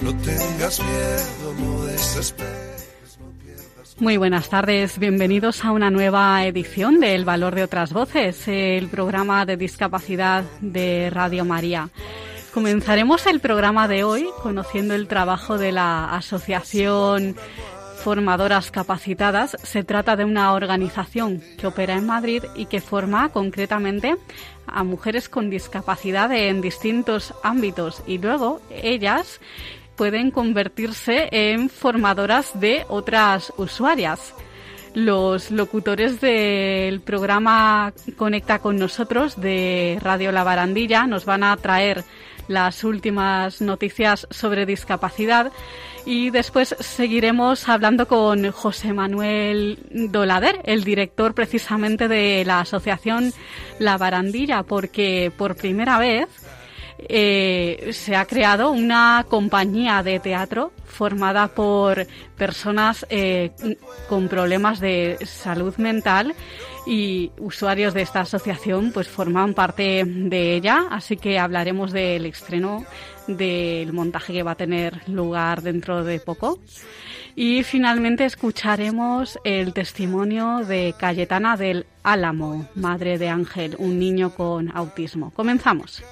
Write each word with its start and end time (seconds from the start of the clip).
No 0.00 0.14
tengas 0.18 0.80
miedo, 0.80 1.54
no 1.58 1.84
desesperes. 1.86 3.18
no 3.18 3.30
pierdas 3.42 3.96
Muy 3.98 4.18
buenas 4.18 4.50
tardes, 4.50 4.98
bienvenidos 4.98 5.64
a 5.64 5.72
una 5.72 5.90
nueva 5.90 6.44
edición 6.44 7.00
de 7.00 7.14
El 7.14 7.24
Valor 7.24 7.54
de 7.54 7.64
otras 7.64 7.94
Voces, 7.94 8.46
el 8.46 8.88
programa 8.88 9.46
de 9.46 9.56
discapacidad 9.56 10.44
de 10.60 11.08
Radio 11.08 11.46
María. 11.46 11.88
Comenzaremos 12.52 13.26
el 13.26 13.40
programa 13.40 13.88
de 13.88 14.04
hoy 14.04 14.28
conociendo 14.42 14.94
el 14.94 15.08
trabajo 15.08 15.56
de 15.56 15.72
la 15.72 16.14
Asociación 16.14 17.34
Formadoras 18.06 18.70
Capacitadas. 18.70 19.56
Se 19.62 19.82
trata 19.82 20.14
de 20.14 20.24
una 20.24 20.52
organización 20.52 21.42
que 21.58 21.66
opera 21.66 21.94
en 21.94 22.06
Madrid 22.06 22.44
y 22.54 22.66
que 22.66 22.82
forma 22.82 23.30
concretamente 23.30 24.16
a 24.66 24.84
mujeres 24.84 25.28
con 25.28 25.48
discapacidad 25.48 26.30
en 26.32 26.60
distintos 26.60 27.34
ámbitos 27.42 28.02
y 28.06 28.18
luego 28.18 28.60
ellas 28.70 29.40
pueden 29.96 30.30
convertirse 30.30 31.28
en 31.32 31.68
formadoras 31.68 32.58
de 32.60 32.84
otras 32.88 33.52
usuarias. 33.56 34.34
Los 34.94 35.50
locutores 35.50 36.20
del 36.20 37.00
programa 37.00 37.92
Conecta 38.16 38.60
con 38.60 38.78
nosotros 38.78 39.38
de 39.40 39.98
Radio 40.00 40.32
La 40.32 40.44
Barandilla 40.44 41.06
nos 41.06 41.24
van 41.24 41.44
a 41.44 41.56
traer 41.56 42.04
las 42.48 42.84
últimas 42.84 43.60
noticias 43.60 44.26
sobre 44.30 44.66
discapacidad 44.66 45.52
y 46.06 46.30
después 46.30 46.76
seguiremos 46.78 47.68
hablando 47.68 48.06
con 48.06 48.52
José 48.52 48.92
Manuel 48.92 49.78
Dolader, 49.90 50.60
el 50.64 50.84
director 50.84 51.34
precisamente 51.34 52.06
de 52.06 52.44
la 52.46 52.60
asociación 52.60 53.32
La 53.80 53.98
Barandilla, 53.98 54.62
porque 54.62 55.32
por 55.36 55.56
primera 55.56 55.98
vez 55.98 56.28
eh, 56.98 57.90
se 57.92 58.16
ha 58.16 58.24
creado 58.24 58.70
una 58.70 59.26
compañía 59.28 60.02
de 60.02 60.18
teatro 60.18 60.72
formada 60.84 61.48
por 61.48 62.06
personas 62.36 63.06
eh, 63.10 63.50
con 64.08 64.28
problemas 64.28 64.80
de 64.80 65.18
salud 65.24 65.76
mental 65.76 66.34
y 66.86 67.32
usuarios 67.38 67.92
de 67.92 68.02
esta 68.02 68.20
asociación 68.20 68.92
pues 68.92 69.08
forman 69.08 69.52
parte 69.52 70.04
de 70.06 70.54
ella, 70.54 70.86
así 70.90 71.16
que 71.16 71.38
hablaremos 71.38 71.92
del 71.92 72.26
estreno 72.26 72.84
del 73.26 73.92
montaje 73.92 74.32
que 74.32 74.42
va 74.42 74.52
a 74.52 74.56
tener 74.56 75.08
lugar 75.08 75.62
dentro 75.62 76.04
de 76.04 76.20
poco. 76.20 76.60
Y 77.34 77.64
finalmente 77.64 78.24
escucharemos 78.24 79.38
el 79.44 79.74
testimonio 79.74 80.64
de 80.64 80.94
Cayetana 80.98 81.58
del 81.58 81.84
Álamo, 82.02 82.66
madre 82.74 83.18
de 83.18 83.28
Ángel, 83.28 83.76
un 83.78 83.98
niño 83.98 84.30
con 84.30 84.74
autismo. 84.74 85.32
Comenzamos. 85.32 86.02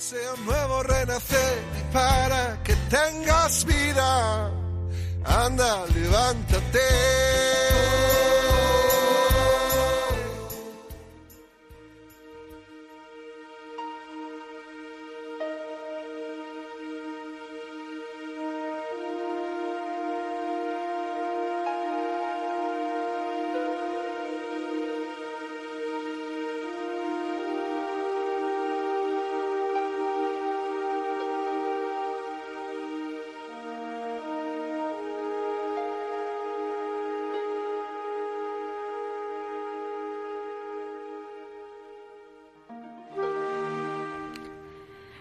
Sea 0.00 0.34
un 0.34 0.46
nuevo 0.46 0.82
renacer 0.84 1.58
para 1.92 2.62
que 2.62 2.74
tengas 2.88 3.64
vida. 3.64 4.50
Anda, 5.24 5.86
levántate. 5.86 6.78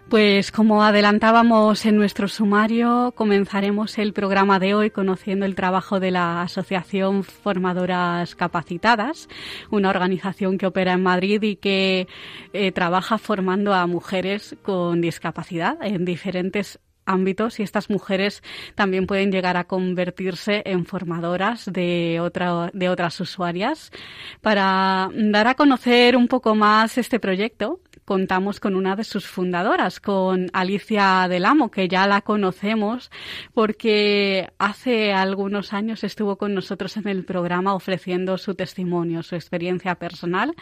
Pues 0.10 0.54
como 0.54 0.84
adelantábamos 0.84 1.86
en 1.86 1.98
nuestro 1.98 2.30
sumario, 2.30 3.12
comenzaremos 3.14 3.98
el 3.98 4.14
programa 4.14 4.58
de 4.58 4.74
hoy 4.74 4.90
conociendo 4.90 5.46
el 5.46 5.54
trabajo 5.54 6.00
de 6.00 6.12
la 6.12 6.44
Asociación 6.44 7.26
Formadoras 7.26 8.34
Capacitadas, 8.34 9.28
una 9.70 9.90
organización 9.90 10.58
que 10.58 10.66
opera 10.66 10.94
en 10.94 11.04
Madrid 11.04 11.44
y 11.44 11.58
que 11.58 12.08
eh, 12.54 12.72
trabaja 12.72 13.18
formando 13.18 13.74
a 13.74 13.86
mujeres 13.86 14.56
con 14.62 15.02
discapacidad 15.02 15.78
en 15.82 16.06
diferentes 16.06 16.80
ámbitos 17.06 17.60
y 17.60 17.64
estas 17.64 17.90
mujeres 17.90 18.44
también 18.76 19.08
pueden 19.08 19.30
llegar 19.30 19.58
a 19.58 19.66
convertirse 19.66 20.62
en 20.66 20.86
formadoras 20.86 21.66
de, 21.66 22.20
otra, 22.22 22.70
de 22.74 22.88
otras 22.88 23.20
usuarias. 23.20 23.92
Para 24.40 25.10
dar 25.14 25.48
a 25.48 25.56
conocer 25.56 26.16
un 26.16 26.30
poco 26.30 26.56
más 26.56 26.98
este 26.98 27.20
proyecto, 27.20 27.82
contamos 28.08 28.62
con 28.62 28.78
una 28.78 28.96
de 28.96 29.04
sus 29.04 29.28
fundadoras, 29.28 30.00
con 30.00 30.50
Alicia 30.54 31.28
del 31.28 31.44
Amo, 31.44 31.70
que 31.70 31.90
ya 31.90 32.08
la 32.08 32.22
conocemos 32.22 33.12
porque 33.54 34.48
hace 34.60 35.12
algunos 35.12 35.74
años 35.74 36.06
estuvo 36.06 36.38
con 36.38 36.54
nosotros 36.54 36.96
en 36.96 37.10
el 37.10 37.26
programa 37.26 37.74
ofreciendo 37.74 38.38
su 38.38 38.56
testimonio, 38.56 39.24
su 39.24 39.36
experiencia 39.36 39.96
personal 39.96 40.56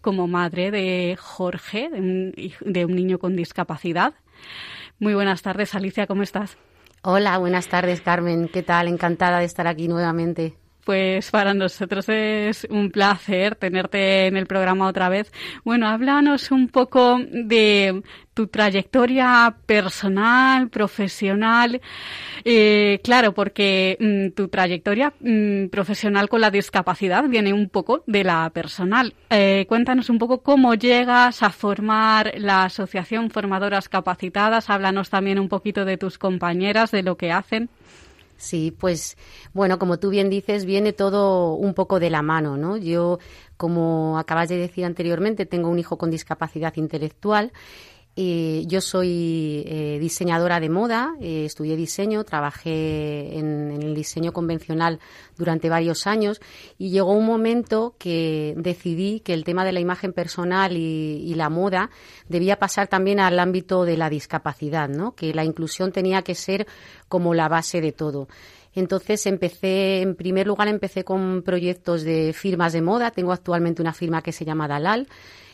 como 0.00 0.26
madre 0.26 0.72
de 0.72 1.16
Jorge, 1.16 1.90
de 1.90 2.00
un, 2.00 2.34
de 2.60 2.84
un 2.84 2.96
niño 2.96 3.20
con 3.20 3.36
discapacidad. 3.36 4.14
Muy 4.98 5.14
buenas 5.14 5.42
tardes, 5.42 5.76
Alicia, 5.76 6.08
¿cómo 6.08 6.24
estás? 6.24 6.58
Hola, 7.02 7.38
buenas 7.38 7.68
tardes, 7.68 8.00
Carmen. 8.00 8.48
¿Qué 8.48 8.64
tal? 8.64 8.88
Encantada 8.88 9.38
de 9.38 9.44
estar 9.44 9.68
aquí 9.68 9.86
nuevamente. 9.86 10.56
Pues 10.90 11.30
para 11.30 11.54
nosotros 11.54 12.08
es 12.08 12.66
un 12.68 12.90
placer 12.90 13.54
tenerte 13.54 14.26
en 14.26 14.36
el 14.36 14.46
programa 14.46 14.88
otra 14.88 15.08
vez. 15.08 15.30
Bueno, 15.64 15.86
háblanos 15.86 16.50
un 16.50 16.66
poco 16.66 17.20
de 17.30 18.02
tu 18.34 18.48
trayectoria 18.48 19.54
personal, 19.66 20.68
profesional. 20.68 21.80
Eh, 22.44 22.98
claro, 23.04 23.34
porque 23.34 23.98
mm, 24.00 24.34
tu 24.34 24.48
trayectoria 24.48 25.12
mm, 25.20 25.68
profesional 25.68 26.28
con 26.28 26.40
la 26.40 26.50
discapacidad 26.50 27.22
viene 27.28 27.52
un 27.52 27.68
poco 27.68 28.02
de 28.08 28.24
la 28.24 28.50
personal. 28.50 29.14
Eh, 29.30 29.66
cuéntanos 29.68 30.10
un 30.10 30.18
poco 30.18 30.42
cómo 30.42 30.74
llegas 30.74 31.44
a 31.44 31.50
formar 31.50 32.32
la 32.36 32.64
Asociación 32.64 33.30
Formadoras 33.30 33.88
Capacitadas. 33.88 34.68
Háblanos 34.68 35.08
también 35.08 35.38
un 35.38 35.48
poquito 35.48 35.84
de 35.84 35.98
tus 35.98 36.18
compañeras, 36.18 36.90
de 36.90 37.04
lo 37.04 37.16
que 37.16 37.30
hacen. 37.30 37.70
Sí, 38.40 38.70
pues 38.70 39.18
bueno, 39.52 39.78
como 39.78 39.98
tú 39.98 40.08
bien 40.08 40.30
dices, 40.30 40.64
viene 40.64 40.94
todo 40.94 41.52
un 41.54 41.74
poco 41.74 42.00
de 42.00 42.08
la 42.08 42.22
mano, 42.22 42.56
¿no? 42.56 42.78
Yo, 42.78 43.18
como 43.58 44.18
acabas 44.18 44.48
de 44.48 44.56
decir 44.56 44.86
anteriormente, 44.86 45.44
tengo 45.44 45.68
un 45.68 45.78
hijo 45.78 45.98
con 45.98 46.10
discapacidad 46.10 46.74
intelectual. 46.76 47.52
Eh, 48.16 48.64
yo 48.66 48.80
soy 48.80 49.62
eh, 49.66 49.98
diseñadora 50.00 50.58
de 50.58 50.68
moda, 50.68 51.14
eh, 51.20 51.44
estudié 51.44 51.76
diseño, 51.76 52.24
trabajé 52.24 53.38
en, 53.38 53.70
el 53.70 53.94
diseño 53.94 54.32
convencional 54.32 54.98
durante 55.38 55.68
varios 55.68 56.08
años 56.08 56.40
y 56.76 56.90
llegó 56.90 57.12
un 57.12 57.24
momento 57.24 57.94
que 57.98 58.54
decidí 58.56 59.20
que 59.20 59.32
el 59.32 59.44
tema 59.44 59.64
de 59.64 59.72
la 59.72 59.80
imagen 59.80 60.12
personal 60.12 60.76
y, 60.76 61.22
y, 61.24 61.34
la 61.34 61.50
moda 61.50 61.90
debía 62.28 62.58
pasar 62.58 62.88
también 62.88 63.20
al 63.20 63.38
ámbito 63.38 63.84
de 63.84 63.96
la 63.96 64.10
discapacidad, 64.10 64.88
¿no? 64.88 65.14
que 65.14 65.32
la 65.32 65.44
inclusión 65.44 65.92
tenía 65.92 66.22
que 66.22 66.34
ser 66.34 66.66
como 67.08 67.32
la 67.32 67.48
base 67.48 67.80
de 67.80 67.92
todo. 67.92 68.28
Entonces 68.74 69.24
empecé, 69.26 70.02
en 70.02 70.16
primer 70.16 70.46
lugar, 70.46 70.68
empecé 70.68 71.04
con 71.04 71.42
proyectos 71.42 72.02
de 72.02 72.32
firmas 72.32 72.72
de 72.72 72.82
moda. 72.82 73.10
Tengo 73.10 73.32
actualmente 73.32 73.82
una 73.82 73.92
firma 73.92 74.22
que 74.22 74.32
se 74.32 74.44
llama 74.44 74.68
Dalal 74.68 75.08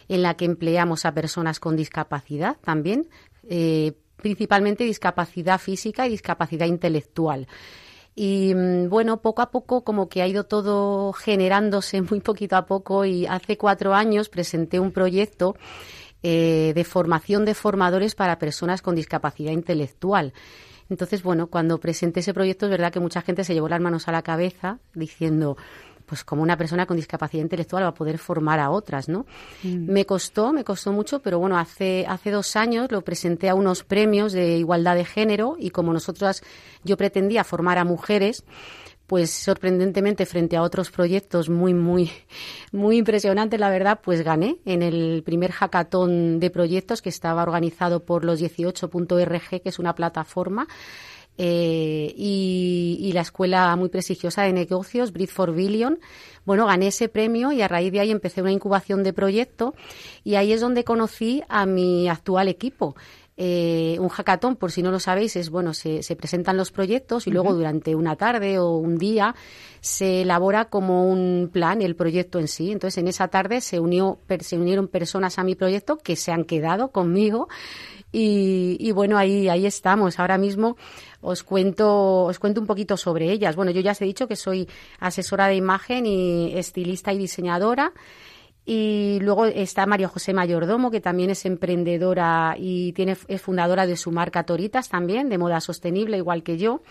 en 0.09 0.23
la 0.23 0.35
que 0.35 0.45
empleamos 0.45 1.05
a 1.05 1.13
personas 1.13 1.61
con 1.61 1.77
discapacidad 1.77 2.57
también, 2.63 3.09
eh, 3.49 3.93
principalmente 4.17 4.85
discapacidad 4.85 5.59
física 5.59 6.07
y 6.07 6.11
discapacidad 6.11 6.67
intelectual. 6.67 7.47
Y 8.19 8.55
bueno, 8.89 9.21
poco 9.21 9.43
a 9.43 9.51
poco 9.51 9.85
como 9.85 10.09
que 10.09 10.23
ha 10.23 10.27
ido 10.27 10.45
todo 10.45 11.13
generándose 11.13 12.01
muy 12.11 12.21
poquito 12.21 12.57
a 12.57 12.67
poco 12.67 13.05
y 13.05 13.27
hace 13.27 13.59
cuatro 13.59 13.95
años 13.95 14.29
presenté 14.29 14.81
un 14.81 14.91
proyecto 14.91 15.55
eh, 16.23 16.73
de 16.75 16.85
formación 16.85 17.45
de 17.45 17.55
formadores 17.55 18.15
para 18.15 18.39
personas 18.39 18.81
con 18.81 18.95
discapacidad 18.95 19.53
intelectual. 19.53 20.33
Entonces, 20.89 21.23
bueno, 21.23 21.49
cuando 21.49 21.79
presenté 21.79 22.21
ese 22.21 22.33
proyecto 22.33 22.67
es 22.67 22.71
verdad 22.71 22.93
que 22.93 23.01
mucha 23.01 23.21
gente 23.21 23.45
se 23.45 23.55
llevó 23.55 23.69
las 23.69 23.81
manos 23.81 24.09
a 24.09 24.13
la 24.13 24.23
cabeza 24.23 24.79
diciendo, 24.95 25.57
pues 26.07 26.25
como 26.25 26.43
una 26.43 26.57
persona 26.57 26.87
con 26.87 26.97
discapacidad 26.97 27.43
intelectual 27.43 27.83
va 27.83 27.89
a 27.89 27.95
poder 27.95 28.19
formar 28.19 28.61
a 28.61 28.71
otras, 28.71 29.09
¿no? 29.09 29.27
Mm. 29.63 29.91
Me 29.91 30.07
costó, 30.07 30.53
me 30.53 30.65
costó 30.65 30.93
mucho, 30.93 31.21
pero 31.21 31.39
bueno, 31.39 31.59
hace, 31.59 32.07
hace 32.09 32.31
dos 32.31 32.57
años 32.57 32.91
lo 32.91 33.03
presenté 33.03 33.49
a 33.49 33.55
unos 33.55 33.85
premios 33.85 34.33
de 34.33 34.57
igualdad 34.57 34.95
de 34.95 35.05
género 35.05 35.57
y 35.59 35.71
como 35.71 35.93
nosotras, 35.93 36.43
yo 36.85 36.97
pretendía 36.97 37.45
formar 37.45 37.79
a 37.79 37.85
mujeres, 37.85 38.45
pues 39.07 39.31
sorprendentemente 39.31 40.27
frente 40.27 40.57
a 40.57 40.63
otros 40.63 40.91
proyectos 40.91 41.49
muy, 41.49 41.75
muy, 41.75 42.11
muy 42.73 42.97
impresionantes, 42.99 43.59
la 43.61 43.71
verdad, 43.71 44.01
pues 44.03 44.23
gané 44.23 44.59
en 44.65 44.83
el 44.83 45.23
primer 45.25 45.53
hackathon 45.53 46.41
de 46.41 46.51
proyectos 46.51 47.03
que 47.03 47.09
estaba 47.09 47.43
organizado 47.43 48.05
por 48.05 48.25
los 48.25 48.41
18.rg, 48.41 49.63
que 49.63 49.69
es 49.69 49.79
una 49.79 49.95
plataforma 49.95 50.67
eh, 51.39 52.15
y, 52.17 53.11
la 53.13 53.23
escuela 53.23 53.75
muy 53.77 53.89
prestigiosa 53.89 54.43
de 54.43 54.53
negocios, 54.53 55.13
Breed 55.13 55.29
for 55.29 55.55
Billion. 55.55 55.99
Bueno, 56.45 56.67
gané 56.67 56.89
ese 56.89 57.09
premio 57.09 57.51
y 57.51 57.63
a 57.63 57.69
raíz 57.69 57.93
de 57.93 58.01
ahí 58.01 58.11
empecé 58.11 58.43
una 58.43 58.53
incubación 58.53 59.03
de 59.03 59.15
proyecto 59.15 59.75
y 60.23 60.35
ahí 60.35 60.53
es 60.53 60.61
donde 60.61 60.85
conocí 60.85 61.43
a 61.49 61.65
mi 61.65 62.09
actual 62.09 62.49
equipo. 62.49 62.95
Eh, 63.39 63.99
un 64.01 64.09
hackathon, 64.09 64.57
por 64.57 64.73
si 64.73 64.83
no 64.83 64.91
lo 64.91 64.99
sabéis, 64.99 65.37
es 65.37 65.51
bueno, 65.51 65.75
se, 65.75 66.01
presentan 66.17 66.57
los 66.57 66.71
proyectos 66.73 67.27
y 67.27 67.31
luego 67.31 67.53
durante 67.53 67.95
una 67.95 68.17
tarde 68.17 68.59
o 68.59 68.77
un 68.77 68.97
día 68.97 69.35
se 69.83 70.23
elabora 70.23 70.67
como 70.67 71.07
un 71.11 71.51
plan 71.53 71.83
el 71.83 71.97
proyecto 71.97 72.39
en 72.39 72.49
sí. 72.49 72.73
Entonces, 72.73 72.97
en 72.97 73.09
esa 73.09 73.29
tarde 73.29 73.61
se 73.61 73.79
unió, 73.79 74.19
se 74.41 74.57
unieron 74.57 74.89
personas 74.89 75.39
a 75.39 75.45
mi 75.45 75.55
proyecto 75.55 75.99
que 75.99 76.17
se 76.17 76.33
han 76.33 76.45
quedado 76.45 76.89
conmigo 76.89 77.49
y, 78.13 78.91
bueno, 78.93 79.19
ahí, 79.19 79.49
ahí 79.49 79.67
estamos. 79.67 80.19
Ahora 80.19 80.39
mismo 80.39 80.77
os 81.21 81.43
cuento, 81.43 82.25
os 82.25 82.39
cuento 82.39 82.61
un 82.61 82.67
poquito 82.67 82.97
sobre 82.97 83.31
ellas. 83.31 83.57
Bueno, 83.57 83.73
yo 83.73 83.81
ya 83.81 83.93
os 83.93 84.01
he 84.01 84.05
dicho 84.05 84.29
que 84.29 84.37
soy 84.37 84.69
asesora 85.01 85.49
de 85.49 85.57
imagen 85.57 86.07
y 86.07 86.53
estilista 86.57 87.13
y 87.13 87.19
diseñadora. 87.19 87.93
Y 88.65 89.19
luego 89.21 89.47
está 89.47 89.87
María 89.87 90.09
José 90.09 90.33
Mayordomo, 90.33 90.91
que 90.91 91.01
también 91.01 91.31
es 91.31 91.45
emprendedora 91.47 92.57
y 92.59 92.93
tiene, 92.93 93.17
es 93.29 93.41
fundadora 93.41 93.87
de 93.87 93.97
su 93.97 94.11
marca 94.11 94.43
Toritas 94.43 94.89
también, 94.89 95.29
de 95.29 95.39
moda 95.39 95.61
sostenible, 95.61 96.17
igual 96.17 96.43
que 96.43 96.59
yo. 96.59 96.83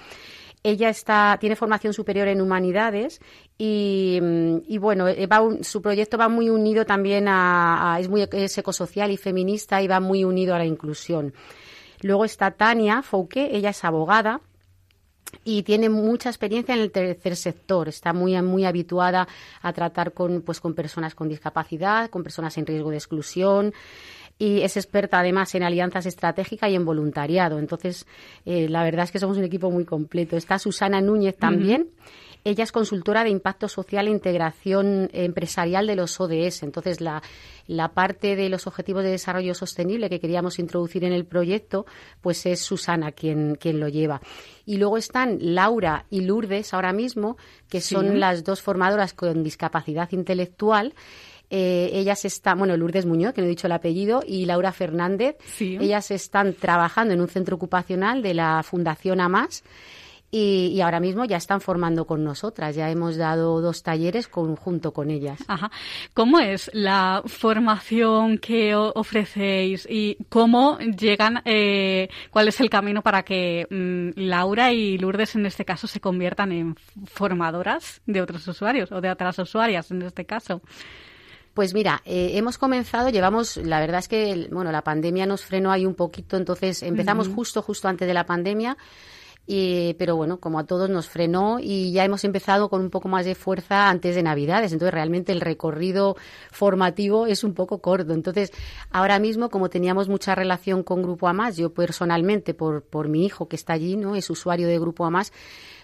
Ella 0.68 0.90
está, 0.90 1.38
tiene 1.40 1.56
formación 1.56 1.94
superior 1.94 2.28
en 2.28 2.42
humanidades 2.42 3.22
y, 3.56 4.18
mm, 4.20 4.80
bueno, 4.80 5.08
eh, 5.08 5.30
su 5.62 5.80
proyecto 5.80 6.18
va 6.18 6.28
muy 6.28 6.50
unido 6.50 6.88
también 6.88 7.28
a, 7.28 7.98
es 8.00 8.10
muy 8.10 8.24
ecosocial 8.24 9.12
y 9.12 9.18
feminista 9.18 9.84
y 9.84 9.88
va 9.88 10.00
muy 10.00 10.24
unido 10.24 10.56
a 10.56 10.58
la 10.58 10.66
inclusión. 10.66 11.36
Luego 12.02 12.26
está 12.26 12.50
Tania 12.50 13.04
Fouquet, 13.04 13.54
ella 13.54 13.70
es 13.70 13.84
abogada 13.84 14.42
y 15.44 15.62
tiene 15.62 15.88
mucha 15.90 16.30
experiencia 16.30 16.74
en 16.74 16.82
el 16.82 16.92
tercer 16.92 17.36
sector. 17.36 17.88
Está 17.88 18.12
muy, 18.12 18.42
muy 18.42 18.66
habituada 18.66 19.28
a 19.62 19.72
tratar 19.72 20.14
con, 20.14 20.42
pues, 20.42 20.60
con 20.62 20.74
personas 20.74 21.14
con 21.14 21.30
discapacidad, 21.30 22.10
con 22.10 22.24
personas 22.24 22.58
en 22.58 22.66
riesgo 22.66 22.90
de 22.90 22.98
exclusión 22.98 23.72
y 24.38 24.62
es 24.62 24.76
experta 24.78 25.20
además 25.20 25.56
en 25.56 25.64
alianzas 25.64 26.06
estratégicas 26.06 26.70
y 26.70 26.76
en 26.76 26.86
voluntariado. 26.86 27.60
Entonces, 27.60 28.06
eh, 28.46 28.68
la 28.68 28.84
verdad 28.84 29.06
es 29.06 29.12
que 29.12 29.20
somos 29.20 29.38
un 29.38 29.46
equipo 29.46 29.72
muy 29.72 29.86
completo. 29.86 30.36
Está 30.36 30.60
Susana 30.60 31.02
Núñez 31.02 31.38
también. 31.38 31.90
Ella 32.44 32.64
es 32.64 32.72
consultora 32.72 33.24
de 33.24 33.32
impacto 33.32 33.68
social 33.68 34.08
e 34.08 34.12
integración 34.12 35.10
empresarial 35.14 35.88
de 35.88 35.96
los 35.96 36.20
ODS. 36.22 36.62
Entonces, 36.62 37.02
la, 37.02 37.24
la 37.66 37.94
parte 37.94 38.36
de 38.36 38.50
los 38.50 38.68
objetivos 38.68 39.04
de 39.04 39.10
desarrollo 39.10 39.56
sostenible 39.56 40.12
que 40.12 40.20
queríamos 40.20 40.60
introducir 40.60 41.04
en 41.06 41.14
el 41.14 41.26
proyecto, 41.26 41.88
pues 42.22 42.46
es 42.46 42.60
Susana 42.60 43.14
quien, 43.14 43.56
quien 43.56 43.80
lo 43.80 43.88
lleva. 43.88 44.22
Y 44.64 44.78
luego 44.78 44.98
están 44.98 45.40
Laura 45.42 46.06
y 46.12 46.22
Lourdes 46.22 46.74
ahora 46.76 46.94
mismo, 46.94 47.38
que 47.68 47.82
son 47.82 48.20
las 48.20 48.44
dos 48.44 48.62
formadoras 48.62 49.14
con 49.14 49.44
discapacidad 49.44 50.12
intelectual. 50.12 50.94
Eh, 51.50 51.90
ellas 51.94 52.26
están, 52.26 52.58
bueno, 52.58 52.76
Lourdes 52.78 53.06
Muñoz, 53.06 53.34
que 53.34 53.42
no 53.42 53.48
he 53.48 53.50
dicho 53.50 53.68
el 53.68 53.74
apellido, 53.74 54.24
y 54.26 54.46
Laura 54.46 54.72
Fernández. 54.72 55.38
Ellas 55.60 56.12
están 56.12 56.54
trabajando 56.54 57.14
en 57.14 57.22
un 57.22 57.28
centro 57.28 57.56
ocupacional 57.56 58.22
de 58.22 58.34
la 58.34 58.64
Fundación 58.64 59.20
AMAS. 59.20 59.64
Y, 60.38 60.82
ahora 60.82 61.00
mismo 61.00 61.24
ya 61.24 61.38
están 61.38 61.62
formando 61.62 62.06
con 62.06 62.24
nosotras. 62.24 62.76
Ya 62.76 62.90
hemos 62.90 63.16
dado 63.16 63.62
dos 63.62 63.84
talleres 63.84 64.28
junto 64.28 64.92
con 64.92 65.10
ellas. 65.10 65.40
Ajá. 65.48 65.72
¿Cómo 66.14 66.40
es 66.40 66.70
la 66.74 67.24
formación 67.26 68.40
que 68.40 68.76
ofrecéis 68.76 69.88
y 69.90 70.18
cómo 70.28 70.78
llegan, 70.80 71.42
eh, 71.46 72.10
cuál 72.32 72.50
es 72.50 72.60
el 72.60 72.70
camino 72.70 73.02
para 73.02 73.24
que 73.24 73.66
mm, 73.70 74.20
Laura 74.20 74.74
y 74.74 74.98
Lourdes 74.98 75.36
en 75.36 75.46
este 75.46 75.64
caso 75.64 75.88
se 75.88 76.02
conviertan 76.02 76.52
en 76.52 76.76
formadoras 77.06 78.02
de 78.06 78.22
otros 78.22 78.46
usuarios 78.46 78.92
o 78.92 79.00
de 79.00 79.12
otras 79.12 79.40
usuarias 79.40 79.90
en 79.92 80.02
este 80.02 80.26
caso? 80.26 80.62
Pues 81.56 81.74
mira, 81.74 82.02
eh, 82.04 82.32
hemos 82.34 82.58
comenzado, 82.58 83.08
llevamos, 83.08 83.56
la 83.56 83.80
verdad 83.80 84.00
es 84.00 84.10
que, 84.10 84.50
bueno, 84.52 84.74
la 84.74 84.84
pandemia 84.84 85.26
nos 85.26 85.46
frenó 85.46 85.72
ahí 85.72 85.86
un 85.86 85.96
poquito, 85.96 86.36
entonces 86.36 86.84
empezamos 86.84 87.30
justo, 87.30 87.62
justo 87.62 87.88
antes 87.88 88.06
de 88.06 88.14
la 88.14 88.26
pandemia. 88.26 88.78
Y, 89.48 89.94
pero 89.94 90.18
bueno, 90.18 90.42
como 90.42 90.60
a 90.60 90.66
todos 90.66 90.90
nos 90.90 91.08
frenó 91.08 91.60
y 91.62 91.94
ya 91.94 92.04
hemos 92.04 92.26
empezado 92.26 92.68
con 92.68 92.82
un 92.82 92.90
poco 92.90 93.08
más 93.08 93.26
de 93.26 93.36
fuerza 93.36 93.90
antes 93.90 94.16
de 94.16 94.24
Navidades. 94.24 94.74
Entonces, 94.74 94.94
realmente 94.94 95.32
el 95.32 95.40
recorrido 95.40 96.18
formativo 96.52 97.26
es 97.26 97.46
un 97.46 97.54
poco 97.54 97.80
corto. 97.80 98.12
Entonces, 98.12 98.52
ahora 98.92 99.18
mismo, 99.20 99.50
como 99.50 99.70
teníamos 99.70 100.10
mucha 100.10 100.36
relación 100.36 100.84
con 100.84 101.04
Grupo 101.04 101.30
AMAS, 101.30 101.56
yo 101.56 101.74
personalmente, 101.74 102.54
por, 102.54 102.84
por 102.84 103.08
mi 103.08 103.26
hijo 103.26 103.48
que 103.48 103.56
está 103.56 103.72
allí, 103.72 103.96
¿no? 103.96 104.18
Es 104.18 104.30
usuario 104.30 104.68
de 104.68 104.78
Grupo 104.78 105.06
AMAS, 105.06 105.32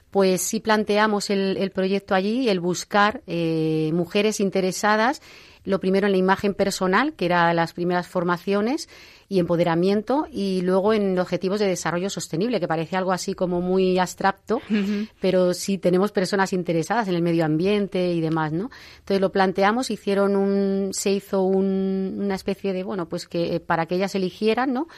pues 0.09 0.41
sí 0.41 0.59
planteamos 0.59 1.29
el, 1.29 1.55
el 1.55 1.71
proyecto 1.71 2.13
allí, 2.13 2.49
el 2.49 2.59
buscar 2.59 3.21
eh, 3.25 3.91
mujeres 3.93 4.41
interesadas 4.41 5.21
lo 5.63 5.79
primero 5.79 6.07
en 6.07 6.13
la 6.13 6.17
imagen 6.17 6.53
personal, 6.53 7.13
que 7.13 7.25
era 7.25 7.53
las 7.53 7.73
primeras 7.73 8.07
formaciones, 8.07 8.89
y 9.31 9.39
empoderamiento 9.39 10.27
y 10.29 10.59
luego 10.59 10.91
en 10.91 11.17
objetivos 11.17 11.61
de 11.61 11.65
desarrollo 11.65 12.09
sostenible, 12.09 12.59
que 12.59 12.67
parece 12.67 12.97
algo 12.97 13.13
así 13.13 13.33
como 13.33 13.61
muy 13.61 13.97
abstracto, 13.97 14.59
pero 15.21 15.53
sí 15.53 15.77
tenemos 15.77 16.11
personas 16.11 16.51
interesadas 16.51 17.07
en 17.07 17.15
el 17.15 17.21
medio 17.21 17.45
ambiente 17.45 18.11
y 18.11 18.19
demás, 18.19 18.51
¿no? 18.51 18.69
Entonces 18.99 19.21
lo 19.21 19.31
planteamos, 19.31 19.89
hicieron 19.89 20.35
un, 20.35 20.89
se 20.91 21.11
hizo 21.11 21.43
una 21.43 22.35
especie 22.35 22.73
de, 22.73 22.83
bueno, 22.83 23.07
pues 23.07 23.25
que 23.25 23.55
eh, 23.55 23.59
para 23.61 23.85
que 23.85 23.95
ellas 23.95 24.15
eligieran, 24.15 24.73
¿no? 24.73 24.89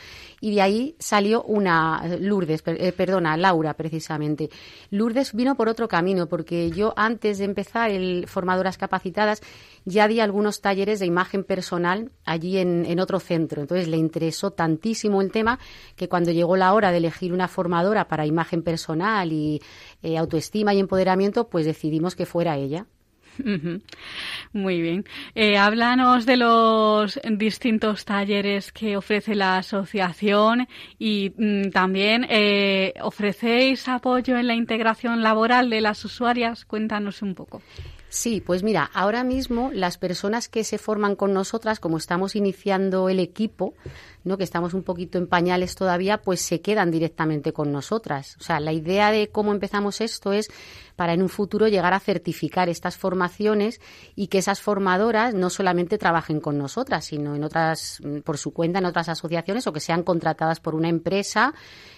Y 0.42 0.56
de 0.56 0.62
ahí 0.62 0.96
salió 0.98 1.44
una, 1.44 2.02
Lourdes, 2.20 2.64
eh, 2.66 2.92
perdona, 2.92 3.38
Laura 3.38 3.76
precisamente. 3.76 4.50
Lourdes 4.90 5.34
vino 5.34 5.54
por 5.54 5.70
otro 5.70 5.88
camino, 5.88 6.28
porque 6.28 6.72
yo 6.72 6.96
antes 6.98 7.38
de 7.38 7.46
empezar 7.46 7.92
el 7.92 8.26
Formadoras 8.28 8.80
Capacitadas 8.80 9.44
ya 9.86 10.08
di 10.08 10.22
algunos 10.22 10.60
talleres 10.62 11.00
de 11.00 11.06
imagen 11.06 11.44
personal 11.44 12.10
allí 12.26 12.58
en, 12.58 12.86
en 12.88 13.00
otro 13.00 13.20
centro. 13.20 13.62
Entonces 13.62 13.88
le 13.88 13.98
interesó 13.98 14.23
tantísimo 14.32 15.22
el 15.22 15.32
tema 15.32 15.60
que 15.96 16.10
cuando 16.10 16.32
llegó 16.32 16.56
la 16.56 16.74
hora 16.74 16.92
de 16.92 16.98
elegir 16.98 17.34
una 17.34 17.48
formadora 17.48 18.08
para 18.08 18.26
imagen 18.26 18.64
personal 18.64 19.32
y 19.32 19.62
eh, 20.02 20.18
autoestima 20.18 20.74
y 20.74 20.80
empoderamiento, 20.80 21.50
pues 21.50 21.66
decidimos 21.66 22.16
que 22.16 22.26
fuera 22.26 22.58
ella. 22.58 22.86
Muy 24.54 24.82
bien. 24.82 25.06
Eh, 25.36 25.58
háblanos 25.58 26.26
de 26.26 26.38
los 26.38 27.20
distintos 27.24 28.06
talleres 28.06 28.72
que 28.72 28.98
ofrece 28.98 29.36
la 29.36 29.58
asociación 29.58 30.68
y 31.00 31.34
mm, 31.38 31.70
también 31.70 32.26
eh, 32.30 32.94
ofrecéis 33.02 33.88
apoyo 33.88 34.38
en 34.38 34.48
la 34.48 34.56
integración 34.56 35.24
laboral 35.24 35.70
de 35.70 35.82
las 35.82 36.04
usuarias. 36.06 36.66
Cuéntanos 36.66 37.22
un 37.22 37.36
poco. 37.36 37.62
Sí, 38.14 38.42
pues 38.42 38.62
mira, 38.62 38.92
ahora 38.94 39.24
mismo 39.24 39.72
las 39.74 39.98
personas 39.98 40.48
que 40.48 40.64
se 40.64 40.78
forman 40.78 41.16
con 41.16 41.34
nosotras, 41.34 41.80
como 41.80 41.98
estamos 41.98 42.36
iniciando 42.36 43.10
el 43.10 43.20
equipo, 43.20 43.74
¿no? 44.24 44.38
que 44.38 44.44
estamos 44.44 44.76
un 44.76 44.84
poquito 44.84 45.18
en 45.18 45.26
pañales 45.26 45.74
todavía, 45.74 46.22
pues 46.22 46.40
se 46.40 46.62
quedan 46.62 46.92
directamente 46.92 47.54
con 47.54 47.72
nosotras. 47.72 48.38
O 48.40 48.44
sea, 48.44 48.60
la 48.60 48.72
idea 48.72 49.10
de 49.10 49.30
cómo 49.30 49.52
empezamos 49.52 50.00
esto 50.00 50.32
es 50.32 50.52
para 50.96 51.14
en 51.14 51.22
un 51.22 51.30
futuro 51.30 51.68
llegar 51.68 51.94
a 51.94 52.00
certificar 52.00 52.70
estas 52.70 52.98
formaciones 52.98 53.82
y 54.16 54.28
que 54.28 54.38
esas 54.38 54.62
formadoras 54.62 55.34
no 55.34 55.50
solamente 55.50 55.98
trabajen 55.98 56.40
con 56.40 56.58
nosotras, 56.58 57.06
sino 57.06 57.36
en 57.36 57.44
otras, 57.44 58.00
por 58.24 58.38
su 58.38 58.52
cuenta, 58.52 58.80
en 58.80 58.86
otras 58.86 59.10
asociaciones 59.10 59.68
o 59.68 59.74
que 59.74 59.80
sean 59.80 60.04
contratadas 60.04 60.60
por 60.60 60.76
una 60.76 60.90
empresa 60.90 61.54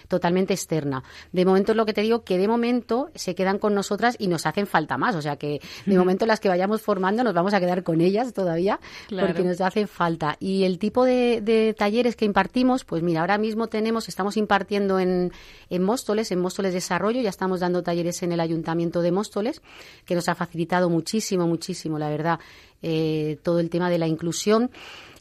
totalmente 0.08 0.54
externa. 0.54 1.02
De 1.32 1.44
momento 1.44 1.72
es 1.72 1.76
lo 1.76 1.84
que 1.84 1.92
te 1.92 2.00
digo, 2.00 2.22
que 2.22 2.38
de 2.38 2.48
momento 2.48 3.10
se 3.14 3.34
quedan 3.34 3.58
con 3.58 3.74
nosotras 3.74 4.16
y 4.18 4.28
nos 4.28 4.46
hacen 4.46 4.66
falta 4.66 4.96
más. 4.96 5.14
O 5.16 5.22
sea 5.22 5.36
que 5.36 5.60
de 5.84 5.98
momento 5.98 6.26
las 6.26 6.40
que 6.40 6.48
vayamos 6.48 6.80
formando 6.80 7.24
nos 7.24 7.34
vamos 7.34 7.54
a 7.54 7.60
quedar 7.60 7.82
con 7.82 8.00
ellas 8.00 8.32
todavía 8.32 8.80
porque 9.08 9.42
nos 9.42 9.60
hacen 9.60 9.88
falta. 9.88 10.36
Y 10.40 10.64
el 10.64 10.78
tipo 10.78 11.04
de, 11.04 11.74
talleres 11.76 12.16
que 12.16 12.24
impartimos, 12.24 12.84
pues 12.84 13.02
mira, 13.02 13.20
ahora 13.20 13.38
mismo 13.38 13.66
tenemos, 13.66 14.08
estamos 14.08 14.36
impartiendo 14.36 14.98
en, 14.98 15.32
en 15.70 15.82
Móstoles, 15.82 16.30
en 16.30 16.40
Móstoles 16.40 16.72
Desarrollo, 16.72 17.20
ya 17.20 17.30
estamos 17.30 17.60
dando 17.60 17.82
talleres 17.82 18.22
en 18.22 18.32
el 18.32 18.40
Ayuntamiento 18.40 18.85
de 18.90 19.12
Móstoles, 19.12 19.62
que 20.04 20.14
nos 20.14 20.28
ha 20.28 20.34
facilitado 20.34 20.88
muchísimo, 20.88 21.46
muchísimo, 21.46 21.98
la 21.98 22.08
verdad, 22.08 22.40
eh, 22.82 23.38
todo 23.42 23.60
el 23.60 23.70
tema 23.70 23.90
de 23.90 23.98
la 23.98 24.06
inclusión. 24.06 24.70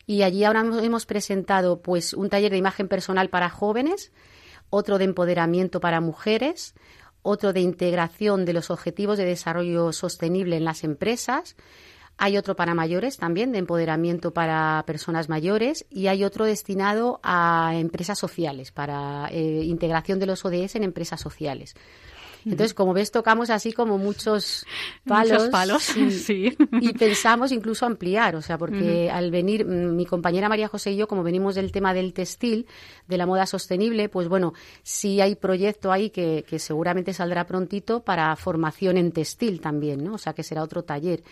Y 0.07 0.21
allí 0.21 0.43
ahora 0.43 0.61
hemos 0.61 1.05
presentado 1.05 1.81
pues 1.81 2.13
un 2.13 2.29
taller 2.29 2.51
de 2.51 2.57
imagen 2.57 2.87
personal 2.87 3.29
para 3.29 3.49
jóvenes, 3.49 4.11
otro 4.69 4.97
de 4.97 5.05
empoderamiento 5.05 5.79
para 5.79 5.99
mujeres, 6.01 6.75
otro 7.21 7.53
de 7.53 7.61
integración 7.61 8.45
de 8.45 8.53
los 8.53 8.69
objetivos 8.69 9.17
de 9.17 9.25
desarrollo 9.25 9.91
sostenible 9.93 10.57
en 10.57 10.65
las 10.65 10.83
empresas, 10.83 11.55
hay 12.17 12.37
otro 12.37 12.55
para 12.55 12.73
mayores 12.73 13.17
también, 13.17 13.51
de 13.51 13.59
empoderamiento 13.59 14.31
para 14.31 14.83
personas 14.87 15.27
mayores, 15.27 15.85
y 15.89 16.07
hay 16.07 16.23
otro 16.23 16.45
destinado 16.45 17.19
a 17.23 17.73
empresas 17.75 18.17
sociales, 18.17 18.71
para 18.71 19.27
eh, 19.31 19.63
integración 19.65 20.19
de 20.19 20.25
los 20.25 20.45
ODS 20.45 20.75
en 20.75 20.83
empresas 20.83 21.19
sociales. 21.19 21.75
Entonces, 22.45 22.73
como 22.73 22.93
ves, 22.93 23.11
tocamos 23.11 23.49
así 23.49 23.73
como 23.73 23.97
muchos 23.97 24.65
palos. 25.05 25.31
Muchos 25.35 25.49
palos, 25.49 25.83
sí. 26.11 26.55
Y 26.79 26.93
pensamos 26.93 27.51
incluso 27.51 27.85
ampliar, 27.85 28.35
o 28.35 28.41
sea, 28.41 28.57
porque 28.57 29.09
al 29.09 29.31
venir, 29.31 29.65
mm, 29.65 29.95
mi 29.95 30.05
compañera 30.05 30.47
María 30.47 30.67
José 30.67 30.91
y 30.91 30.97
yo, 30.97 31.07
como 31.07 31.23
venimos 31.23 31.55
del 31.55 31.71
tema 31.71 31.93
del 31.93 32.13
textil, 32.13 32.67
de 33.07 33.17
la 33.17 33.25
moda 33.25 33.45
sostenible, 33.45 34.09
pues 34.09 34.27
bueno, 34.27 34.53
sí 34.83 35.21
hay 35.21 35.35
proyecto 35.35 35.91
ahí 35.91 36.09
que, 36.11 36.45
que 36.47 36.59
seguramente 36.59 37.13
saldrá 37.13 37.45
prontito 37.45 38.01
para 38.01 38.35
formación 38.35 38.97
en 38.97 39.11
textil 39.11 39.59
también, 39.59 40.03
¿no? 40.03 40.13
O 40.13 40.17
sea, 40.17 40.33
que 40.33 40.43
será 40.43 40.63
otro 40.63 40.83
taller. 40.83 41.23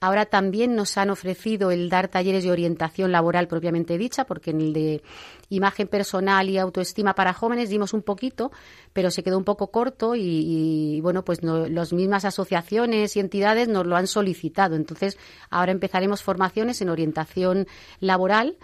Ahora 0.00 0.24
también 0.24 0.74
nos 0.74 0.96
han 0.96 1.10
ofrecido 1.10 1.70
el 1.70 1.90
dar 1.90 2.08
talleres 2.08 2.42
de 2.42 2.50
orientación 2.50 3.12
laboral 3.12 3.48
propiamente 3.48 3.98
dicha, 3.98 4.24
porque 4.24 4.50
en 4.50 4.60
el 4.62 4.72
de 4.72 5.02
imagen 5.50 5.88
personal 5.88 6.48
y 6.48 6.56
autoestima 6.56 7.14
para 7.14 7.34
jóvenes 7.34 7.68
dimos 7.68 7.92
un 7.92 8.00
poquito, 8.00 8.50
pero 8.94 9.10
se 9.10 9.22
quedó 9.22 9.36
un 9.36 9.44
poco 9.44 9.70
corto 9.70 10.14
y, 10.16 11.00
bueno, 11.02 11.22
pues 11.22 11.42
las 11.42 11.92
mismas 11.92 12.24
asociaciones 12.24 13.14
y 13.16 13.20
entidades 13.20 13.68
nos 13.68 13.86
lo 13.86 13.96
han 13.96 14.06
solicitado. 14.06 14.74
Entonces, 14.74 15.18
ahora 15.50 15.72
empezaremos 15.72 16.22
formaciones 16.22 16.80
en 16.80 16.88
orientación 16.88 17.66
laboral 18.00 18.56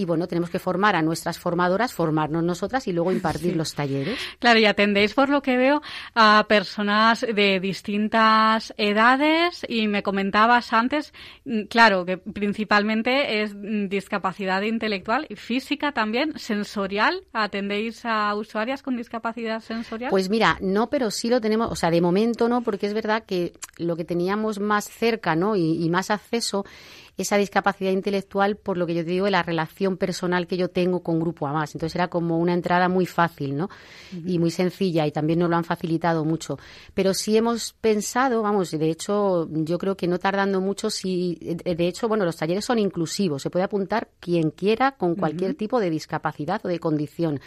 y 0.00 0.06
bueno, 0.06 0.26
tenemos 0.26 0.48
que 0.48 0.58
formar 0.58 0.96
a 0.96 1.02
nuestras 1.02 1.38
formadoras, 1.38 1.92
formarnos 1.92 2.42
nosotras 2.42 2.88
y 2.88 2.92
luego 2.94 3.12
impartir 3.12 3.54
los 3.54 3.74
talleres. 3.74 4.18
Claro, 4.38 4.58
y 4.58 4.64
atendéis, 4.64 5.12
por 5.12 5.28
lo 5.28 5.42
que 5.42 5.58
veo, 5.58 5.82
a 6.14 6.46
personas 6.48 7.20
de 7.20 7.60
distintas 7.60 8.72
edades 8.78 9.66
y 9.68 9.88
me 9.88 10.02
comentabas 10.02 10.72
antes, 10.72 11.12
mm, 11.44 11.64
claro, 11.64 12.06
que 12.06 12.16
principalmente 12.16 13.42
es 13.42 13.54
mm, 13.54 13.88
discapacidad 13.88 14.62
intelectual 14.62 15.26
y 15.28 15.36
física 15.36 15.92
también, 15.92 16.38
sensorial. 16.38 17.22
¿Atendéis 17.34 18.06
a 18.06 18.34
usuarias 18.34 18.82
con 18.82 18.96
discapacidad 18.96 19.60
sensorial? 19.60 20.10
Pues 20.10 20.30
mira, 20.30 20.56
no, 20.62 20.88
pero 20.88 21.10
sí 21.10 21.28
lo 21.28 21.42
tenemos, 21.42 21.70
o 21.70 21.76
sea, 21.76 21.90
de 21.90 22.00
momento 22.00 22.48
no, 22.48 22.62
porque 22.62 22.86
es 22.86 22.94
verdad 22.94 23.24
que 23.26 23.52
lo 23.76 23.96
que 23.96 24.06
teníamos 24.06 24.60
más 24.60 24.88
cerca, 24.88 25.36
¿no? 25.36 25.56
y, 25.56 25.84
y 25.84 25.90
más 25.90 26.10
acceso 26.10 26.64
esa 27.20 27.36
discapacidad 27.36 27.90
intelectual 27.90 28.56
por 28.56 28.76
lo 28.76 28.86
que 28.86 28.94
yo 28.94 29.04
te 29.04 29.10
digo 29.10 29.24
de 29.26 29.30
la 29.30 29.42
relación 29.42 29.96
personal 29.96 30.46
que 30.46 30.56
yo 30.56 30.68
tengo 30.68 31.02
con 31.02 31.20
Grupo 31.20 31.46
A 31.46 31.52
más. 31.52 31.74
Entonces 31.74 31.94
era 31.94 32.08
como 32.08 32.38
una 32.38 32.54
entrada 32.54 32.88
muy 32.88 33.06
fácil, 33.06 33.56
¿no? 33.56 33.68
Y 34.26 34.38
muy 34.38 34.50
sencilla 34.50 35.06
y 35.06 35.12
también 35.12 35.38
nos 35.38 35.50
lo 35.50 35.56
han 35.56 35.64
facilitado 35.64 36.24
mucho. 36.24 36.58
Pero 36.94 37.14
sí 37.14 37.36
hemos 37.36 37.72
pensado, 37.74 38.42
vamos, 38.42 38.70
de 38.70 38.90
hecho, 38.90 39.48
yo 39.50 39.78
creo 39.78 39.96
que 39.96 40.06
no 40.06 40.18
tardando 40.18 40.60
mucho, 40.60 40.90
si, 40.90 41.38
de 41.40 41.88
hecho, 41.88 42.08
bueno, 42.08 42.24
los 42.24 42.36
talleres 42.36 42.64
son 42.64 42.78
inclusivos, 42.78 43.42
se 43.42 43.50
puede 43.50 43.64
apuntar 43.64 44.08
quien 44.20 44.50
quiera 44.50 44.92
con 44.92 45.14
cualquier 45.14 45.54
tipo 45.54 45.80
de 45.80 45.90
discapacidad 45.90 46.60
o 46.64 46.68
de 46.68 46.78
condición. 46.78 47.40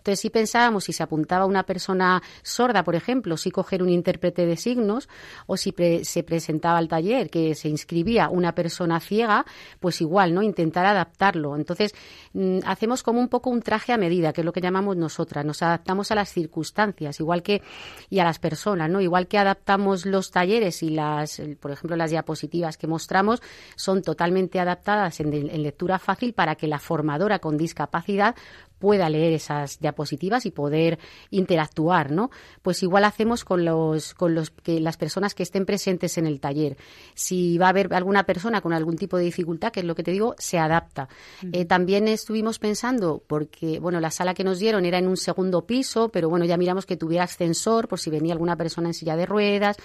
Entonces, 0.00 0.20
si 0.20 0.30
pensábamos 0.30 0.84
si 0.84 0.92
se 0.92 1.02
apuntaba 1.02 1.44
una 1.44 1.64
persona 1.64 2.22
sorda, 2.42 2.82
por 2.84 2.94
ejemplo, 2.94 3.36
si 3.36 3.50
coger 3.50 3.82
un 3.82 3.90
intérprete 3.90 4.46
de 4.46 4.56
signos, 4.56 5.08
o 5.46 5.56
si 5.56 5.74
se 6.02 6.22
presentaba 6.22 6.78
al 6.78 6.88
taller 6.88 7.30
que 7.30 7.54
se 7.54 7.68
inscribía 7.68 8.28
una 8.28 8.54
persona 8.54 8.98
ciega, 9.00 9.44
pues 9.78 10.00
igual, 10.00 10.34
¿no? 10.34 10.42
Intentar 10.42 10.86
adaptarlo. 10.86 11.56
Entonces, 11.56 11.94
mm, 12.32 12.60
hacemos 12.64 13.02
como 13.02 13.20
un 13.20 13.28
poco 13.28 13.50
un 13.50 13.60
traje 13.62 13.92
a 13.92 13.98
medida, 13.98 14.32
que 14.32 14.40
es 14.40 14.44
lo 14.44 14.52
que 14.52 14.60
llamamos 14.60 14.96
nosotras. 14.96 15.44
Nos 15.44 15.62
adaptamos 15.62 16.10
a 16.10 16.14
las 16.14 16.32
circunstancias, 16.32 17.20
igual 17.20 17.42
que, 17.42 17.62
y 18.08 18.18
a 18.18 18.24
las 18.24 18.38
personas, 18.38 18.88
¿no? 18.90 19.00
Igual 19.00 19.28
que 19.28 19.38
adaptamos 19.38 20.06
los 20.06 20.30
talleres 20.30 20.82
y 20.82 20.90
las, 20.90 21.42
por 21.60 21.70
ejemplo, 21.70 21.96
las 21.96 22.10
diapositivas 22.10 22.76
que 22.76 22.86
mostramos 22.86 23.42
son 23.76 24.02
totalmente 24.02 24.60
adaptadas 24.60 25.20
en, 25.20 25.32
en 25.32 25.62
lectura 25.62 25.98
fácil 25.98 26.32
para 26.32 26.54
que 26.54 26.66
la 26.66 26.78
formadora 26.78 27.38
con 27.38 27.56
discapacidad 27.56 28.34
pueda 28.80 29.08
leer 29.08 29.34
esas 29.34 29.78
diapositivas 29.78 30.46
y 30.46 30.50
poder 30.50 30.98
interactuar, 31.30 32.10
¿no? 32.10 32.30
Pues 32.62 32.82
igual 32.82 33.04
hacemos 33.04 33.44
con 33.44 33.64
los 33.64 34.14
con 34.14 34.34
los 34.34 34.50
que 34.50 34.80
las 34.80 34.96
personas 34.96 35.34
que 35.34 35.44
estén 35.44 35.66
presentes 35.66 36.18
en 36.18 36.26
el 36.26 36.40
taller. 36.40 36.76
Si 37.14 37.58
va 37.58 37.66
a 37.66 37.68
haber 37.68 37.94
alguna 37.94 38.24
persona 38.24 38.60
con 38.60 38.72
algún 38.72 38.96
tipo 38.96 39.16
de 39.16 39.24
dificultad, 39.24 39.70
que 39.70 39.80
es 39.80 39.86
lo 39.86 39.94
que 39.94 40.02
te 40.02 40.10
digo, 40.10 40.34
se 40.38 40.58
adapta. 40.58 41.08
Eh, 41.52 41.66
también 41.66 42.08
estuvimos 42.08 42.58
pensando 42.58 43.22
porque 43.26 43.78
bueno, 43.78 44.00
la 44.00 44.10
sala 44.10 44.34
que 44.34 44.42
nos 44.42 44.58
dieron 44.58 44.84
era 44.84 44.98
en 44.98 45.06
un 45.06 45.16
segundo 45.16 45.66
piso, 45.66 46.08
pero 46.08 46.28
bueno, 46.28 46.44
ya 46.46 46.56
miramos 46.56 46.86
que 46.86 46.96
tuviera 46.96 47.24
ascensor 47.24 47.86
por 47.86 48.00
si 48.00 48.10
venía 48.10 48.32
alguna 48.32 48.56
persona 48.56 48.88
en 48.88 48.94
silla 48.94 49.16
de 49.16 49.26
ruedas. 49.26 49.76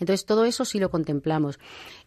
Entonces, 0.00 0.24
todo 0.24 0.46
eso 0.46 0.64
sí 0.64 0.78
lo 0.78 0.90
contemplamos. 0.90 1.58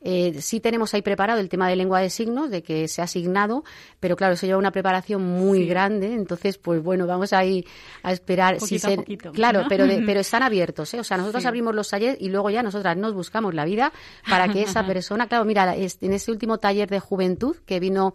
Eh, 0.01 0.41
sí 0.41 0.59
tenemos 0.59 0.93
ahí 0.93 1.03
preparado 1.03 1.39
el 1.39 1.47
tema 1.47 1.69
de 1.69 1.75
lengua 1.75 1.99
de 1.99 2.09
signos, 2.09 2.49
de 2.49 2.63
que 2.63 2.87
se 2.87 3.01
ha 3.01 3.05
asignado, 3.05 3.63
pero 3.99 4.15
claro, 4.15 4.33
eso 4.33 4.47
lleva 4.47 4.57
una 4.57 4.71
preparación 4.71 5.21
muy 5.21 5.67
grande. 5.67 6.13
Entonces, 6.13 6.32
pues 6.57 6.81
bueno, 6.83 7.07
vamos 7.07 7.33
ahí 7.33 7.65
a 8.01 8.11
esperar. 8.11 8.59
si 8.59 8.79
se, 8.79 8.97
claro, 9.33 9.65
pero, 9.69 9.85
pero 10.05 10.19
están 10.19 10.43
abiertos. 10.43 10.93
¿eh? 10.93 10.99
O 10.99 11.03
sea, 11.03 11.17
nosotros 11.17 11.45
abrimos 11.45 11.75
los 11.75 11.89
talleres 11.89 12.17
y 12.19 12.29
luego 12.29 12.49
ya 12.49 12.63
nosotras 12.63 12.97
nos 12.97 13.13
buscamos 13.13 13.53
la 13.53 13.65
vida 13.65 13.91
para 14.29 14.47
que 14.49 14.63
esa 14.63 14.85
persona, 14.87 15.27
claro, 15.27 15.45
mira, 15.45 15.75
en 15.75 16.13
ese 16.13 16.31
último 16.31 16.57
taller 16.57 16.89
de 16.89 16.99
juventud 16.99 17.55
que 17.65 17.79
vino 17.79 18.13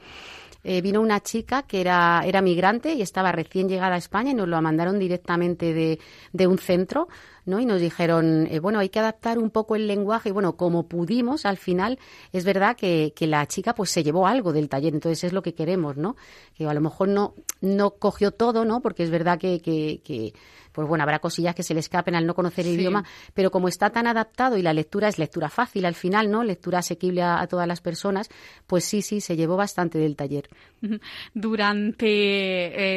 eh, 0.65 0.81
vino 0.81 1.01
una 1.01 1.21
chica 1.21 1.63
que 1.63 1.81
era, 1.81 2.23
era 2.25 2.43
migrante 2.43 2.93
y 2.95 3.03
estaba 3.03 3.33
recién 3.33 3.69
llegada 3.69 3.95
a 3.95 3.99
España 3.99 4.33
y 4.33 4.35
nos 4.35 4.49
lo 4.49 4.61
mandaron 4.61 4.99
directamente 4.99 5.73
de, 5.73 5.99
de 6.33 6.47
un 6.47 6.59
centro 6.59 7.09
¿no? 7.49 7.59
Y 7.61 7.67
nos 7.67 7.81
dijeron, 7.81 8.47
eh, 8.51 8.61
bueno, 8.61 8.79
hay 8.79 8.91
que 8.91 8.99
adaptar 8.99 9.39
un 9.39 9.51
poco 9.51 9.75
el 9.75 9.87
lenguaje. 9.89 10.29
Y 10.29 10.33
bueno, 10.33 10.57
como 10.57 10.87
pudimos, 10.87 11.47
al 11.47 11.57
final, 11.57 11.99
es 12.33 12.45
verdad 12.45 12.77
que, 12.77 13.13
que, 13.17 13.27
la 13.27 13.47
chica 13.47 13.75
pues 13.75 13.91
se 13.91 14.05
llevó 14.05 14.27
algo 14.27 14.53
del 14.53 14.69
taller. 14.69 14.93
Entonces 14.93 15.25
es 15.25 15.33
lo 15.33 15.43
que 15.43 15.55
queremos, 15.55 15.97
¿no? 15.97 16.17
Que 16.55 16.67
a 16.67 16.75
lo 16.75 16.81
mejor 16.81 17.09
no, 17.09 17.35
no 17.61 17.93
cogió 17.93 18.31
todo, 18.33 18.65
¿no? 18.65 18.81
Porque 18.81 19.03
es 19.03 19.11
verdad 19.11 19.39
que, 19.39 19.61
que, 19.61 20.03
que 20.05 20.35
pues 20.79 20.87
bueno, 20.87 21.03
habrá 21.03 21.19
cosillas 21.19 21.57
que 21.57 21.65
se 21.65 21.75
le 21.75 21.81
escapen 21.81 22.15
al 22.15 22.25
no 22.25 22.37
conocer 22.37 22.65
el 22.65 22.75
idioma, 22.75 23.03
pero 23.35 23.51
como 23.51 23.67
está 23.67 23.91
tan 23.91 24.07
adaptado 24.07 24.57
y 24.57 24.63
la 24.63 24.73
lectura 24.73 25.09
es 25.09 25.19
lectura 25.19 25.49
fácil 25.49 25.85
al 25.85 25.97
final, 25.97 26.31
¿no? 26.31 26.45
Lectura 26.45 26.79
asequible 26.79 27.21
a, 27.21 27.45
todas 27.49 27.67
las 27.67 27.81
personas, 27.81 28.31
pues 28.69 28.85
sí, 28.85 29.03
sí, 29.03 29.21
se 29.21 29.35
llevó 29.35 29.57
bastante 29.57 29.99
del 29.99 30.15
taller. 30.15 30.49
Durante 31.35 32.07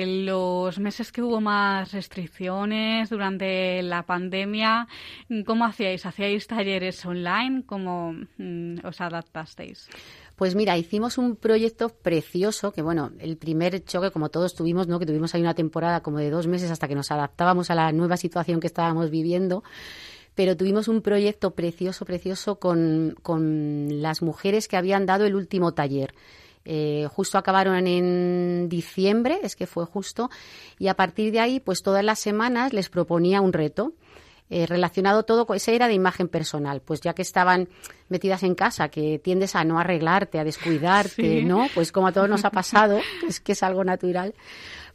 eh, 0.04 0.06
los 0.06 0.78
meses 0.78 1.12
que 1.12 1.24
hubo 1.24 1.42
más 1.42 1.92
restricciones, 1.92 3.10
durante 3.10 3.82
la 3.82 4.04
pandemia, 4.04 4.88
¿cómo 5.48 5.66
hacíais? 5.66 6.06
¿Hacíais 6.06 6.46
talleres 6.46 7.04
online? 7.04 7.64
¿Cómo 7.66 8.14
mm, 8.38 8.86
os 8.86 9.02
adaptasteis? 9.02 9.90
Pues 10.42 10.56
mira, 10.56 10.76
hicimos 10.76 11.20
un 11.20 11.36
proyecto 11.36 11.90
precioso, 11.90 12.72
que 12.72 12.82
bueno, 12.82 13.12
el 13.20 13.38
primer 13.38 13.86
choque, 13.86 14.10
como 14.10 14.30
todos 14.30 14.56
tuvimos, 14.56 14.88
¿no? 14.88 14.98
Que 14.98 15.06
tuvimos 15.06 15.36
ahí 15.36 15.42
una 15.42 15.54
temporada 15.54 16.02
como 16.02 16.18
de 16.18 16.32
dos 16.32 16.48
meses 16.48 16.72
hasta 16.72 16.88
que 16.88 16.96
nos 16.96 17.12
adaptábamos 17.12 17.70
a 17.70 17.76
la 17.76 17.92
nueva 17.92 18.18
situación 18.18 18.60
que 18.60 18.66
estábamos 18.66 19.12
viviendo 19.12 19.64
pero 20.34 20.58
tuvimos 20.58 20.88
un 20.88 21.04
proyecto 21.04 21.52
precioso, 21.52 22.06
precioso 22.06 22.56
con, 22.56 23.16
con 23.22 24.02
las 24.02 24.24
mujeres 24.24 24.68
que 24.68 24.78
habían 24.78 25.06
dado 25.06 25.26
el 25.26 25.36
último 25.36 25.76
taller. 25.76 26.16
Eh, 26.66 27.08
justo 27.12 27.38
acabaron 27.38 27.86
en 27.86 28.68
diciembre, 28.68 29.42
es 29.44 29.56
que 29.56 29.68
fue 29.68 29.86
justo, 29.86 30.32
y 30.80 30.88
a 30.88 30.96
partir 30.96 31.32
de 31.32 31.40
ahí, 31.40 31.60
pues 31.60 31.84
todas 31.84 32.04
las 32.04 32.18
semanas 32.18 32.74
les 32.74 32.90
proponía 32.90 33.42
un 33.42 33.54
reto. 33.54 33.94
Eh, 34.54 34.66
relacionado 34.66 35.24
todo 35.24 35.46
con 35.46 35.56
esa 35.56 35.72
era 35.72 35.88
de 35.88 35.94
imagen 35.94 36.28
personal, 36.28 36.82
pues 36.82 37.00
ya 37.00 37.14
que 37.14 37.22
estaban 37.22 37.70
metidas 38.10 38.44
en 38.44 38.54
casa, 38.54 38.90
que 38.90 39.18
tiendes 39.18 39.56
a 39.56 39.64
no 39.64 39.80
arreglarte, 39.80 40.40
a 40.40 40.44
descuidarte, 40.44 41.42
¿no? 41.44 41.70
Pues 41.74 41.94
como 41.94 42.08
a 42.08 42.12
todos 42.12 42.28
nos 42.28 42.44
ha 42.44 42.50
pasado, 42.50 43.00
es 43.28 43.40
que 43.40 43.54
es 43.54 43.64
algo 43.64 43.86
natural 43.86 44.34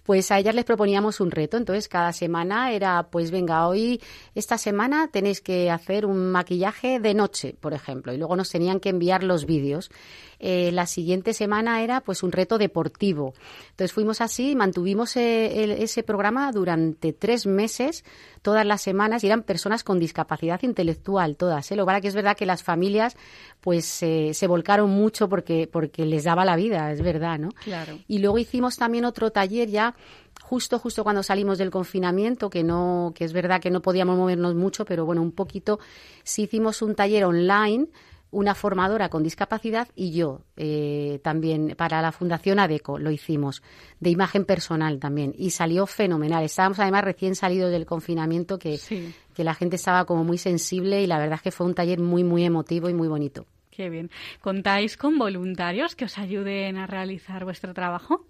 pues 0.06 0.30
a 0.30 0.38
ellas 0.38 0.54
les 0.54 0.64
proponíamos 0.64 1.20
un 1.20 1.32
reto. 1.32 1.56
Entonces, 1.56 1.88
cada 1.88 2.12
semana 2.12 2.70
era, 2.70 3.08
pues 3.10 3.32
venga, 3.32 3.66
hoy, 3.66 4.00
esta 4.36 4.56
semana 4.56 5.08
tenéis 5.08 5.40
que 5.40 5.68
hacer 5.68 6.06
un 6.06 6.30
maquillaje 6.30 7.00
de 7.00 7.12
noche, 7.12 7.56
por 7.60 7.74
ejemplo, 7.74 8.14
y 8.14 8.16
luego 8.16 8.36
nos 8.36 8.48
tenían 8.48 8.78
que 8.78 8.90
enviar 8.90 9.24
los 9.24 9.46
vídeos. 9.46 9.90
Eh, 10.38 10.70
la 10.72 10.86
siguiente 10.86 11.32
semana 11.32 11.82
era, 11.82 12.00
pues, 12.00 12.22
un 12.22 12.32
reto 12.32 12.58
deportivo. 12.58 13.34
Entonces, 13.70 13.92
fuimos 13.92 14.20
así, 14.20 14.54
mantuvimos 14.54 15.16
eh, 15.16 15.82
ese 15.82 16.02
programa 16.02 16.52
durante 16.52 17.12
tres 17.12 17.46
meses, 17.46 18.04
todas 18.42 18.66
las 18.66 18.82
semanas, 18.82 19.24
y 19.24 19.26
eran 19.26 19.42
personas 19.42 19.84
con 19.84 19.98
discapacidad 19.98 20.62
intelectual, 20.62 21.36
todas. 21.36 21.70
¿eh? 21.70 21.76
Lo 21.76 21.86
que 21.86 22.08
es 22.08 22.14
verdad 22.14 22.36
que 22.36 22.46
las 22.46 22.62
familias, 22.62 23.16
pues, 23.60 23.86
se 23.86 24.46
volcaron 24.46 24.90
mucho 24.90 25.28
porque, 25.28 25.68
porque 25.70 26.04
les 26.04 26.24
daba 26.24 26.44
la 26.44 26.56
vida, 26.56 26.92
es 26.92 27.00
verdad, 27.00 27.38
¿no? 27.38 27.50
Claro. 27.64 27.98
Y 28.06 28.18
luego 28.18 28.38
hicimos 28.38 28.76
también 28.76 29.04
otro 29.04 29.30
taller 29.30 29.68
ya 29.68 29.94
justo 30.42 30.78
justo 30.78 31.02
cuando 31.02 31.22
salimos 31.22 31.58
del 31.58 31.70
confinamiento, 31.70 32.50
que 32.50 32.62
no 32.62 33.12
que 33.14 33.24
es 33.24 33.32
verdad 33.32 33.60
que 33.60 33.70
no 33.70 33.82
podíamos 33.82 34.16
movernos 34.16 34.54
mucho, 34.54 34.84
pero 34.84 35.04
bueno, 35.04 35.22
un 35.22 35.32
poquito 35.32 35.80
sí 36.22 36.42
hicimos 36.42 36.82
un 36.82 36.94
taller 36.94 37.24
online 37.24 37.88
una 38.36 38.54
formadora 38.54 39.08
con 39.08 39.22
discapacidad 39.22 39.88
y 39.94 40.12
yo 40.12 40.42
eh, 40.58 41.20
también 41.22 41.74
para 41.74 42.02
la 42.02 42.12
Fundación 42.12 42.58
ADECO 42.58 42.98
lo 42.98 43.10
hicimos, 43.10 43.62
de 43.98 44.10
imagen 44.10 44.44
personal 44.44 45.00
también, 45.00 45.34
y 45.38 45.52
salió 45.52 45.86
fenomenal. 45.86 46.44
Estábamos 46.44 46.78
además 46.78 47.04
recién 47.04 47.34
salidos 47.34 47.70
del 47.70 47.86
confinamiento 47.86 48.58
que, 48.58 48.78
que 49.34 49.42
la 49.42 49.54
gente 49.54 49.76
estaba 49.76 50.04
como 50.04 50.22
muy 50.22 50.36
sensible 50.36 51.02
y 51.02 51.06
la 51.06 51.18
verdad 51.18 51.36
es 51.36 51.42
que 51.42 51.50
fue 51.50 51.66
un 51.66 51.74
taller 51.74 51.98
muy, 51.98 52.24
muy 52.24 52.44
emotivo 52.44 52.90
y 52.90 52.94
muy 52.94 53.08
bonito. 53.08 53.46
Qué 53.70 53.88
bien. 53.88 54.10
¿Contáis 54.42 54.98
con 54.98 55.16
voluntarios 55.16 55.96
que 55.96 56.04
os 56.04 56.18
ayuden 56.18 56.76
a 56.76 56.86
realizar 56.86 57.44
vuestro 57.44 57.72
trabajo? 57.72 58.26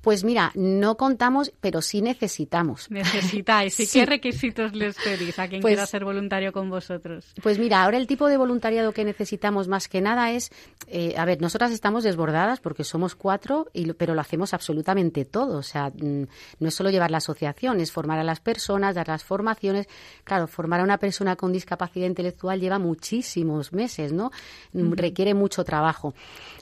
Pues 0.00 0.24
mira, 0.24 0.50
no 0.54 0.96
contamos, 0.96 1.52
pero 1.60 1.82
sí 1.82 2.00
necesitamos. 2.00 2.90
Necesitáis. 2.90 3.78
¿Y 3.80 3.86
qué 3.92 4.06
requisitos 4.06 4.74
les 4.74 4.96
pedís 4.96 5.38
a 5.38 5.46
quien 5.46 5.60
pues 5.60 5.72
quiera 5.72 5.86
ser 5.86 6.04
voluntario 6.04 6.52
con 6.52 6.70
vosotros? 6.70 7.26
Pues 7.42 7.58
mira, 7.58 7.84
ahora 7.84 7.98
el 7.98 8.06
tipo 8.06 8.28
de 8.28 8.38
voluntariado 8.38 8.92
que 8.92 9.04
necesitamos 9.04 9.68
más 9.68 9.88
que 9.88 10.00
nada 10.00 10.30
es, 10.32 10.50
eh, 10.86 11.14
a 11.18 11.24
ver, 11.26 11.42
nosotras 11.42 11.70
estamos 11.72 12.02
desbordadas 12.02 12.60
porque 12.60 12.82
somos 12.82 13.14
cuatro, 13.14 13.68
y, 13.74 13.92
pero 13.92 14.14
lo 14.14 14.22
hacemos 14.22 14.54
absolutamente 14.54 15.26
todo. 15.26 15.58
O 15.58 15.62
sea, 15.62 15.90
mm, 15.90 16.24
no 16.60 16.68
es 16.68 16.74
solo 16.74 16.88
llevar 16.88 17.10
la 17.10 17.18
asociación, 17.18 17.80
es 17.80 17.92
formar 17.92 18.18
a 18.18 18.24
las 18.24 18.40
personas, 18.40 18.94
dar 18.94 19.08
las 19.08 19.22
formaciones. 19.22 19.86
Claro, 20.24 20.46
formar 20.46 20.80
a 20.80 20.84
una 20.84 20.98
persona 20.98 21.36
con 21.36 21.52
discapacidad 21.52 22.06
intelectual 22.06 22.58
lleva 22.58 22.78
muchísimos 22.78 23.74
meses, 23.74 24.12
¿no? 24.12 24.30
Requiere 24.72 25.34
mucho 25.34 25.62
trabajo. 25.64 26.14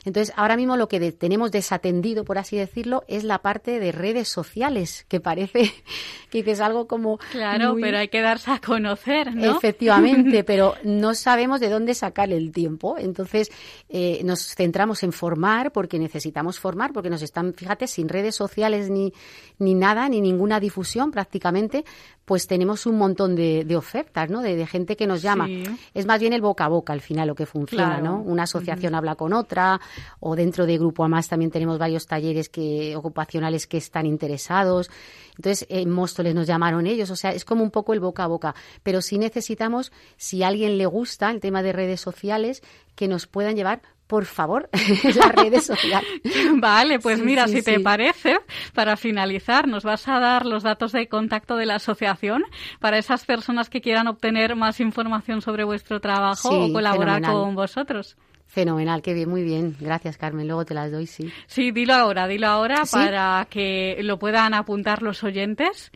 Entonces, 0.04 0.35
ahora 0.37 0.57
mismo 0.57 0.76
lo 0.76 0.88
que 0.88 1.12
tenemos 1.12 1.52
desatendido, 1.52 2.25
por 2.25 2.38
así 2.38 2.57
decirlo, 2.57 3.04
es 3.09 3.25
la 3.28 3.40
parte 3.40 3.78
de 3.78 3.92
redes 3.92 4.28
sociales, 4.28 5.06
que 5.08 5.20
parece 5.20 5.73
que 6.30 6.40
es 6.40 6.61
algo 6.61 6.88
como... 6.88 7.18
Claro, 7.30 7.76
pero 7.80 7.99
hay 7.99 8.08
que 8.08 8.20
darse 8.20 8.50
a 8.50 8.58
conocer, 8.58 9.35
¿no? 9.35 9.56
Efectivamente, 9.56 10.42
pero 10.44 10.75
no 10.82 11.14
sabemos 11.14 11.61
de 11.61 11.68
dónde 11.68 11.94
sacar 11.94 12.32
el 12.32 12.50
tiempo. 12.50 12.97
Entonces, 12.99 13.50
eh, 13.88 14.20
nos 14.25 14.54
centramos 14.54 15.02
en 15.02 15.12
formar, 15.12 15.73
porque 15.73 15.99
necesitamos 15.99 16.58
formar, 16.58 16.92
porque 16.92 17.11
nos 17.11 17.23
están, 17.23 17.54
fíjate, 17.54 17.87
sin 17.87 18.08
redes 18.08 18.35
sociales 18.35 18.90
ni, 18.90 19.12
ni 19.58 19.75
nada, 19.75 20.08
ni 20.08 20.20
ninguna 20.20 20.58
difusión 20.61 21.11
prácticamente, 21.11 21.85
pues 22.28 22.47
tenemos 22.47 22.85
un 22.85 22.99
montón 22.99 23.35
de, 23.35 23.75
ofertas, 23.75 24.28
¿no? 24.28 24.42
De, 24.42 24.66
gente 24.66 24.97
que 24.97 25.06
nos 25.06 25.23
llama. 25.23 25.49
Es 25.94 26.04
más 26.04 26.20
bien 26.20 26.35
el 26.35 26.42
boca 26.42 26.66
a 26.66 26.68
boca 26.68 26.92
al 26.92 27.00
final 27.00 27.26
lo 27.26 27.35
que 27.35 27.47
funciona, 27.47 28.02
¿no? 28.02 28.20
Una 28.20 28.42
asociación 28.42 28.94
habla 28.94 29.14
con 29.14 29.32
otra, 29.32 29.80
o 30.20 30.37
dentro 30.37 30.66
de 30.66 30.76
Grupo 30.76 31.04
AMAS 31.04 31.28
también 31.28 31.50
tenemos 31.50 31.78
varios 31.78 32.06
talleres 32.06 32.50
que, 32.50 32.94
ocupacionales 32.94 33.66
que 33.66 33.78
están 33.78 34.04
interesados. 34.04 34.90
Entonces, 35.37 35.66
en 35.70 35.88
Móstoles 35.88 36.35
nos 36.35 36.47
llamaron 36.47 36.87
ellos, 36.87 37.08
o 37.11 37.16
sea, 37.16 37.30
es 37.30 37.47
como 37.47 37.62
un 37.62 37.70
poco 37.70 37.94
el 37.94 38.00
boca 38.00 38.25
a 38.25 38.26
boca. 38.26 38.54
Pero 38.82 39.00
sí 39.00 39.16
necesitamos, 39.16 39.90
si 40.18 40.42
a 40.42 40.49
alguien 40.49 40.76
le 40.76 40.85
gusta 40.85 41.30
el 41.30 41.40
tema 41.40 41.62
de 41.62 41.73
redes 41.73 42.02
sociales, 42.02 42.62
que 42.94 43.08
nos 43.08 43.26
puedan 43.26 43.56
llevar 43.56 43.80
por 44.08 44.24
favor, 44.24 44.68
las 45.14 45.32
redes 45.32 45.66
sociales. 45.66 46.08
Vale, 46.54 46.98
pues 46.98 47.20
mira, 47.20 47.46
si 47.46 47.62
te 47.62 47.78
parece, 47.78 48.40
para 48.74 48.96
finalizar, 48.96 49.68
nos 49.68 49.84
vas 49.84 50.08
a 50.08 50.18
dar 50.18 50.46
los 50.46 50.62
datos 50.62 50.92
de 50.92 51.06
contacto 51.08 51.56
de 51.56 51.66
la 51.66 51.74
asociación 51.76 52.42
para 52.80 52.96
esas 52.98 53.26
personas 53.26 53.70
que 53.70 53.82
quieran 53.82 54.08
obtener 54.08 54.56
más 54.56 54.80
información 54.80 55.42
sobre 55.42 55.62
vuestro 55.62 56.00
trabajo 56.00 56.48
o 56.48 56.72
colaborar 56.72 57.22
con 57.22 57.54
vosotros. 57.54 58.16
Fenomenal, 58.46 59.02
qué 59.02 59.12
bien, 59.12 59.28
muy 59.28 59.42
bien. 59.42 59.76
Gracias, 59.78 60.16
Carmen. 60.16 60.46
Luego 60.46 60.64
te 60.64 60.72
las 60.72 60.90
doy, 60.90 61.06
sí. 61.06 61.30
Sí, 61.46 61.70
dilo 61.70 61.92
ahora, 61.92 62.26
dilo 62.26 62.46
ahora 62.46 62.84
para 62.90 63.46
que 63.50 63.98
lo 64.02 64.18
puedan 64.18 64.54
apuntar 64.54 65.02
los 65.02 65.23
oyentes. 65.23 65.92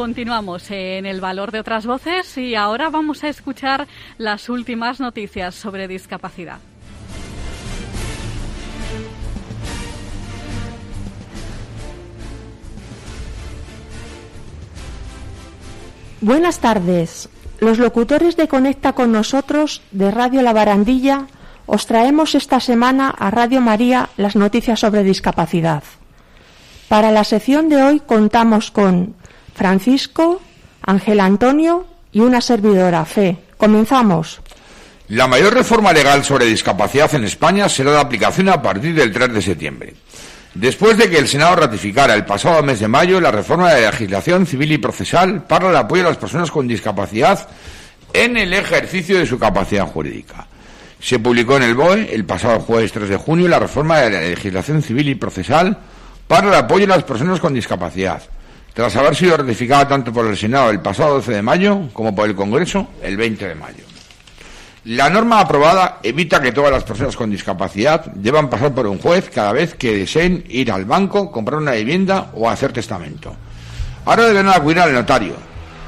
Continuamos 0.01 0.71
en 0.71 1.05
el 1.05 1.21
valor 1.21 1.53
de 1.53 1.61
otras 1.61 1.85
voces 1.85 2.39
y 2.39 2.55
ahora 2.55 2.89
vamos 2.89 3.23
a 3.23 3.29
escuchar 3.29 3.87
las 4.21 4.51
últimas 4.51 5.01
noticias 5.01 5.55
sobre 5.55 5.89
discapacidad. 5.89 6.59
Buenas 16.21 16.59
tardes. 16.59 17.31
Los 17.61 17.79
locutores 17.79 18.37
de 18.37 18.47
Conecta 18.47 18.93
con 18.93 19.11
nosotros 19.11 19.81
de 19.91 20.11
Radio 20.11 20.43
La 20.43 20.53
Barandilla 20.53 21.27
os 21.65 21.87
traemos 21.87 22.35
esta 22.35 22.61
semana 22.61 23.09
a 23.09 23.31
Radio 23.31 23.63
María 23.63 24.11
las 24.19 24.37
noticias 24.37 24.81
sobre 24.81 25.03
discapacidad. 25.03 25.83
Para 26.91 27.11
la 27.11 27.25
sección 27.25 27.71
de 27.71 27.83
hoy 27.83 28.01
contamos 28.01 28.71
con 28.71 29.15
Francisco, 29.55 30.43
Ángel 30.83 31.21
Antonio 31.21 31.87
y 32.13 32.21
una 32.21 32.43
servidora, 32.43 33.07
Fe. 33.07 33.50
Comenzamos. 33.61 34.41
La 35.09 35.27
mayor 35.27 35.53
reforma 35.53 35.93
legal 35.93 36.25
sobre 36.25 36.47
discapacidad 36.47 37.15
en 37.15 37.25
España 37.25 37.69
será 37.69 37.91
de 37.91 38.01
aplicación 38.01 38.49
a 38.49 38.63
partir 38.63 38.95
del 38.95 39.13
3 39.13 39.35
de 39.35 39.43
septiembre. 39.43 39.95
Después 40.55 40.97
de 40.97 41.11
que 41.11 41.19
el 41.19 41.29
Senado 41.29 41.57
ratificara 41.57 42.15
el 42.15 42.25
pasado 42.25 42.63
mes 42.63 42.81
de 42.81 42.89
mayo 42.89 43.21
la 43.21 43.31
reforma 43.31 43.75
de 43.75 43.83
la 43.83 43.91
legislación 43.91 44.47
civil 44.47 44.73
y 44.73 44.79
procesal 44.79 45.45
para 45.45 45.69
el 45.69 45.77
apoyo 45.77 46.07
a 46.07 46.09
las 46.09 46.17
personas 46.17 46.51
con 46.51 46.67
discapacidad 46.67 47.51
en 48.15 48.39
el 48.39 48.55
ejercicio 48.55 49.19
de 49.19 49.27
su 49.27 49.39
capacidad 49.39 49.87
jurídica. 49.87 50.47
Se 50.99 51.19
publicó 51.19 51.59
en 51.59 51.65
el 51.65 51.75
BOE 51.75 52.15
el 52.15 52.25
pasado 52.25 52.61
jueves 52.61 52.93
3 52.93 53.11
de 53.11 53.17
junio 53.19 53.47
la 53.47 53.59
reforma 53.59 53.99
de 53.99 54.11
la 54.11 54.21
legislación 54.23 54.81
civil 54.81 55.11
y 55.11 55.17
procesal 55.17 55.77
para 56.27 56.49
el 56.49 56.55
apoyo 56.55 56.87
a 56.87 56.97
las 56.97 57.05
personas 57.05 57.41
con 57.41 57.53
discapacidad, 57.53 58.23
tras 58.75 58.97
haber 58.97 59.17
sido 59.17 59.37
ratificada 59.37 59.89
tanto 59.89 60.13
por 60.13 60.27
el 60.27 60.37
Senado 60.37 60.71
el 60.71 60.81
pasado 60.81 61.15
12 61.15 61.33
de 61.33 61.43
mayo 61.43 61.89
como 61.93 62.15
por 62.15 62.29
el 62.29 62.35
Congreso 62.35 62.89
el 63.03 63.17
20 63.17 63.49
de 63.49 63.55
mayo. 63.55 63.85
La 64.85 65.11
norma 65.11 65.41
aprobada 65.41 65.99
evita 66.03 66.41
que 66.41 66.53
todas 66.53 66.73
las 66.73 66.85
personas 66.85 67.15
con 67.15 67.31
discapacidad 67.31 68.07
deban 68.15 68.49
pasar 68.49 68.75
por 68.75 68.87
un 68.87 68.99
juez 68.99 69.29
cada 69.29 69.53
vez 69.53 69.75
que 69.75 69.95
deseen 69.95 70.43
ir 70.49 70.73
al 70.73 70.87
banco, 70.87 71.31
comprar 71.31 71.61
una 71.61 71.73
vivienda 71.73 72.31
o 72.35 72.49
hacer 72.49 72.73
testamento. 72.73 73.37
Ahora 74.07 74.27
deben 74.27 74.49
acudir 74.49 74.81
al 74.81 74.95
notario, 74.95 75.35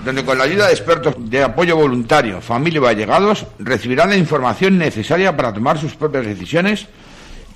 donde 0.04 0.24
con 0.24 0.36
la 0.36 0.44
ayuda 0.44 0.66
de 0.66 0.72
expertos 0.72 1.14
de 1.18 1.42
apoyo 1.42 1.74
voluntario, 1.74 2.42
familia 2.42 2.82
o 2.82 2.86
allegados, 2.86 3.46
recibirán 3.58 4.10
la 4.10 4.16
información 4.16 4.76
necesaria 4.76 5.34
para 5.34 5.54
tomar 5.54 5.78
sus 5.78 5.94
propias 5.94 6.26
decisiones 6.26 6.86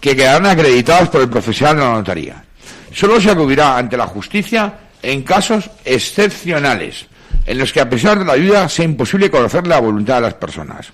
que 0.01 0.17
quedarán 0.17 0.47
acreditadas 0.47 1.11
por 1.11 1.21
el 1.21 1.29
profesional 1.29 1.77
de 1.77 1.83
la 1.83 1.93
notaría. 1.93 2.45
Solo 2.95 3.21
se 3.21 3.31
acudirá 3.31 3.77
ante 3.77 3.99
la 3.99 4.07
justicia 4.07 4.73
en 5.03 5.23
casos 5.23 5.71
excepcionales, 5.85 7.07
en 7.47 7.59
los 7.59 7.73
que 7.73 7.81
a 7.81 7.89
pesar 7.89 8.19
de 8.19 8.25
la 8.25 8.35
ayuda 8.35 8.69
sea 8.69 8.85
imposible 8.85 9.31
conocer 9.31 9.67
la 9.67 9.81
voluntad 9.81 10.17
de 10.17 10.23
las 10.23 10.35
personas. 10.35 10.89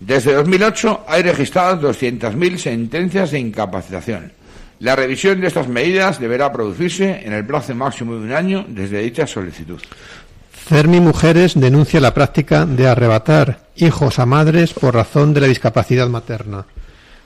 Desde 0.00 0.34
2008 0.34 1.04
hay 1.08 1.22
registradas 1.22 1.80
200.000 1.80 2.58
sentencias 2.58 3.30
de 3.30 3.38
incapacitación. 3.38 4.32
La 4.78 4.94
revisión 4.94 5.40
de 5.40 5.46
estas 5.46 5.68
medidas 5.68 6.20
deberá 6.20 6.52
producirse 6.52 7.22
en 7.24 7.32
el 7.32 7.46
plazo 7.46 7.74
máximo 7.74 8.14
de 8.14 8.20
un 8.20 8.32
año 8.32 8.66
desde 8.68 9.00
dicha 9.00 9.26
solicitud. 9.26 9.80
CERMI 10.68 11.00
Mujeres 11.00 11.54
denuncia 11.54 12.00
la 12.00 12.12
práctica 12.12 12.66
de 12.66 12.86
arrebatar 12.86 13.60
hijos 13.76 14.18
a 14.18 14.26
madres 14.26 14.74
por 14.74 14.94
razón 14.94 15.32
de 15.32 15.40
la 15.40 15.46
discapacidad 15.46 16.08
materna. 16.08 16.66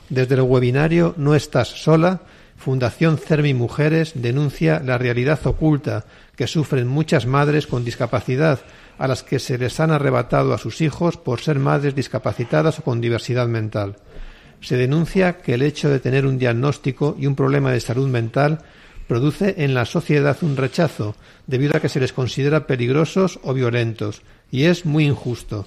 Desde 0.09 0.37
el 0.37 0.42
webinario 0.42 1.14
No 1.16 1.35
estás 1.35 1.68
sola, 1.68 2.20
Fundación 2.61 3.16
CERMI 3.16 3.55
Mujeres 3.55 4.12
denuncia 4.14 4.83
la 4.85 4.99
realidad 4.99 5.40
oculta 5.46 6.05
que 6.37 6.46
sufren 6.46 6.87
muchas 6.87 7.25
madres 7.25 7.66
con 7.66 7.87
discapacidad 7.87 8.61
a 8.99 9.09
las 9.09 9.23
que 9.23 9.38
se 9.38 9.57
les 9.57 9.81
han 9.81 9.90
arrebatado 9.90 10.53
a 10.53 10.59
sus 10.59 10.83
hijos 10.83 11.16
por 11.16 11.40
ser 11.40 11.59
madres 11.59 11.94
discapacitadas 11.94 12.79
o 12.79 12.83
con 12.83 13.01
diversidad 13.01 13.49
mental. 13.49 13.96
Se 14.61 14.77
denuncia 14.77 15.38
que 15.38 15.55
el 15.55 15.62
hecho 15.62 15.88
de 15.88 16.01
tener 16.01 16.27
un 16.27 16.37
diagnóstico 16.37 17.16
y 17.18 17.27
un 17.27 17.35
problema 17.35 17.73
de 17.73 17.81
salud 17.81 18.11
mental 18.11 18.59
produce 19.09 19.55
en 19.64 19.73
la 19.73 19.87
sociedad 19.87 20.37
un 20.42 20.59
rechazo 20.59 21.16
debido 21.46 21.79
a 21.79 21.81
que 21.81 21.88
se 21.88 21.99
les 21.99 22.12
considera 22.12 22.66
peligrosos 22.66 23.40
o 23.42 23.55
violentos, 23.55 24.20
y 24.51 24.64
es 24.64 24.85
muy 24.85 25.07
injusto. 25.07 25.66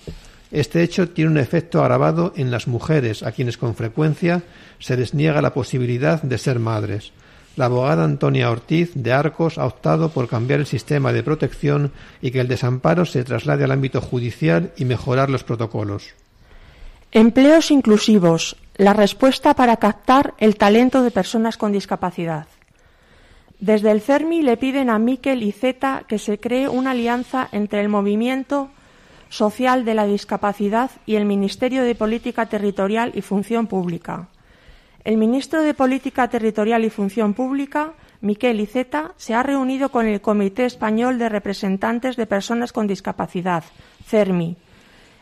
Este 0.54 0.84
hecho 0.84 1.10
tiene 1.10 1.32
un 1.32 1.40
efecto 1.40 1.82
agravado 1.82 2.32
en 2.36 2.52
las 2.52 2.68
mujeres, 2.68 3.24
a 3.24 3.32
quienes 3.32 3.58
con 3.58 3.74
frecuencia 3.74 4.44
se 4.78 4.96
les 4.96 5.16
niega 5.16 5.42
la 5.42 5.52
posibilidad 5.56 6.22
de 6.22 6.38
ser 6.38 6.60
madres. 6.60 7.12
La 7.56 7.66
abogada 7.66 8.04
Antonia 8.04 8.52
Ortiz 8.52 8.92
de 8.94 9.14
Arcos 9.14 9.58
ha 9.58 9.66
optado 9.66 10.10
por 10.10 10.28
cambiar 10.28 10.60
el 10.60 10.68
sistema 10.68 11.12
de 11.12 11.24
protección 11.24 11.92
y 12.22 12.30
que 12.30 12.40
el 12.40 12.48
desamparo 12.48 13.06
se 13.06 13.24
traslade 13.24 13.64
al 13.64 13.72
ámbito 13.72 14.00
judicial 14.00 14.72
y 14.78 14.86
mejorar 14.86 15.32
los 15.32 15.44
protocolos. 15.44 16.14
Empleos 17.12 17.72
inclusivos, 17.72 18.56
la 18.76 18.94
respuesta 18.94 19.56
para 19.56 19.78
captar 19.78 20.36
el 20.38 20.56
talento 20.56 21.02
de 21.02 21.10
personas 21.10 21.58
con 21.58 21.72
discapacidad. 21.72 22.46
Desde 23.60 23.90
el 23.90 24.02
CERMI 24.02 24.44
le 24.44 24.58
piden 24.58 24.92
a 24.92 25.00
Miquel 25.00 25.42
y 25.42 25.52
Zeta 25.52 26.04
que 26.08 26.20
se 26.20 26.40
cree 26.40 26.70
una 26.70 26.92
alianza 26.92 27.50
entre 27.52 27.82
el 27.82 27.90
movimiento 27.90 28.70
social 29.34 29.84
de 29.84 29.96
la 29.96 30.06
discapacidad 30.06 30.92
y 31.08 31.16
el 31.16 31.26
Ministerio 31.26 31.82
de 31.82 31.96
Política 31.96 32.46
Territorial 32.46 33.14
y 33.16 33.22
Función 33.22 33.66
Pública. 33.66 34.28
El 35.04 35.18
ministro 35.18 35.64
de 35.64 35.74
Política 35.74 36.28
Territorial 36.28 36.86
y 36.86 36.92
Función 36.92 37.34
Pública, 37.34 37.94
Miquel 38.22 38.60
Iceta, 38.60 39.14
se 39.18 39.34
ha 39.34 39.42
reunido 39.42 39.90
con 39.90 40.06
el 40.06 40.22
Comité 40.22 40.66
Español 40.66 41.18
de 41.18 41.30
Representantes 41.30 42.16
de 42.16 42.28
Personas 42.28 42.72
con 42.72 42.86
Discapacidad, 42.86 43.64
CERMI. 44.06 44.56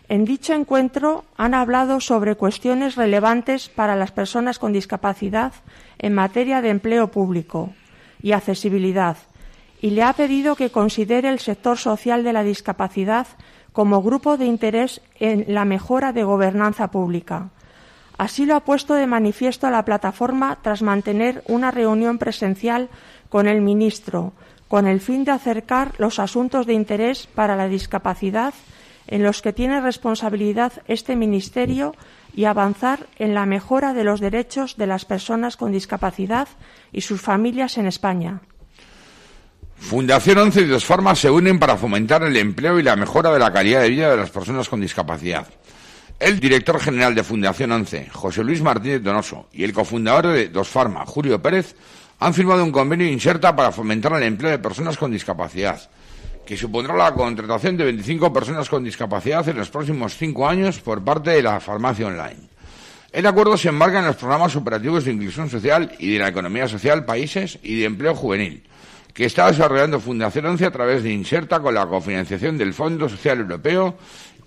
En 0.09 0.25
dicho 0.25 0.53
encuentro 0.53 1.23
han 1.37 1.53
hablado 1.53 2.01
sobre 2.01 2.35
cuestiones 2.35 2.97
relevantes 2.97 3.69
para 3.69 3.95
las 3.95 4.11
personas 4.11 4.59
con 4.59 4.73
discapacidad 4.73 5.53
en 5.99 6.13
materia 6.13 6.61
de 6.61 6.67
empleo 6.67 7.11
público 7.11 7.71
y 8.21 8.33
accesibilidad, 8.33 9.15
y 9.81 9.91
le 9.91 10.03
ha 10.03 10.11
pedido 10.11 10.57
que 10.57 10.69
considere 10.69 11.29
el 11.29 11.39
sector 11.39 11.77
social 11.77 12.25
de 12.25 12.33
la 12.33 12.43
discapacidad 12.43 13.25
como 13.73 14.01
grupo 14.01 14.37
de 14.37 14.45
interés 14.45 15.01
en 15.19 15.45
la 15.47 15.65
mejora 15.65 16.13
de 16.13 16.23
gobernanza 16.23 16.91
pública 16.91 17.49
Así 18.21 18.45
lo 18.45 18.55
ha 18.55 18.59
puesto 18.59 18.93
de 18.93 19.07
manifiesto 19.07 19.67
la 19.71 19.83
plataforma 19.83 20.59
tras 20.61 20.83
mantener 20.83 21.43
una 21.47 21.71
reunión 21.71 22.19
presencial 22.19 22.87
con 23.29 23.47
el 23.47 23.61
ministro, 23.61 24.33
con 24.67 24.85
el 24.85 25.01
fin 25.01 25.23
de 25.23 25.31
acercar 25.31 25.93
los 25.97 26.19
asuntos 26.19 26.67
de 26.67 26.73
interés 26.73 27.25
para 27.25 27.55
la 27.55 27.67
discapacidad 27.67 28.53
en 29.07 29.23
los 29.23 29.41
que 29.41 29.53
tiene 29.53 29.81
responsabilidad 29.81 30.71
este 30.87 31.15
Ministerio 31.15 31.95
y 32.35 32.45
avanzar 32.45 33.07
en 33.17 33.33
la 33.33 33.47
mejora 33.47 33.95
de 33.95 34.03
los 34.03 34.19
derechos 34.19 34.77
de 34.77 34.85
las 34.85 35.03
personas 35.03 35.57
con 35.57 35.71
discapacidad 35.71 36.47
y 36.91 37.01
sus 37.01 37.21
familias 37.21 37.79
en 37.79 37.87
España. 37.87 38.41
Fundación 39.81 40.37
11 40.37 40.61
y 40.61 40.65
dos 40.67 40.85
formas 40.85 41.19
se 41.19 41.29
unen 41.29 41.59
para 41.59 41.75
fomentar 41.75 42.23
el 42.23 42.37
empleo 42.37 42.79
y 42.79 42.83
la 42.83 42.95
mejora 42.95 43.33
de 43.33 43.39
la 43.39 43.51
calidad 43.51 43.81
de 43.81 43.89
vida 43.89 44.11
de 44.11 44.15
las 44.15 44.29
personas 44.29 44.69
con 44.69 44.79
discapacidad. 44.79 45.47
El 46.17 46.39
director 46.39 46.79
general 46.79 47.13
de 47.13 47.23
Fundación 47.23 47.73
11, 47.73 48.07
José 48.09 48.43
Luis 48.43 48.61
Martínez 48.61 49.03
Donoso, 49.03 49.49
y 49.51 49.65
el 49.65 49.73
cofundador 49.73 50.27
de 50.27 50.47
Dos 50.47 50.69
Farma, 50.69 51.05
Julio 51.05 51.41
Pérez, 51.41 51.75
han 52.19 52.33
firmado 52.33 52.63
un 52.63 52.71
convenio 52.71 53.07
inserta 53.07 53.53
para 53.53 53.73
fomentar 53.73 54.13
el 54.13 54.23
empleo 54.23 54.51
de 54.51 54.59
personas 54.59 54.97
con 54.97 55.11
discapacidad, 55.11 55.81
que 56.45 56.55
supondrá 56.55 56.95
la 56.95 57.13
contratación 57.13 57.75
de 57.75 57.85
25 57.85 58.31
personas 58.31 58.69
con 58.69 58.85
discapacidad 58.85 59.49
en 59.49 59.57
los 59.57 59.69
próximos 59.69 60.15
cinco 60.15 60.47
años 60.47 60.79
por 60.79 61.03
parte 61.03 61.31
de 61.31 61.41
la 61.41 61.59
farmacia 61.59 62.07
online. 62.07 62.49
El 63.11 63.25
acuerdo 63.25 63.57
se 63.57 63.69
enmarca 63.69 63.99
en 63.99 64.05
los 64.05 64.15
programas 64.15 64.55
operativos 64.55 65.03
de 65.03 65.11
inclusión 65.11 65.49
social 65.49 65.91
y 65.99 66.13
de 66.13 66.19
la 66.19 66.29
economía 66.29 66.67
social 66.69 67.03
países 67.03 67.59
y 67.61 67.77
de 67.79 67.85
empleo 67.85 68.15
juvenil, 68.15 68.63
que 69.13 69.25
está 69.25 69.47
desarrollando 69.47 69.99
Fundación 69.99 70.45
11 70.45 70.65
a 70.65 70.71
través 70.71 71.03
de 71.03 71.11
Inserta 71.11 71.59
con 71.59 71.73
la 71.73 71.85
cofinanciación 71.85 72.57
del 72.57 72.73
Fondo 72.73 73.09
Social 73.09 73.39
Europeo 73.39 73.95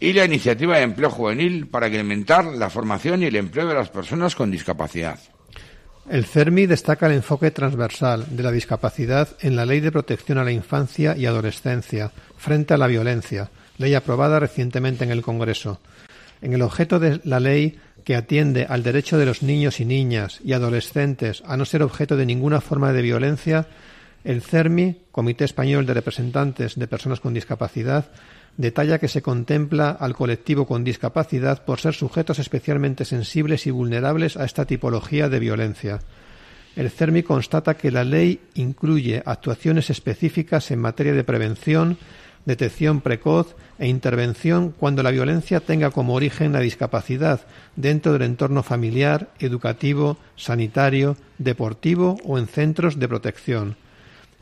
y 0.00 0.12
la 0.12 0.24
iniciativa 0.24 0.77
de 0.77 0.83
empleo 0.83 1.11
juvenil 1.11 1.66
para 1.66 1.88
incrementar 1.88 2.44
la 2.44 2.70
formación 2.70 3.22
y 3.22 3.27
el 3.27 3.37
empleo 3.37 3.66
de 3.66 3.74
las 3.74 3.90
personas 3.90 4.35
con 4.35 4.50
discapacidad. 4.50 5.18
El 6.09 6.27
CERMI 6.27 6.66
destaca 6.66 7.07
el 7.07 7.14
enfoque 7.14 7.50
transversal 7.50 8.27
de 8.37 8.42
la 8.42 8.53
discapacidad 8.53 9.29
en 9.40 9.57
la 9.57 9.64
Ley 9.64 9.81
de 9.81 9.92
Protección 9.92 10.37
a 10.37 10.44
la 10.44 10.53
Infancia 10.53 11.16
y 11.16 11.24
Adolescencia 11.24 12.12
frente 12.37 12.74
a 12.74 12.77
la 12.77 12.87
violencia, 12.87 13.50
ley 13.79 13.94
aprobada 13.94 14.38
recientemente 14.38 15.05
en 15.05 15.11
el 15.11 15.22
Congreso. 15.22 15.81
En 16.42 16.53
el 16.53 16.61
objeto 16.61 16.98
de 17.00 17.20
la 17.24 17.40
ley 17.40 17.79
que 18.05 18.16
atiende 18.16 18.66
al 18.68 18.83
derecho 18.83 19.16
de 19.16 19.24
los 19.24 19.42
niños 19.42 19.81
y 19.81 19.87
niñas 19.87 20.40
y 20.44 20.53
adolescentes 20.53 21.42
a 21.46 21.57
no 21.57 21.64
ser 21.64 21.83
objeto 21.83 22.16
de 22.18 22.27
ninguna 22.27 22.61
forma 22.61 22.92
de 22.92 23.00
violencia, 23.00 23.66
el 24.25 24.41
CERMI, 24.41 25.03
Comité 25.13 25.45
Español 25.45 25.85
de 25.85 25.95
Representantes 25.95 26.77
de 26.77 26.89
Personas 26.89 27.21
con 27.21 27.35
Discapacidad, 27.35 28.11
detalla 28.57 28.99
que 28.99 29.09
se 29.09 29.21
contempla 29.21 29.91
al 29.91 30.15
colectivo 30.15 30.67
con 30.67 30.83
discapacidad 30.83 31.65
por 31.65 31.79
ser 31.79 31.95
sujetos 31.95 32.39
especialmente 32.39 33.05
sensibles 33.05 33.67
y 33.67 33.71
vulnerables 33.71 34.37
a 34.37 34.45
esta 34.45 34.65
tipología 34.65 35.29
de 35.29 35.39
violencia. 35.41 36.01
El 36.75 36.91
CERMI 36.91 37.23
constata 37.23 37.75
que 37.77 37.91
la 37.91 38.03
ley 38.03 38.41
incluye 38.55 39.23
actuaciones 39.25 39.91
específicas 39.91 40.71
en 40.71 40.81
materia 40.81 41.13
de 41.13 41.23
prevención, 41.23 41.99
detección 42.47 43.01
precoz 43.01 43.55
e 43.79 43.89
intervención 43.89 44.71
cuando 44.71 45.03
la 45.03 45.11
violencia 45.11 45.61
tenga 45.61 45.91
como 45.91 46.15
origen 46.15 46.53
la 46.53 46.61
discapacidad 46.61 47.43
dentro 47.77 48.13
del 48.13 48.23
entorno 48.23 48.63
familiar, 48.63 49.31
educativo, 49.39 50.17
sanitario, 50.37 51.17
deportivo 51.39 52.17
o 52.25 52.39
en 52.39 52.47
centros 52.47 52.99
de 52.99 53.09
protección 53.09 53.77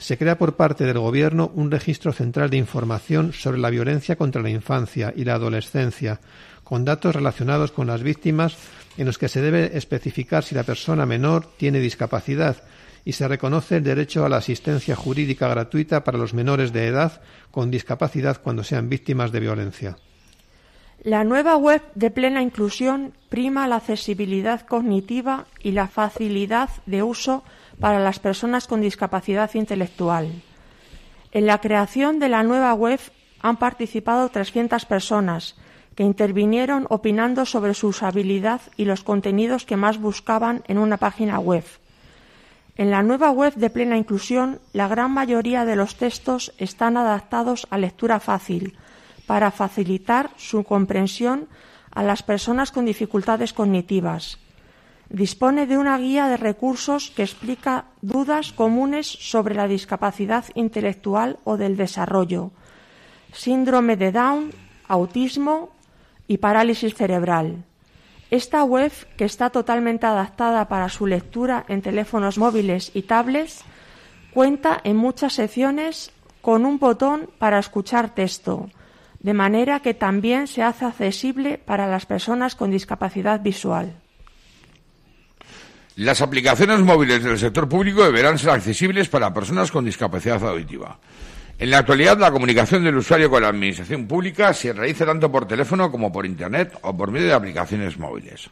se 0.02 0.18
crea 0.18 0.36
por 0.36 0.56
parte 0.56 0.84
del 0.84 0.98
Gobierno 0.98 1.52
un 1.54 1.70
registro 1.70 2.12
central 2.12 2.50
de 2.50 2.56
información 2.56 3.32
sobre 3.32 3.58
la 3.58 3.70
violencia 3.70 4.16
contra 4.16 4.42
la 4.42 4.50
infancia 4.50 5.12
y 5.14 5.24
la 5.24 5.34
adolescencia, 5.34 6.20
con 6.64 6.84
datos 6.84 7.14
relacionados 7.14 7.70
con 7.70 7.86
las 7.86 8.02
víctimas 8.02 8.56
en 8.96 9.06
los 9.06 9.16
que 9.16 9.28
se 9.28 9.40
debe 9.40 9.76
especificar 9.76 10.42
si 10.42 10.56
la 10.56 10.64
persona 10.64 11.06
menor 11.06 11.46
tiene 11.56 11.78
discapacidad 11.78 12.56
y 13.04 13.12
se 13.12 13.28
reconoce 13.28 13.76
el 13.76 13.84
derecho 13.84 14.24
a 14.24 14.28
la 14.28 14.38
asistencia 14.38 14.96
jurídica 14.96 15.46
gratuita 15.46 16.02
para 16.02 16.18
los 16.18 16.34
menores 16.34 16.72
de 16.72 16.88
edad 16.88 17.22
con 17.52 17.70
discapacidad 17.70 18.40
cuando 18.42 18.64
sean 18.64 18.88
víctimas 18.88 19.30
de 19.30 19.40
violencia. 19.40 19.96
La 21.04 21.22
nueva 21.22 21.56
web 21.56 21.80
de 21.94 22.10
plena 22.10 22.42
inclusión 22.42 23.12
prima 23.28 23.68
la 23.68 23.76
accesibilidad 23.76 24.66
cognitiva 24.66 25.46
y 25.60 25.72
la 25.72 25.86
facilidad 25.86 26.70
de 26.86 27.02
uso 27.04 27.44
para 27.83 27.99
las 27.99 28.21
personas 28.21 28.68
con 28.68 28.81
discapacidad 28.81 29.51
intelectual. 29.55 30.31
En 31.33 31.47
la 31.47 31.61
creación 31.61 32.21
de 32.21 32.29
la 32.29 32.45
nueva 32.45 32.73
web 32.75 33.01
han 33.40 33.57
participado 33.57 34.29
300 34.29 34.85
personas 34.87 35.57
que 35.97 36.05
intervinieron 36.05 36.87
opinando 36.90 37.45
sobre 37.45 37.75
su 37.75 37.88
usabilidad 37.88 38.61
y 38.77 38.85
los 38.85 39.03
contenidos 39.03 39.66
que 39.66 39.77
más 39.77 39.99
buscaban 39.99 40.62
en 40.68 40.79
una 40.79 40.97
página 40.97 41.40
web. 41.40 41.64
En 42.77 42.92
la 42.92 43.03
nueva 43.03 43.33
web 43.33 43.55
de 43.57 43.68
plena 43.68 43.99
inclusión, 43.99 44.61
la 44.73 44.87
gran 44.87 45.11
mayoría 45.11 45.64
de 45.64 45.75
los 45.75 45.97
textos 45.97 46.55
están 46.59 46.97
adaptados 46.97 47.66
a 47.71 47.79
lectura 47.79 48.21
fácil, 48.21 48.79
para 49.27 49.51
facilitar 49.51 50.31
su 50.37 50.62
comprensión 50.62 51.49
a 51.90 52.05
las 52.05 52.23
personas 52.23 52.71
con 52.71 52.85
dificultades 52.85 53.53
cognitivas. 53.53 54.38
Dispone 55.12 55.66
de 55.66 55.77
una 55.77 55.98
guía 55.98 56.27
de 56.29 56.38
recursos 56.38 57.11
que 57.11 57.22
explica 57.22 57.85
dudas 58.01 58.53
comunes 58.53 59.07
sobre 59.07 59.55
la 59.55 59.68
discapacidad 59.68 60.46
intelectual 60.55 61.38
o 61.44 61.59
del 61.59 61.77
desarrollo, 61.77 62.51
síndrome 63.31 63.98
de 63.98 64.11
Down, 64.11 64.53
autismo 64.88 65.68
y 66.29 66.38
parálisis 66.38 66.94
cerebral. 66.94 67.62
Esta 68.31 68.64
web, 68.64 68.90
que 69.18 69.27
está 69.27 69.51
totalmente 69.51 70.07
adaptada 70.07 70.66
para 70.68 70.88
su 70.88 71.07
lectura 71.07 71.66
en 71.68 71.83
teléfonos 71.83 72.38
móviles 72.38 72.90
y 72.94 73.03
tablets, 73.03 73.64
cuenta 74.33 74.81
en 74.83 74.96
muchas 74.96 75.35
secciones 75.35 76.11
con 76.40 76.64
un 76.64 76.79
botón 76.79 77.29
para 77.38 77.59
escuchar 77.59 78.14
texto, 78.14 78.70
de 79.20 79.35
manera 79.35 79.81
que 79.81 79.92
también 79.92 80.46
se 80.46 80.62
hace 80.62 80.87
accesible 80.87 81.59
para 81.59 81.87
las 81.87 82.07
personas 82.07 82.55
con 82.55 82.70
discapacidad 82.70 83.42
visual. 83.42 84.01
Las 85.96 86.22
aplicaciones 86.22 86.81
móviles 86.81 87.22
del 87.22 87.38
sector 87.38 87.68
público 87.68 88.02
deberán 88.02 88.38
ser 88.38 88.48
accesibles 88.48 89.11
para 89.11 89.35
personas 89.35 89.70
con 89.70 89.85
discapacidad 89.85 90.42
auditiva. 90.42 90.98
En 91.59 91.70
la 91.70 91.78
actualidad, 91.78 92.16
la 92.18 92.31
comunicación 92.31 92.83
del 92.83 92.96
usuario 92.96 93.28
con 93.28 93.42
la 93.42 93.48
administración 93.48 94.07
pública 94.09 94.55
se 94.55 94.72
realiza 94.72 95.05
tanto 95.05 95.31
por 95.31 95.46
teléfono 95.46 95.90
como 95.90 96.11
por 96.11 96.24
Internet 96.24 96.78
o 96.81 96.96
por 96.96 97.11
medio 97.11 97.26
de 97.26 97.35
aplicaciones 97.35 97.98
móviles. 97.98 98.48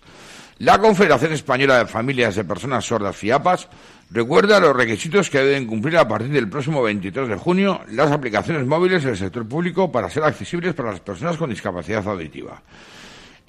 La 0.59 0.79
Confederación 0.79 1.33
Española 1.33 1.79
de 1.79 1.87
Familias 1.87 2.35
de 2.35 2.45
Personas 2.45 2.85
Sordas 2.85 3.17
FIAPAS 3.17 3.69
recuerda 4.11 4.61
los 4.61 4.77
requisitos 4.77 5.31
que 5.31 5.39
deben 5.39 5.67
cumplir 5.67 5.97
a 5.97 6.07
partir 6.07 6.29
del 6.29 6.51
próximo 6.51 6.83
23 6.83 7.27
de 7.27 7.37
junio 7.37 7.81
las 7.89 8.13
aplicaciones 8.13 8.67
móviles 8.67 9.03
del 9.03 9.17
sector 9.17 9.49
público 9.49 9.91
para 9.91 10.11
ser 10.11 10.25
accesibles 10.25 10.75
para 10.75 10.91
las 10.91 11.01
personas 11.01 11.39
con 11.39 11.49
discapacidad 11.49 12.07
auditiva. 12.07 12.61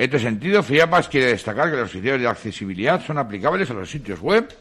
En 0.02 0.06
este 0.06 0.18
sentido, 0.18 0.64
FIAPAS 0.64 1.10
quiere 1.10 1.28
destacar 1.28 1.70
que 1.70 1.78
los 1.78 1.92
criterios 1.92 2.22
de 2.22 2.28
accesibilidad 2.28 3.06
son 3.06 3.20
aplicables 3.20 3.70
a 3.70 3.76
los 3.76 3.88
sitios 3.88 4.20
web 4.20 4.52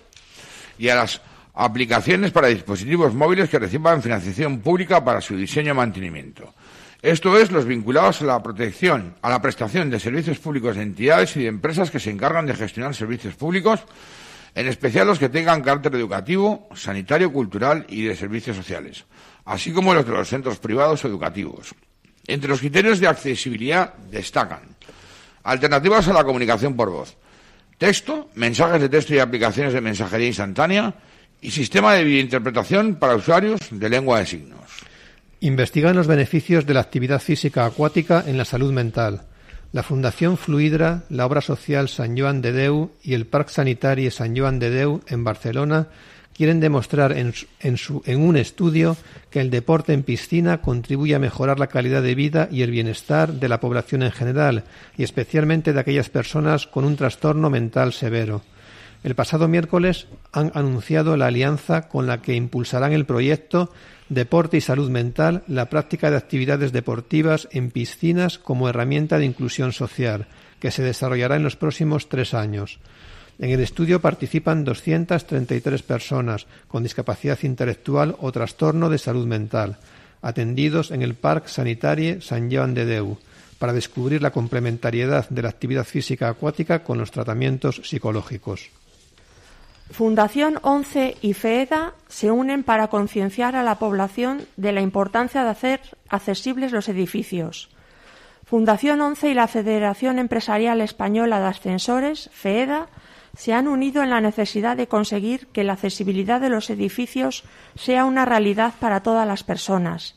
y 0.78 0.90
a 0.90 0.96
las 0.96 1.22
aplicaciones 1.54 2.30
para 2.30 2.48
dispositivos 2.48 3.14
móviles 3.14 3.48
que 3.48 3.58
reciban 3.58 4.02
financiación 4.02 4.60
pública 4.60 5.02
para 5.02 5.22
su 5.22 5.34
diseño 5.38 5.70
y 5.70 5.74
mantenimiento. 5.74 6.52
Esto 7.00 7.38
es, 7.38 7.50
los 7.50 7.64
vinculados 7.64 8.20
a 8.20 8.26
la 8.26 8.42
protección, 8.42 9.14
a 9.22 9.30
la 9.30 9.40
prestación 9.40 9.88
de 9.88 9.98
servicios 9.98 10.38
públicos 10.38 10.76
de 10.76 10.82
entidades 10.82 11.34
y 11.38 11.40
de 11.40 11.46
empresas 11.46 11.90
que 11.90 12.00
se 12.00 12.10
encargan 12.10 12.44
de 12.44 12.54
gestionar 12.54 12.94
servicios 12.94 13.34
públicos, 13.34 13.80
en 14.54 14.68
especial 14.68 15.06
los 15.06 15.18
que 15.18 15.30
tengan 15.30 15.62
carácter 15.62 15.94
educativo, 15.94 16.68
sanitario, 16.74 17.32
cultural 17.32 17.86
y 17.88 18.02
de 18.02 18.14
servicios 18.14 18.58
sociales, 18.58 19.06
así 19.46 19.72
como 19.72 19.94
los 19.94 20.04
de 20.04 20.12
los 20.12 20.28
centros 20.28 20.58
privados 20.58 21.02
educativos. 21.06 21.74
Entre 22.26 22.50
los 22.50 22.60
criterios 22.60 23.00
de 23.00 23.08
accesibilidad 23.08 23.94
destacan 23.94 24.69
alternativas 25.42 26.08
a 26.08 26.12
la 26.12 26.24
comunicación 26.24 26.76
por 26.76 26.90
voz, 26.90 27.16
texto, 27.78 28.28
mensajes 28.34 28.80
de 28.80 28.88
texto 28.88 29.14
y 29.14 29.18
aplicaciones 29.18 29.72
de 29.72 29.80
mensajería 29.80 30.28
instantánea 30.28 30.94
y 31.40 31.50
sistema 31.50 31.94
de 31.94 32.04
videointerpretación 32.04 32.96
para 32.96 33.16
usuarios 33.16 33.60
de 33.70 33.88
lengua 33.88 34.18
de 34.18 34.26
signos. 34.26 34.60
Investigan 35.40 35.96
los 35.96 36.06
beneficios 36.06 36.66
de 36.66 36.74
la 36.74 36.80
actividad 36.80 37.20
física 37.20 37.64
acuática 37.64 38.22
en 38.26 38.36
la 38.36 38.44
salud 38.44 38.72
mental. 38.72 39.22
La 39.72 39.82
Fundación 39.82 40.36
Fluidra, 40.36 41.04
la 41.08 41.24
obra 41.24 41.40
social 41.40 41.88
San 41.88 42.18
Joan 42.18 42.42
de 42.42 42.52
Deu 42.52 42.90
y 43.02 43.14
el 43.14 43.26
Parc 43.26 43.48
Sanitari 43.48 44.10
San 44.10 44.36
Joan 44.36 44.58
de 44.58 44.68
Deu 44.68 45.00
en 45.06 45.24
Barcelona 45.24 45.88
quieren 46.40 46.58
demostrar 46.58 47.12
en, 47.12 47.34
un 48.18 48.36
estudio 48.38 48.96
que 49.28 49.42
el 49.42 49.50
deporte 49.50 49.92
en 49.92 50.02
piscina 50.02 50.62
contribuye 50.62 51.14
a 51.14 51.18
mejorar 51.18 51.58
la 51.58 51.66
calidad 51.66 52.02
de 52.02 52.14
vida 52.14 52.48
y 52.50 52.62
el 52.62 52.70
bienestar 52.70 53.34
de 53.34 53.46
la 53.46 53.60
población 53.60 54.02
en 54.02 54.10
general 54.10 54.64
y 54.96 55.02
especialmente 55.02 55.74
de 55.74 55.80
aquellas 55.80 56.08
personas 56.08 56.66
con 56.66 56.86
un 56.86 56.96
trastorno 56.96 57.50
mental 57.50 57.92
severo. 57.92 58.40
El 59.04 59.14
pasado 59.14 59.48
miércoles 59.48 60.06
han 60.32 60.50
anunciado 60.54 61.18
la 61.18 61.26
alianza 61.26 61.88
con 61.88 62.06
la 62.06 62.22
que 62.22 62.34
impulsarán 62.34 62.94
el 62.94 63.04
proyecto 63.04 63.70
Deporte 64.08 64.56
y 64.56 64.62
Salud 64.62 64.88
Mental, 64.88 65.42
la 65.46 65.68
práctica 65.68 66.10
de 66.10 66.16
actividades 66.16 66.72
deportivas 66.72 67.48
en 67.52 67.70
piscinas 67.70 68.38
como 68.38 68.66
herramienta 68.66 69.18
de 69.18 69.26
inclusión 69.26 69.74
social, 69.74 70.26
que 70.58 70.70
se 70.70 70.82
desarrollará 70.82 71.36
en 71.36 71.42
los 71.42 71.56
próximos 71.56 72.08
tres 72.08 72.32
años. 72.32 72.80
En 73.40 73.48
el 73.48 73.60
estudio 73.60 74.02
participan 74.02 74.64
233 74.64 75.82
personas 75.82 76.46
con 76.68 76.82
discapacidad 76.82 77.38
intelectual 77.42 78.14
o 78.20 78.30
trastorno 78.30 78.90
de 78.90 78.98
salud 78.98 79.26
mental, 79.26 79.78
atendidos 80.20 80.90
en 80.90 81.00
el 81.00 81.14
Parque 81.14 81.48
Sanitario 81.48 82.20
San 82.20 82.52
Joan 82.52 82.74
de 82.74 82.84
Deu, 82.84 83.16
para 83.58 83.72
descubrir 83.72 84.20
la 84.20 84.30
complementariedad 84.30 85.26
de 85.30 85.40
la 85.40 85.48
actividad 85.48 85.84
física 85.84 86.28
acuática 86.28 86.84
con 86.84 86.98
los 86.98 87.10
tratamientos 87.10 87.80
psicológicos. 87.82 88.68
Fundación 89.90 90.58
11 90.60 91.16
y 91.22 91.32
FEEDA 91.32 91.94
se 92.08 92.30
unen 92.30 92.62
para 92.62 92.88
concienciar 92.88 93.56
a 93.56 93.62
la 93.62 93.78
población 93.78 94.46
de 94.58 94.72
la 94.72 94.82
importancia 94.82 95.44
de 95.44 95.50
hacer 95.50 95.80
accesibles 96.10 96.72
los 96.72 96.90
edificios. 96.90 97.70
Fundación 98.44 99.00
11 99.00 99.30
y 99.30 99.34
la 99.34 99.48
Federación 99.48 100.18
Empresarial 100.18 100.82
Española 100.82 101.40
de 101.40 101.46
Ascensores, 101.46 102.28
FEEDA, 102.32 102.88
se 103.36 103.52
han 103.52 103.68
unido 103.68 104.02
en 104.02 104.10
la 104.10 104.20
necesidad 104.20 104.76
de 104.76 104.88
conseguir 104.88 105.46
que 105.48 105.64
la 105.64 105.74
accesibilidad 105.74 106.40
de 106.40 106.48
los 106.48 106.70
edificios 106.70 107.44
sea 107.74 108.04
una 108.04 108.24
realidad 108.24 108.74
para 108.80 109.02
todas 109.02 109.26
las 109.26 109.44
personas. 109.44 110.16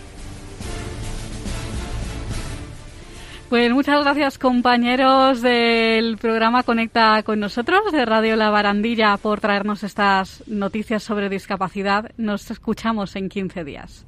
Pues 3.52 3.70
muchas 3.70 4.02
gracias 4.02 4.38
compañeros 4.38 5.42
del 5.42 6.16
programa 6.16 6.62
Conecta 6.62 7.22
con 7.22 7.38
nosotros 7.38 7.92
de 7.92 8.06
Radio 8.06 8.34
La 8.34 8.48
Barandilla 8.48 9.18
por 9.18 9.40
traernos 9.40 9.82
estas 9.82 10.42
noticias 10.46 11.02
sobre 11.02 11.28
discapacidad. 11.28 12.12
Nos 12.16 12.50
escuchamos 12.50 13.14
en 13.14 13.28
15 13.28 13.64
días. 13.64 14.06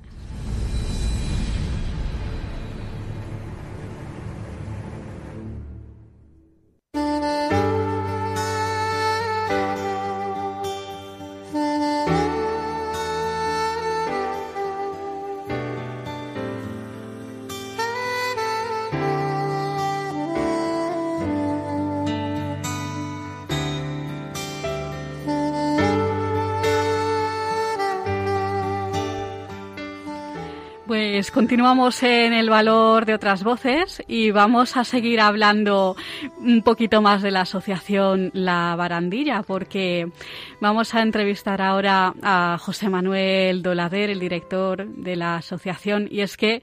Pues 30.86 31.30
continuamos 31.30 32.02
en 32.02 32.34
el 32.34 32.50
valor 32.50 33.06
de 33.06 33.14
otras 33.14 33.42
voces 33.42 34.02
y 34.06 34.32
vamos 34.32 34.76
a 34.76 34.84
seguir 34.84 35.18
hablando 35.18 35.96
un 36.36 36.60
poquito 36.60 37.00
más 37.00 37.22
de 37.22 37.30
la 37.30 37.40
asociación 37.40 38.30
La 38.34 38.76
Barandilla 38.76 39.42
porque 39.42 40.10
vamos 40.60 40.94
a 40.94 41.00
entrevistar 41.00 41.62
ahora 41.62 42.12
a 42.22 42.58
José 42.60 42.90
Manuel 42.90 43.62
Dolader, 43.62 44.10
el 44.10 44.20
director 44.20 44.86
de 44.86 45.16
la 45.16 45.36
asociación, 45.36 46.06
y 46.10 46.20
es 46.20 46.36
que 46.36 46.62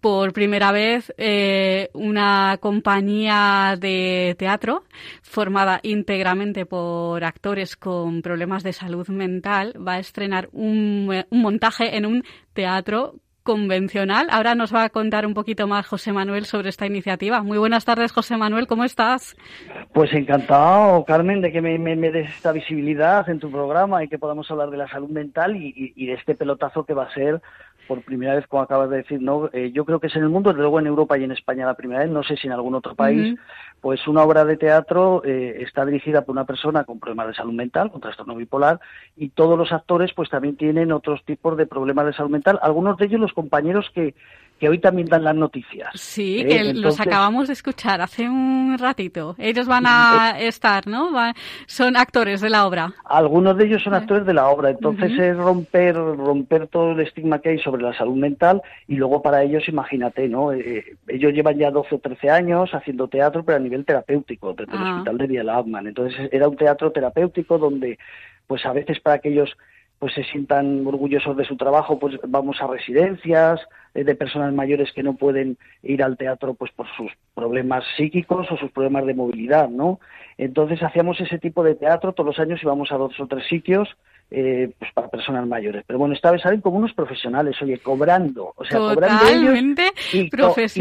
por 0.00 0.32
primera 0.32 0.70
vez 0.70 1.12
eh, 1.16 1.88
una 1.94 2.58
compañía 2.60 3.74
de 3.80 4.36
teatro 4.38 4.84
formada 5.22 5.80
íntegramente 5.82 6.66
por 6.66 7.24
actores 7.24 7.74
con 7.74 8.20
problemas 8.22 8.62
de 8.62 8.74
salud 8.74 9.08
mental 9.08 9.74
va 9.76 9.94
a 9.94 9.98
estrenar 9.98 10.50
un, 10.52 11.24
un 11.30 11.40
montaje 11.40 11.96
en 11.96 12.04
un 12.04 12.22
teatro 12.52 13.14
convencional. 13.44 14.26
Ahora 14.30 14.54
nos 14.54 14.74
va 14.74 14.84
a 14.84 14.88
contar 14.88 15.26
un 15.26 15.34
poquito 15.34 15.68
más 15.68 15.86
José 15.86 16.12
Manuel 16.12 16.46
sobre 16.46 16.70
esta 16.70 16.86
iniciativa. 16.86 17.42
Muy 17.42 17.58
buenas 17.58 17.84
tardes, 17.84 18.10
José 18.10 18.36
Manuel, 18.36 18.66
¿cómo 18.66 18.84
estás? 18.84 19.36
Pues 19.92 20.12
encantado, 20.14 21.04
Carmen, 21.04 21.42
de 21.42 21.52
que 21.52 21.60
me, 21.60 22.10
des 22.10 22.28
esta 22.30 22.52
visibilidad 22.52 23.28
en 23.28 23.38
tu 23.38 23.50
programa 23.50 24.02
y 24.02 24.08
que 24.08 24.18
podamos 24.18 24.50
hablar 24.50 24.70
de 24.70 24.78
la 24.78 24.88
salud 24.88 25.10
mental 25.10 25.56
y, 25.56 26.06
de 26.06 26.14
este 26.14 26.34
pelotazo 26.34 26.84
que 26.84 26.94
va 26.94 27.04
a 27.04 27.14
ser 27.14 27.40
por 27.86 28.02
primera 28.02 28.34
vez, 28.34 28.46
como 28.46 28.62
acabas 28.62 28.90
de 28.90 28.98
decir, 28.98 29.20
no, 29.20 29.48
eh, 29.52 29.70
yo 29.72 29.84
creo 29.84 30.00
que 30.00 30.08
es 30.08 30.16
en 30.16 30.22
el 30.22 30.28
mundo, 30.28 30.50
desde 30.50 30.62
luego 30.62 30.80
en 30.80 30.86
Europa 30.86 31.18
y 31.18 31.24
en 31.24 31.32
España 31.32 31.66
la 31.66 31.74
primera 31.74 32.00
vez, 32.00 32.10
no 32.10 32.22
sé 32.22 32.36
si 32.36 32.46
en 32.46 32.52
algún 32.52 32.74
otro 32.74 32.94
país, 32.94 33.38
pues 33.80 34.06
una 34.08 34.22
obra 34.22 34.44
de 34.44 34.56
teatro 34.56 35.22
eh, 35.24 35.62
está 35.62 35.84
dirigida 35.84 36.22
por 36.22 36.32
una 36.32 36.44
persona 36.44 36.84
con 36.84 36.98
problemas 36.98 37.28
de 37.28 37.34
salud 37.34 37.52
mental, 37.52 37.90
con 37.90 38.00
trastorno 38.00 38.34
bipolar, 38.34 38.80
y 39.16 39.28
todos 39.30 39.58
los 39.58 39.72
actores 39.72 40.12
pues 40.14 40.30
también 40.30 40.56
tienen 40.56 40.92
otros 40.92 41.24
tipos 41.24 41.56
de 41.56 41.66
problemas 41.66 42.06
de 42.06 42.14
salud 42.14 42.30
mental, 42.30 42.58
algunos 42.62 42.96
de 42.96 43.06
ellos 43.06 43.20
los 43.20 43.32
compañeros 43.32 43.90
que, 43.94 44.14
que 44.58 44.68
hoy 44.68 44.78
también 44.78 45.08
dan 45.08 45.24
las 45.24 45.34
noticias. 45.34 45.90
Sí, 45.94 46.40
¿eh? 46.40 46.46
que 46.46 46.74
los 46.74 47.00
acabamos 47.00 47.48
de 47.48 47.54
escuchar 47.54 48.00
hace 48.00 48.28
un 48.28 48.76
ratito. 48.78 49.34
Ellos 49.38 49.66
van 49.66 49.84
a 49.86 50.38
estar, 50.38 50.86
¿no? 50.86 51.10
son 51.66 51.96
actores 51.96 52.40
de 52.40 52.50
la 52.50 52.66
obra. 52.66 52.92
Algunos 53.04 53.56
de 53.56 53.66
ellos 53.66 53.82
son 53.82 53.94
actores 53.94 54.24
de 54.24 54.34
la 54.34 54.48
obra. 54.48 54.70
Entonces 54.70 55.12
es 55.18 55.36
romper, 55.36 55.96
romper 55.96 56.68
todo 56.68 56.92
el 56.92 57.00
estigma 57.00 57.40
que 57.40 57.50
hay 57.50 57.58
sobre 57.58 57.82
la 57.82 57.96
salud 57.96 58.16
mental 58.16 58.62
y 58.86 58.94
luego 58.94 59.22
para 59.22 59.42
ellos, 59.42 59.68
imagínate, 59.68 60.28
¿no? 60.28 60.52
Eh, 60.52 60.96
ellos 61.08 61.32
llevan 61.32 61.58
ya 61.58 61.70
12 61.70 61.96
o 61.96 61.98
13 61.98 62.30
años 62.30 62.70
haciendo 62.72 63.08
teatro, 63.08 63.44
pero 63.44 63.56
a 63.56 63.60
nivel 63.60 63.84
terapéutico, 63.84 64.54
desde 64.54 64.72
el 64.72 64.78
ah. 64.78 64.92
Hospital 64.92 65.18
de 65.18 65.26
Vía 65.26 65.44
Entonces 65.84 66.28
era 66.32 66.48
un 66.48 66.56
teatro 66.56 66.92
terapéutico 66.92 67.58
donde, 67.58 67.98
pues 68.46 68.64
a 68.66 68.72
veces 68.72 69.00
para 69.00 69.18
que 69.18 69.30
ellos 69.30 69.50
pues 69.98 70.14
se 70.14 70.24
sientan 70.24 70.86
orgullosos 70.86 71.36
de 71.36 71.44
su 71.44 71.56
trabajo, 71.56 71.98
pues 71.98 72.16
vamos 72.26 72.60
a 72.60 72.66
residencias 72.66 73.60
eh, 73.60 73.64
de 74.02 74.14
personas 74.16 74.52
mayores 74.52 74.92
que 74.92 75.02
no 75.02 75.14
pueden 75.14 75.56
ir 75.82 76.02
al 76.02 76.16
teatro 76.16 76.54
pues 76.54 76.72
por 76.72 76.86
sus 76.96 77.12
problemas 77.34 77.84
psíquicos 77.96 78.50
o 78.50 78.56
sus 78.56 78.72
problemas 78.72 79.06
de 79.06 79.14
movilidad, 79.14 79.68
¿no? 79.68 80.00
Entonces 80.36 80.82
hacíamos 80.82 81.20
ese 81.20 81.38
tipo 81.38 81.62
de 81.62 81.76
teatro 81.76 82.12
todos 82.12 82.26
los 82.26 82.38
años 82.40 82.62
íbamos 82.62 82.90
a 82.90 82.96
dos 82.96 83.18
o 83.20 83.26
tres 83.26 83.46
sitios 83.46 83.96
eh, 84.30 84.72
pues 84.78 84.90
para 84.92 85.08
personas 85.08 85.46
mayores. 85.46 85.84
Pero 85.86 85.98
bueno, 85.98 86.14
esta 86.14 86.32
vez 86.32 86.42
salen 86.42 86.60
como 86.60 86.78
unos 86.78 86.92
profesionales, 86.92 87.56
oye, 87.62 87.78
cobrando, 87.78 88.52
o 88.56 88.64
sea, 88.64 88.78
cobrando 88.78 89.28
ellos 89.28 89.60
y, 90.12 90.28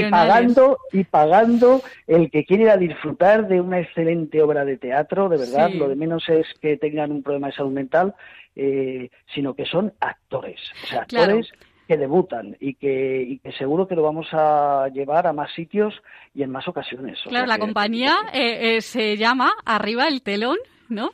pagando 0.10 0.78
y 0.91 1.04
pagando 1.04 1.82
el 2.08 2.32
que 2.32 2.45
quiere 2.45 2.63
ir 2.63 2.69
a 2.69 2.78
disfrutar 2.78 3.47
de 3.47 3.62
una 3.62 3.80
excelente 3.80 4.41
obra 4.41 4.65
de 4.65 4.78
teatro, 4.78 5.30
de 5.30 5.38
verdad, 5.38 5.69
lo 5.71 5.88
de 5.88 5.95
menos 5.95 6.28
es 6.30 6.47
que 6.62 6.78
tengan 6.78 7.12
un 7.12 7.21
problema 7.21 7.47
de 7.47 7.54
salud 7.54 7.71
mental, 7.71 8.15
eh, 8.56 9.10
sino 9.36 9.54
que 9.54 9.65
son 9.65 9.93
actores, 9.99 10.60
o 10.84 10.88
sea, 10.88 11.02
actores 11.02 11.52
que 11.88 11.98
debutan 11.98 12.56
y 12.60 12.76
que, 12.76 13.24
y 13.24 13.39
que 13.39 13.52
seguro 13.54 13.88
que 13.88 13.96
lo 13.96 14.04
vamos 14.04 14.28
a 14.32 14.88
llevar 14.93 15.28
a 15.28 15.34
más 15.34 15.54
sitios 15.54 15.93
y 16.34 16.43
en 16.43 16.52
más 16.52 16.67
ocasiones. 16.67 17.19
claro, 17.28 17.46
la 17.46 17.58
compañía 17.58 18.15
eh, 18.34 18.78
eh, 18.78 18.82
se 18.82 19.17
llama 19.17 19.52
Arriba 19.65 20.08
el 20.08 20.22
Telón. 20.22 20.58
¿no? 20.89 21.12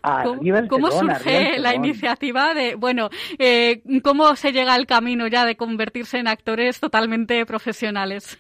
¿Cómo, 0.68 0.92
surge 0.92 1.58
la 1.58 1.74
iniciativa 1.74 2.54
de, 2.54 2.76
bueno, 2.76 3.10
cómo 4.04 4.36
se 4.36 4.52
llega 4.52 4.74
al 4.74 4.86
camino 4.86 5.28
ya 5.28 5.46
de 5.46 5.56
convertirse 5.56 6.18
en 6.18 6.28
actores 6.28 6.82
totalmente 6.82 7.46
profesionales? 7.46 8.38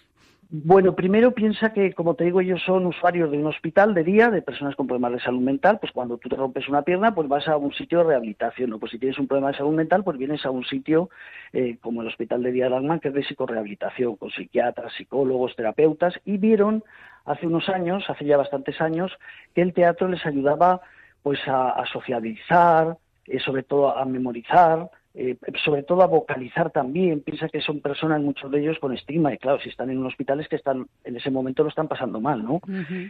Bueno, 0.51 0.95
primero 0.95 1.31
piensa 1.35 1.73
que, 1.73 1.93
como 1.93 2.15
te 2.15 2.23
digo, 2.23 2.41
ellos 2.41 2.59
son 2.65 2.87
usuarios 2.87 3.29
de 3.29 3.37
un 3.37 3.45
hospital 3.45 3.93
de 3.93 4.03
día 4.03 4.31
de 4.31 4.41
personas 4.41 4.75
con 4.75 4.87
problemas 4.87 5.11
de 5.11 5.19
salud 5.19 5.41
mental. 5.41 5.77
Pues 5.79 5.91
cuando 5.91 6.17
tú 6.17 6.27
te 6.27 6.35
rompes 6.35 6.67
una 6.67 6.81
pierna, 6.81 7.13
pues 7.13 7.27
vas 7.27 7.47
a 7.47 7.55
un 7.55 7.71
sitio 7.71 7.99
de 7.99 8.05
rehabilitación. 8.05 8.73
O 8.73 8.79
pues 8.79 8.91
si 8.91 8.97
tienes 8.97 9.19
un 9.19 9.27
problema 9.27 9.51
de 9.51 9.57
salud 9.57 9.75
mental, 9.75 10.03
pues 10.03 10.17
vienes 10.17 10.43
a 10.47 10.49
un 10.49 10.65
sitio 10.65 11.11
eh, 11.53 11.77
como 11.79 12.01
el 12.01 12.07
Hospital 12.07 12.41
de 12.41 12.51
Día 12.51 12.67
de 12.67 12.75
Alman, 12.75 12.99
que 12.99 13.09
es 13.09 13.13
de 13.13 13.23
psicorehabilitación, 13.25 14.15
con 14.15 14.31
psiquiatras, 14.31 14.91
psicólogos, 14.97 15.55
terapeutas. 15.55 16.19
Y 16.25 16.39
vieron 16.39 16.83
hace 17.25 17.45
unos 17.45 17.69
años, 17.69 18.09
hace 18.09 18.25
ya 18.25 18.35
bastantes 18.35 18.81
años, 18.81 19.11
que 19.53 19.61
el 19.61 19.71
teatro 19.73 20.07
les 20.07 20.25
ayudaba 20.25 20.81
pues 21.21 21.39
a, 21.45 21.83
socializar, 21.93 22.97
eh, 23.27 23.39
sobre 23.39 23.61
todo 23.61 23.95
a 23.95 24.03
memorizar, 24.05 24.89
eh, 25.15 25.37
sobre 25.63 25.83
todo 25.83 26.03
a 26.03 26.07
vocalizar 26.07 26.71
también. 26.71 27.21
Piensa 27.21 27.49
que 27.49 27.61
son 27.61 27.81
personas, 27.81 28.21
muchos 28.21 28.51
de 28.51 28.59
ellos, 28.61 28.77
con 28.79 28.93
estigma, 28.93 29.33
y 29.33 29.37
claro, 29.37 29.59
si 29.59 29.69
están 29.69 29.89
en 29.89 29.97
un 29.97 30.05
hospital 30.05 30.39
es 30.39 30.47
que 30.47 30.55
están, 30.55 30.87
en 31.03 31.17
ese 31.17 31.31
momento 31.31 31.63
lo 31.63 31.69
están 31.69 31.87
pasando 31.87 32.21
mal, 32.21 32.43
¿no? 32.43 32.61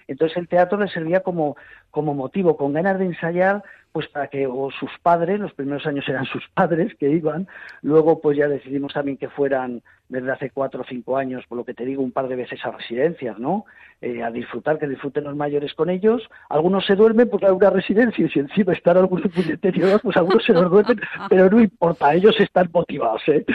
Entonces 0.08 0.38
el 0.38 0.48
teatro 0.48 0.78
les 0.78 0.92
servía 0.92 1.22
como, 1.22 1.58
como 1.92 2.14
motivo, 2.14 2.56
con 2.56 2.74
ganas 2.74 3.00
de 3.00 3.06
ensayar, 3.06 3.64
pues 3.92 4.08
para 4.08 4.28
que 4.28 4.46
o 4.48 4.70
sus 4.72 4.92
padres, 5.02 5.40
los 5.40 5.54
primeros 5.54 5.86
años 5.86 6.08
eran 6.08 6.26
sus 6.26 6.48
padres 6.50 6.94
que 6.96 7.10
iban, 7.10 7.48
luego 7.82 8.22
pues 8.22 8.38
ya 8.38 8.48
decidimos 8.48 8.94
también 8.94 9.18
que 9.18 9.30
fueran 9.30 9.82
desde 10.08 10.32
hace 10.32 10.50
cuatro 10.50 10.82
o 10.82 10.86
cinco 10.86 11.18
años, 11.18 11.46
por 11.48 11.58
lo 11.58 11.64
que 11.64 11.74
te 11.74 11.86
digo, 11.86 12.02
un 12.02 12.12
par 12.12 12.28
de 12.28 12.36
veces 12.36 12.60
a 12.66 12.72
residencias, 12.72 13.38
¿no? 13.40 13.66
Eh, 14.02 14.24
a 14.24 14.32
disfrutar, 14.32 14.80
que 14.80 14.88
disfruten 14.88 15.24
los 15.24 15.36
mayores 15.36 15.74
con 15.74 15.90
ellos. 15.90 16.28
Algunos 16.50 16.86
se 16.86 16.96
duermen 16.96 17.30
porque 17.30 17.46
hay 17.46 17.52
una 17.52 17.70
residencia 17.70 18.26
y 18.26 18.30
si 18.30 18.40
encima 18.40 18.74
están 18.74 18.98
algunos 18.98 19.32
deteriorados, 19.36 20.02
pues 20.02 20.18
algunos 20.18 20.44
se 20.44 20.54
los 20.54 20.70
duermen, 20.70 21.00
pero 21.30 21.50
no 21.50 21.60
importa, 21.60 22.14
ellos 22.14 22.36
están 22.40 22.70
motivados, 22.74 23.22
¿eh? 23.28 23.46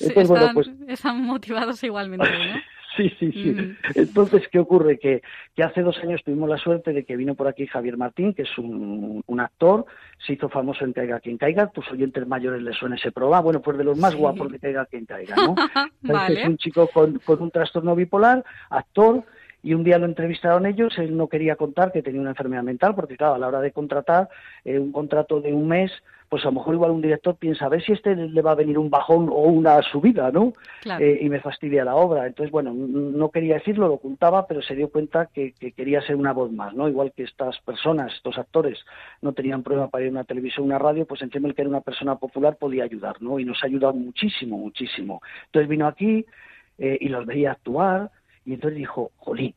Entonces, 0.00 0.28
bueno, 0.28 0.50
pues... 0.54 0.70
están 0.88 1.22
motivados 1.22 1.82
igualmente, 1.84 2.26
¿no? 2.26 2.60
Sí, 2.96 3.10
sí, 3.18 3.32
sí. 3.32 3.52
Mm. 3.52 3.76
Entonces, 3.94 4.42
¿qué 4.50 4.58
ocurre? 4.58 4.98
Que, 4.98 5.22
que, 5.54 5.62
hace 5.62 5.82
dos 5.82 5.98
años 6.02 6.22
tuvimos 6.24 6.48
la 6.48 6.58
suerte 6.58 6.92
de 6.92 7.04
que 7.04 7.16
vino 7.16 7.34
por 7.34 7.48
aquí 7.48 7.66
Javier 7.66 7.96
Martín, 7.96 8.34
que 8.34 8.42
es 8.42 8.58
un, 8.58 9.22
un 9.26 9.40
actor, 9.40 9.86
se 10.26 10.34
hizo 10.34 10.48
famoso 10.48 10.84
en 10.84 10.92
Caiga 10.92 11.20
quien 11.20 11.38
caiga, 11.38 11.68
tus 11.68 11.90
oyentes 11.90 12.26
mayores 12.26 12.62
le 12.62 12.72
suena 12.72 12.96
ese 12.96 13.12
programa, 13.12 13.40
bueno, 13.40 13.62
pues 13.62 13.78
de 13.78 13.84
los 13.84 13.98
más 13.98 14.14
guapos 14.14 14.52
de 14.52 14.58
Caiga 14.58 14.86
quien 14.86 15.06
caiga, 15.06 15.36
¿no? 15.36 15.54
Es 16.28 16.46
un 16.46 16.56
chico 16.58 16.88
con, 16.88 17.18
con 17.20 17.42
un 17.42 17.50
trastorno 17.50 17.94
bipolar, 17.94 18.44
actor, 18.70 19.24
y 19.62 19.74
un 19.74 19.84
día 19.84 19.98
lo 19.98 20.06
entrevistaron 20.06 20.66
ellos, 20.66 20.98
él 20.98 21.16
no 21.16 21.28
quería 21.28 21.56
contar 21.56 21.92
que 21.92 22.02
tenía 22.02 22.20
una 22.20 22.30
enfermedad 22.30 22.62
mental, 22.62 22.94
porque 22.94 23.16
claro, 23.16 23.34
a 23.34 23.38
la 23.38 23.48
hora 23.48 23.60
de 23.60 23.70
contratar 23.70 24.28
eh, 24.64 24.78
un 24.78 24.92
contrato 24.92 25.40
de 25.40 25.52
un 25.52 25.68
mes, 25.68 25.92
pues 26.32 26.44
a 26.44 26.46
lo 26.46 26.52
mejor 26.52 26.72
igual 26.72 26.92
un 26.92 27.02
director 27.02 27.36
piensa, 27.36 27.66
a 27.66 27.68
ver 27.68 27.84
si 27.84 27.92
este 27.92 28.16
le 28.16 28.40
va 28.40 28.52
a 28.52 28.54
venir 28.54 28.78
un 28.78 28.88
bajón 28.88 29.28
o 29.28 29.42
una 29.42 29.82
subida, 29.82 30.30
¿no? 30.30 30.54
Eh, 30.98 31.18
y 31.20 31.28
me 31.28 31.40
fastidia 31.40 31.84
la 31.84 31.94
obra. 31.94 32.26
Entonces, 32.26 32.50
bueno, 32.50 32.72
no 32.72 33.28
quería 33.28 33.56
decirlo, 33.56 33.86
lo 33.86 33.94
ocultaba, 33.96 34.46
pero 34.46 34.62
se 34.62 34.74
dio 34.74 34.88
cuenta 34.88 35.26
que, 35.26 35.52
quería 35.52 36.00
ser 36.00 36.16
una 36.16 36.32
voz 36.32 36.50
más, 36.50 36.72
¿no? 36.72 36.88
Igual 36.88 37.12
que 37.12 37.24
estas 37.24 37.60
personas, 37.60 38.14
estos 38.14 38.38
actores, 38.38 38.78
no 39.20 39.34
tenían 39.34 39.62
prueba 39.62 39.88
para 39.88 40.04
ir 40.04 40.08
a 40.08 40.12
una 40.12 40.24
televisión, 40.24 40.64
una 40.64 40.78
radio, 40.78 41.04
pues 41.04 41.20
encima 41.20 41.48
el 41.48 41.54
que 41.54 41.60
era 41.60 41.68
una 41.68 41.82
persona 41.82 42.16
popular 42.16 42.56
podía 42.56 42.84
ayudar, 42.84 43.20
¿no? 43.20 43.38
Y 43.38 43.44
nos 43.44 43.62
ha 43.62 43.66
ayudado 43.66 43.92
muchísimo, 43.92 44.56
muchísimo. 44.56 45.20
Entonces 45.44 45.68
vino 45.68 45.86
aquí 45.86 46.24
eh, 46.78 46.96
y 46.98 47.10
los 47.10 47.26
veía 47.26 47.52
actuar, 47.52 48.10
y 48.46 48.54
entonces 48.54 48.78
dijo, 48.78 49.10
jolín, 49.18 49.54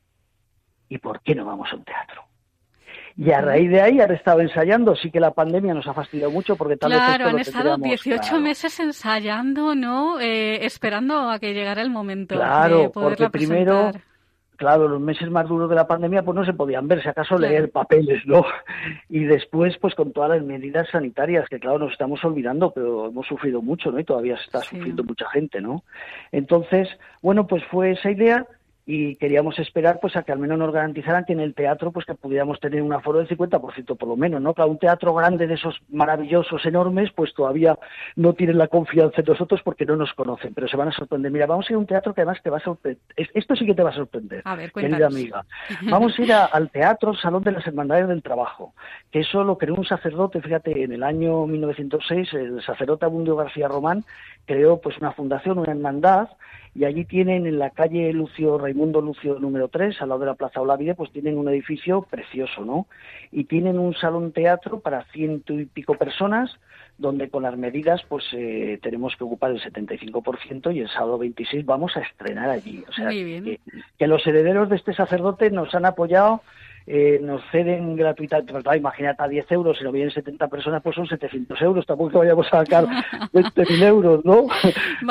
¿y 0.90 0.98
por 0.98 1.22
qué 1.22 1.34
no 1.34 1.46
vamos 1.46 1.72
a 1.72 1.76
un 1.76 1.84
teatro? 1.84 2.25
Y 3.18 3.30
a 3.30 3.40
raíz 3.40 3.70
de 3.70 3.80
ahí 3.80 3.98
han 4.00 4.12
estado 4.12 4.40
ensayando. 4.40 4.94
Sí 4.94 5.10
que 5.10 5.20
la 5.20 5.30
pandemia 5.30 5.72
nos 5.72 5.86
ha 5.86 5.94
fastidiado 5.94 6.30
mucho 6.30 6.54
porque 6.54 6.76
tal 6.76 6.92
claro, 6.92 7.24
vez. 7.24 7.34
han 7.34 7.40
estado 7.40 7.76
18 7.78 8.40
meses 8.40 8.78
ensayando, 8.78 9.74
¿no? 9.74 10.20
Eh, 10.20 10.66
esperando 10.66 11.30
a 11.30 11.38
que 11.38 11.54
llegara 11.54 11.80
el 11.80 11.90
momento. 11.90 12.34
Claro, 12.34 12.90
porque 12.92 13.30
primero. 13.30 13.90
Claro, 14.56 14.88
los 14.88 15.00
meses 15.00 15.30
más 15.30 15.46
duros 15.46 15.68
de 15.68 15.76
la 15.76 15.86
pandemia 15.86 16.22
pues 16.22 16.34
no 16.34 16.44
se 16.44 16.54
podían 16.54 16.88
ver, 16.88 17.02
si 17.02 17.08
acaso 17.08 17.36
leer 17.36 17.70
papeles, 17.70 18.22
¿no? 18.24 18.42
Y 19.10 19.24
después 19.24 19.76
pues 19.78 19.94
con 19.94 20.12
todas 20.12 20.30
las 20.30 20.42
medidas 20.42 20.88
sanitarias 20.90 21.46
que 21.50 21.60
claro 21.60 21.78
nos 21.78 21.92
estamos 21.92 22.24
olvidando, 22.24 22.70
pero 22.70 23.08
hemos 23.08 23.26
sufrido 23.26 23.60
mucho, 23.60 23.92
¿no? 23.92 24.00
Y 24.00 24.04
todavía 24.04 24.36
está 24.36 24.60
sufriendo 24.60 25.04
mucha 25.04 25.28
gente, 25.28 25.60
¿no? 25.60 25.84
Entonces, 26.32 26.88
bueno, 27.20 27.46
pues 27.46 27.64
fue 27.70 27.92
esa 27.92 28.10
idea 28.10 28.46
y 28.88 29.16
queríamos 29.16 29.58
esperar 29.58 29.98
pues 30.00 30.14
a 30.14 30.22
que 30.22 30.30
al 30.30 30.38
menos 30.38 30.56
nos 30.58 30.72
garantizaran 30.72 31.24
que 31.24 31.32
en 31.32 31.40
el 31.40 31.54
teatro 31.54 31.90
pues 31.90 32.06
que 32.06 32.14
pudiéramos 32.14 32.60
tener 32.60 32.80
un 32.82 32.92
aforo 32.92 33.18
del 33.18 33.28
50% 33.28 33.96
por 33.96 34.08
lo 34.08 34.16
menos, 34.16 34.40
¿no? 34.40 34.54
Claro, 34.54 34.70
un 34.70 34.78
teatro 34.78 35.12
grande 35.12 35.48
de 35.48 35.54
esos 35.54 35.80
maravillosos, 35.90 36.64
enormes, 36.64 37.10
pues 37.10 37.34
todavía 37.34 37.76
no 38.14 38.34
tienen 38.34 38.58
la 38.58 38.68
confianza 38.68 39.20
en 39.22 39.26
nosotros 39.26 39.60
porque 39.64 39.84
no 39.84 39.96
nos 39.96 40.14
conocen, 40.14 40.54
pero 40.54 40.68
se 40.68 40.76
van 40.76 40.88
a 40.88 40.92
sorprender. 40.92 41.32
Mira, 41.32 41.46
vamos 41.46 41.66
a 41.68 41.72
ir 41.72 41.74
a 41.74 41.80
un 41.80 41.86
teatro 41.86 42.14
que 42.14 42.20
además 42.20 42.40
te 42.44 42.50
va 42.50 42.58
a 42.58 42.60
sorprender. 42.60 43.02
Esto 43.16 43.56
sí 43.56 43.66
que 43.66 43.74
te 43.74 43.82
va 43.82 43.90
a 43.90 43.94
sorprender, 43.94 44.44
querida 44.72 45.08
amiga. 45.08 45.44
Vamos 45.90 46.16
a 46.16 46.22
ir 46.22 46.32
al 46.32 46.70
teatro 46.70 47.14
Salón 47.14 47.42
de 47.42 47.52
las 47.52 47.66
Hermandades 47.66 48.06
del 48.06 48.22
Trabajo, 48.22 48.74
que 49.10 49.20
eso 49.20 49.42
lo 49.42 49.58
creó 49.58 49.74
un 49.74 49.84
sacerdote, 49.84 50.40
fíjate, 50.40 50.84
en 50.84 50.92
el 50.92 51.02
año 51.02 51.46
1906, 51.46 52.34
el 52.34 52.62
sacerdote 52.62 53.04
Abundio 53.04 53.34
García 53.34 53.66
Román 53.66 54.04
creó 54.44 54.80
pues 54.80 54.96
una 54.98 55.12
fundación, 55.12 55.58
una 55.58 55.72
hermandad, 55.72 56.28
y 56.76 56.84
allí 56.84 57.06
tienen 57.06 57.46
en 57.46 57.58
la 57.58 57.70
calle 57.70 58.12
Lucio 58.12 58.58
Raimundo 58.58 59.00
Lucio 59.00 59.38
número 59.38 59.68
3, 59.68 60.02
al 60.02 60.10
lado 60.10 60.20
de 60.20 60.26
la 60.26 60.34
Plaza 60.34 60.60
Olavide, 60.60 60.94
pues 60.94 61.10
tienen 61.10 61.38
un 61.38 61.48
edificio 61.48 62.02
precioso, 62.02 62.66
¿no? 62.66 62.86
Y 63.32 63.44
tienen 63.44 63.78
un 63.78 63.94
salón 63.94 64.32
teatro 64.32 64.80
para 64.80 65.04
ciento 65.04 65.58
y 65.58 65.64
pico 65.64 65.94
personas, 65.94 66.50
donde 66.98 67.30
con 67.30 67.44
las 67.44 67.56
medidas 67.56 68.02
pues 68.08 68.24
eh, 68.32 68.78
tenemos 68.82 69.16
que 69.16 69.24
ocupar 69.24 69.52
el 69.52 69.62
75% 69.62 70.74
y 70.74 70.80
el 70.80 70.88
sábado 70.88 71.16
26 71.16 71.64
vamos 71.64 71.96
a 71.96 72.00
estrenar 72.00 72.50
allí. 72.50 72.84
O 72.86 72.92
sea, 72.92 73.08
que 73.08 74.06
los 74.06 74.26
herederos 74.26 74.68
de 74.68 74.76
este 74.76 74.92
sacerdote 74.92 75.50
nos 75.50 75.74
han 75.74 75.86
apoyado 75.86 76.42
eh, 76.86 77.18
nos 77.20 77.42
ceden 77.50 77.96
gratuitamente, 77.96 78.52
pues, 78.52 78.76
imagínate 78.76 79.22
a 79.22 79.28
10 79.28 79.50
euros, 79.52 79.76
si 79.76 79.84
no 79.84 79.90
vienen 79.90 80.12
70 80.12 80.46
personas, 80.48 80.82
pues 80.82 80.94
son 80.94 81.06
700 81.06 81.60
euros, 81.62 81.84
tampoco 81.84 82.20
vayamos 82.20 82.46
a 82.46 82.64
sacar 82.64 82.84
20.000 83.32 83.82
euros, 83.82 84.24
¿no? 84.24 84.46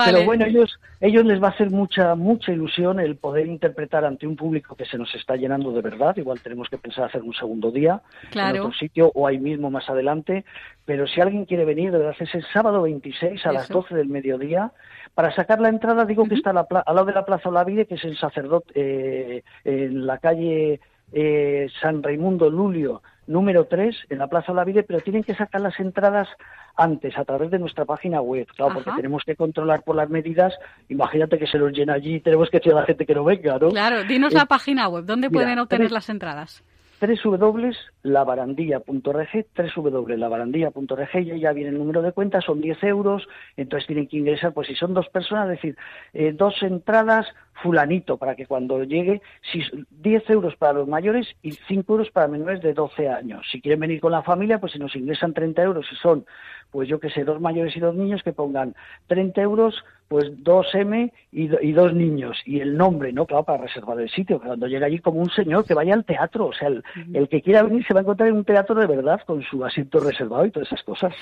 Pero 0.05 0.23
bueno, 0.23 0.45
ellos, 0.45 0.79
ellos 1.01 1.25
les 1.25 1.41
va 1.41 1.47
a 1.47 1.51
hacer 1.51 1.71
mucha, 1.71 2.15
mucha 2.15 2.53
ilusión 2.53 2.99
el 2.99 3.17
poder 3.17 3.47
interpretar 3.47 4.05
ante 4.05 4.25
un 4.25 4.35
público 4.35 4.75
que 4.75 4.85
se 4.85 4.97
nos 4.97 5.13
está 5.15 5.35
llenando 5.35 5.71
de 5.71 5.81
verdad, 5.81 6.15
igual 6.17 6.39
tenemos 6.39 6.69
que 6.69 6.77
pensar 6.77 7.05
hacer 7.05 7.23
un 7.23 7.33
segundo 7.33 7.71
día 7.71 8.01
en 8.33 8.59
otro 8.59 8.71
sitio 8.71 9.11
o 9.13 9.27
ahí 9.27 9.37
mismo 9.37 9.69
más 9.69 9.89
adelante, 9.89 10.45
pero 10.85 11.07
si 11.07 11.19
alguien 11.19 11.45
quiere 11.45 11.65
venir, 11.65 11.91
de 11.91 11.97
verdad, 11.97 12.15
es 12.19 12.33
el 12.35 12.45
sábado 12.53 12.83
26 12.83 13.45
a 13.45 13.51
las 13.51 13.67
12 13.67 13.95
del 13.95 14.07
mediodía, 14.07 14.71
para 15.13 15.33
sacar 15.33 15.59
la 15.59 15.69
entrada 15.69 16.05
digo 16.05 16.25
que 16.25 16.35
está 16.35 16.51
al 16.51 16.65
lado 16.95 17.05
de 17.05 17.13
la 17.13 17.25
Plaza 17.25 17.49
Olavide, 17.49 17.85
que 17.85 17.95
es 17.95 18.03
el 18.03 18.17
sacerdote, 18.17 18.71
eh, 18.75 19.43
en 19.63 20.05
la 20.05 20.19
calle 20.19 20.79
eh, 21.17 21.69
San 21.81 22.03
Raimundo 22.03 22.49
Lulio 22.49 23.01
número 23.25 23.65
3 23.65 23.95
en 24.09 24.17
la 24.19 24.27
Plaza 24.27 24.51
Olavide, 24.51 24.83
pero 24.83 24.99
tienen 24.99 25.23
que 25.23 25.33
sacar 25.33 25.61
las 25.61 25.79
entradas 25.79 26.27
antes 26.75 27.17
a 27.17 27.23
través 27.23 27.49
de 27.49 27.57
nuestra 27.57 27.85
página 27.85 28.19
web, 28.19 28.45
claro, 28.53 28.75
porque 28.75 28.91
tenemos 28.97 29.23
que 29.25 29.35
controlar 29.35 29.83
por 29.83 29.95
las 29.95 30.09
medidas. 30.09 30.53
Imagínate 30.89 31.39
que 31.39 31.47
se 31.47 31.57
los 31.57 31.71
llena 31.71 31.93
allí 31.93 32.15
y 32.15 32.19
tenemos 32.19 32.49
que 32.49 32.57
decir 32.57 32.73
a 32.73 32.81
la 32.81 32.85
gente 32.85 33.05
que 33.05 33.15
no 33.15 33.23
venga, 33.23 33.57
¿no? 33.57 33.69
Claro, 33.69 34.03
dinos 34.03 34.33
la 34.33 34.45
página 34.45 34.89
web, 34.89 35.05
¿dónde 35.05 35.29
pueden 35.29 35.57
obtener 35.57 35.91
las 35.91 36.09
entradas? 36.09 36.63
www.labarandilla.rg, 37.07 39.45
www.labarandilla.rg, 39.75 41.19
y 41.19 41.39
ya 41.39 41.53
viene 41.53 41.69
el 41.69 41.77
número 41.77 42.01
de 42.01 42.11
cuenta, 42.11 42.41
son 42.41 42.59
10 42.61 42.83
euros, 42.83 43.27
entonces 43.57 43.85
tienen 43.87 44.07
que 44.07 44.17
ingresar, 44.17 44.53
pues 44.53 44.67
si 44.67 44.75
son 44.75 44.93
dos 44.93 45.07
personas, 45.09 45.45
es 45.45 45.57
decir, 45.57 45.77
eh, 46.13 46.33
dos 46.33 46.61
entradas, 46.61 47.27
fulanito, 47.61 48.17
para 48.17 48.35
que 48.35 48.45
cuando 48.45 48.83
llegue, 48.83 49.21
si 49.51 49.61
10 49.89 50.29
euros 50.29 50.55
para 50.55 50.73
los 50.73 50.87
mayores 50.87 51.27
y 51.41 51.51
5 51.51 51.93
euros 51.93 52.11
para 52.11 52.27
menores 52.27 52.61
de 52.61 52.73
12 52.73 53.09
años. 53.09 53.47
Si 53.51 53.61
quieren 53.61 53.79
venir 53.79 54.01
con 54.01 54.11
la 54.11 54.23
familia, 54.23 54.59
pues 54.59 54.73
si 54.73 54.79
nos 54.79 54.95
ingresan 54.95 55.33
30 55.33 55.63
euros, 55.63 55.85
si 55.89 55.95
son, 55.95 56.25
pues 56.71 56.89
yo 56.89 56.99
que 56.99 57.09
sé, 57.09 57.23
dos 57.23 57.39
mayores 57.39 57.75
y 57.77 57.79
dos 57.79 57.95
niños, 57.95 58.23
que 58.23 58.33
pongan 58.33 58.75
30 59.07 59.41
euros 59.41 59.83
pues 60.07 60.25
dos 60.43 60.67
M 60.73 61.11
y, 61.31 61.71
dos 61.73 61.93
niños 61.93 62.37
y 62.45 62.59
el 62.59 62.77
nombre, 62.77 63.11
¿no? 63.11 63.25
Claro, 63.25 63.43
para 63.43 63.63
reservar 63.63 63.99
el 63.99 64.09
sitio. 64.09 64.39
Cuando 64.39 64.67
llega 64.67 64.85
allí 64.85 64.99
como 64.99 65.19
un 65.19 65.29
señor 65.29 65.65
que 65.65 65.73
vaya 65.73 65.93
al 65.93 66.05
teatro, 66.05 66.47
o 66.47 66.53
sea, 66.53 66.69
el, 66.69 67.27
que 67.27 67.41
quiera 67.41 67.63
venir 67.63 67.85
se 67.85 67.93
va 67.93 67.99
a 68.01 68.03
encontrar 68.03 68.29
en 68.29 68.35
un 68.35 68.45
teatro 68.45 68.75
de 68.75 68.87
verdad 68.87 69.19
con 69.25 69.41
su 69.43 69.65
asiento 69.65 69.99
reservado 69.99 70.45
y 70.45 70.51
todas 70.51 70.67
esas 70.67 70.83
cosas. 70.83 71.13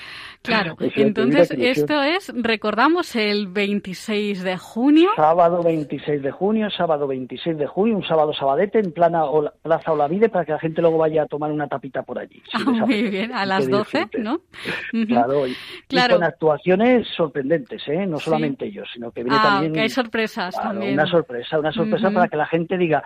Claro, 0.42 0.76
entonces 0.78 1.50
esto 1.56 2.02
es, 2.02 2.32
recordamos, 2.34 3.16
el 3.16 3.48
26 3.48 4.42
de 4.42 4.56
junio. 4.56 5.10
Sábado 5.16 5.62
26 5.62 6.22
de 6.22 6.30
junio, 6.30 6.70
sábado 6.70 7.06
26 7.06 7.58
de 7.58 7.66
junio, 7.66 7.96
un 7.96 8.06
sábado 8.06 8.32
sabadete 8.32 8.78
en 8.78 8.92
plana 8.92 9.24
o, 9.24 9.50
Plaza 9.62 9.92
Olavide 9.92 10.28
para 10.28 10.44
que 10.44 10.52
la 10.52 10.58
gente 10.58 10.80
luego 10.80 10.98
vaya 10.98 11.22
a 11.22 11.26
tomar 11.26 11.50
una 11.50 11.66
tapita 11.68 12.02
por 12.02 12.18
allí. 12.18 12.42
Ah, 12.52 12.60
muy 12.64 13.02
bien, 13.02 13.32
a 13.32 13.46
las 13.46 13.68
12, 13.68 14.10
¿no? 14.18 14.40
Claro, 15.08 15.46
y, 15.46 15.54
con 16.10 16.22
actuaciones 16.22 17.06
sorprendentes, 17.16 17.82
¿eh? 17.88 18.06
No 18.06 18.18
solamente 18.18 18.70
sino 18.92 19.10
que 19.12 19.22
viene 19.22 19.38
ah, 19.38 19.42
también... 19.42 19.72
Que 19.72 19.80
hay 19.80 19.88
sorpresas 19.88 20.54
también. 20.54 20.94
Una 20.94 21.06
sorpresa, 21.06 21.58
una 21.58 21.72
sorpresa 21.72 22.10
para 22.10 22.28
que 22.28 22.36
la 22.36 22.46
gente 22.46 22.76
diga, 22.76 23.02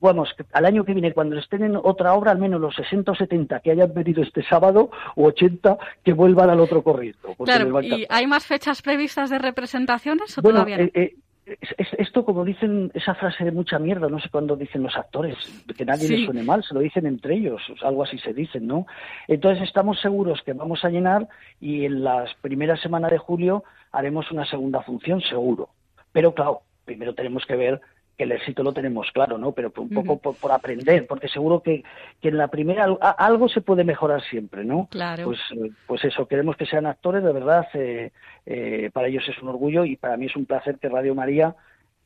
vamos, 0.00 0.34
al 0.52 0.66
año 0.66 0.84
que 0.84 0.92
viene, 0.92 1.12
cuando 1.12 1.38
estén 1.38 1.64
en 1.64 1.76
otra 1.76 2.14
obra, 2.14 2.32
al 2.32 2.38
menos 2.38 2.60
los 2.60 2.74
60 2.74 3.12
o 3.12 3.14
70 3.14 3.60
que 3.60 3.70
hayan 3.70 3.92
venido 3.94 4.22
este 4.22 4.42
sábado, 4.42 4.90
o 5.14 5.26
80 5.26 5.78
que 6.04 6.12
vuelvan 6.12 6.50
al 6.50 6.60
otro 6.60 6.82
corriendo. 6.82 7.34
Claro, 7.44 7.82
¿y 7.82 8.06
hay 8.08 8.26
más 8.26 8.46
fechas 8.46 8.82
previstas 8.82 9.30
de 9.30 9.38
representaciones 9.38 10.36
o 10.38 10.42
todavía 10.42 10.78
no? 10.78 10.84
Eh, 10.84 10.92
eh, 10.94 11.14
esto, 11.46 12.24
como 12.24 12.44
dicen, 12.44 12.90
esa 12.94 13.14
frase 13.14 13.44
de 13.44 13.52
mucha 13.52 13.78
mierda, 13.78 14.08
no 14.08 14.18
sé 14.18 14.28
cuándo 14.30 14.56
dicen 14.56 14.82
los 14.82 14.96
actores, 14.96 15.36
que 15.76 15.84
nadie 15.84 16.08
les 16.08 16.24
suene 16.24 16.42
mal, 16.42 16.64
se 16.64 16.74
lo 16.74 16.80
dicen 16.80 17.06
entre 17.06 17.34
ellos, 17.34 17.62
algo 17.82 18.02
así 18.02 18.18
se 18.18 18.32
dicen, 18.32 18.66
¿no? 18.66 18.86
Entonces 19.28 19.62
estamos 19.62 20.00
seguros 20.00 20.42
que 20.44 20.54
vamos 20.54 20.84
a 20.84 20.90
llenar 20.90 21.28
y 21.60 21.84
en 21.84 22.02
las 22.02 22.34
primeras 22.40 22.80
semanas 22.80 23.12
de 23.12 23.18
julio 23.18 23.62
haremos 23.92 24.30
una 24.32 24.44
segunda 24.44 24.82
función, 24.82 25.20
seguro. 25.20 25.68
Pero 26.10 26.34
claro, 26.34 26.62
primero 26.84 27.14
tenemos 27.14 27.44
que 27.46 27.54
ver 27.54 27.80
que 28.16 28.24
el 28.24 28.32
éxito 28.32 28.62
lo 28.62 28.72
tenemos 28.72 29.10
claro, 29.12 29.36
¿no? 29.36 29.52
Pero 29.52 29.72
un 29.76 29.90
poco 29.90 30.18
por, 30.18 30.52
aprender, 30.52 31.06
porque 31.06 31.28
seguro 31.28 31.62
que, 31.62 31.84
que, 32.20 32.28
en 32.28 32.38
la 32.38 32.48
primera 32.48 32.84
algo 32.84 33.48
se 33.48 33.60
puede 33.60 33.84
mejorar 33.84 34.22
siempre, 34.22 34.64
¿no? 34.64 34.88
Claro. 34.90 35.24
Pues, 35.24 35.38
eh, 35.52 35.70
pues 35.86 36.04
eso, 36.04 36.26
queremos 36.26 36.56
que 36.56 36.66
sean 36.66 36.86
actores, 36.86 37.22
de 37.22 37.32
verdad, 37.32 37.66
eh, 37.74 38.12
eh, 38.46 38.90
para 38.92 39.08
ellos 39.08 39.24
es 39.28 39.40
un 39.42 39.48
orgullo 39.48 39.84
y 39.84 39.96
para 39.96 40.16
mí 40.16 40.26
es 40.26 40.36
un 40.36 40.46
placer 40.46 40.78
que 40.78 40.88
Radio 40.88 41.14
María 41.14 41.54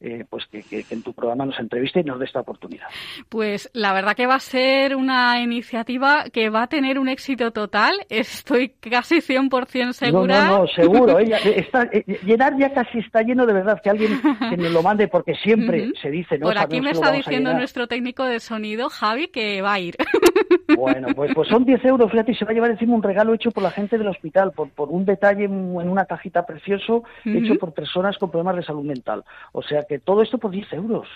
eh, 0.01 0.25
pues 0.29 0.47
que, 0.47 0.85
en 0.91 1.03
tu 1.03 1.13
programa 1.13 1.45
nos 1.45 1.59
entreviste 1.59 2.01
y 2.01 2.05
nos 2.05 2.19
dé 2.19 2.25
esta 2.25 2.41
oportunidad. 2.41 2.87
Pues 3.29 3.71
la 3.75 3.93
verdad 3.93 4.15
que 4.15 4.27
va 4.27 4.37
a 4.37 4.41
ser 4.41 4.97
una 4.97 5.41
iniciativa 5.41 6.25
que 6.33 6.49
va 6.49 6.63
a 6.63 6.67
tener 6.69 6.99
un 6.99 7.09
éxito 7.09 7.51
total, 7.53 7.95
estoy 8.09 8.71
casi 8.71 9.17
100% 9.17 9.93
segura. 9.93 10.45
No, 10.45 10.51
no, 10.51 10.59
no 10.61 10.69
seguro. 10.69 11.19
Ella 11.21 11.39
está, 11.39 11.83
eh, 11.93 12.05
llenar 12.25 12.57
ya 12.59 12.73
casi 12.73 12.99
está 12.99 13.23
lleno 13.23 13.47
de 13.47 13.53
verdad, 13.53 13.81
que 13.83 13.91
alguien 13.91 14.21
que 14.49 14.57
nos 14.57 14.73
lo 14.73 14.83
mande, 14.83 15.09
porque 15.09 15.35
siempre 15.35 15.91
se 16.01 16.11
dice... 16.11 16.39
¿no? 16.39 16.47
Por 16.47 16.59
aquí 16.59 16.81
me 16.81 16.91
está 16.91 17.13
diciendo 17.13 17.53
nuestro 17.53 17.87
técnico 17.87 18.25
de 18.25 18.41
sonido, 18.41 18.89
Javi, 18.89 19.29
que 19.29 19.63
va 19.63 19.75
a 19.75 19.81
ir. 19.81 19.97
Bueno, 20.77 21.09
pues, 21.17 21.33
pues 21.35 21.49
son 21.49 21.65
10 21.65 21.85
euros, 21.85 22.11
fíjate, 22.11 22.33
y 22.33 22.35
se 22.35 22.45
va 22.45 22.53
a 22.53 22.55
llevar 22.55 22.71
encima 22.71 22.95
un 22.95 23.03
regalo 23.03 23.35
hecho 23.35 23.51
por 23.51 23.63
la 23.63 23.71
gente 23.71 23.99
del 23.99 24.09
hospital, 24.09 24.53
por, 24.53 24.71
por 24.71 24.89
un 24.89 25.05
detalle 25.05 25.45
en 25.45 25.53
una 25.53 26.05
cajita 26.05 26.47
precioso 26.47 27.05
hecho 27.25 27.55
por 27.57 27.73
personas 27.73 28.17
con 28.19 28.31
problemas 28.31 28.57
de 28.57 28.63
salud 28.63 28.85
mental. 28.85 29.25
O 29.53 29.63
sea 29.63 29.83
que 29.91 29.99
todo 29.99 30.23
esto 30.23 30.39
por 30.39 30.53
10 30.53 30.73
euros. 30.75 31.09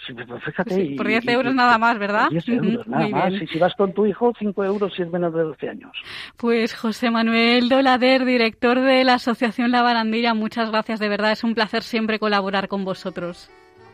Fíjate. 0.44 0.94
por 0.96 1.06
10 1.06 1.28
euros 1.28 1.54
nada 1.54 1.78
más, 1.78 1.96
¿verdad? 1.96 2.28
10 2.28 2.48
euros, 2.48 2.88
nada 2.88 3.08
más. 3.08 3.32
Y 3.34 3.46
si 3.46 3.60
vas 3.60 3.72
con 3.76 3.92
tu 3.92 4.04
hijo, 4.04 4.32
5 4.36 4.64
euros 4.64 4.92
si 4.96 5.02
es 5.02 5.12
menos 5.12 5.32
de 5.32 5.44
12 5.44 5.68
años. 5.68 5.92
Pues 6.36 6.74
José 6.74 7.08
Manuel 7.08 7.68
Dolader, 7.68 8.24
director 8.24 8.80
de 8.80 9.04
la 9.04 9.14
Asociación 9.14 9.70
La 9.70 9.82
Barandilla, 9.82 10.34
muchas 10.34 10.72
gracias, 10.72 10.98
de 10.98 11.08
verdad. 11.08 11.30
Es 11.30 11.44
un 11.44 11.54
placer 11.54 11.84
siempre 11.84 12.18
colaborar 12.18 12.66
con 12.66 12.84
vosotros. 12.84 13.48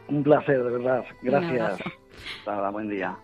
Un 0.09 0.23
placer, 0.23 0.65
de 0.65 0.71
verdad. 0.71 1.05
Gracias. 1.21 1.79
Hasta 2.39 2.71
buen 2.71 2.89
día. 2.89 3.19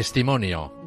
Testimonio. 0.00 0.79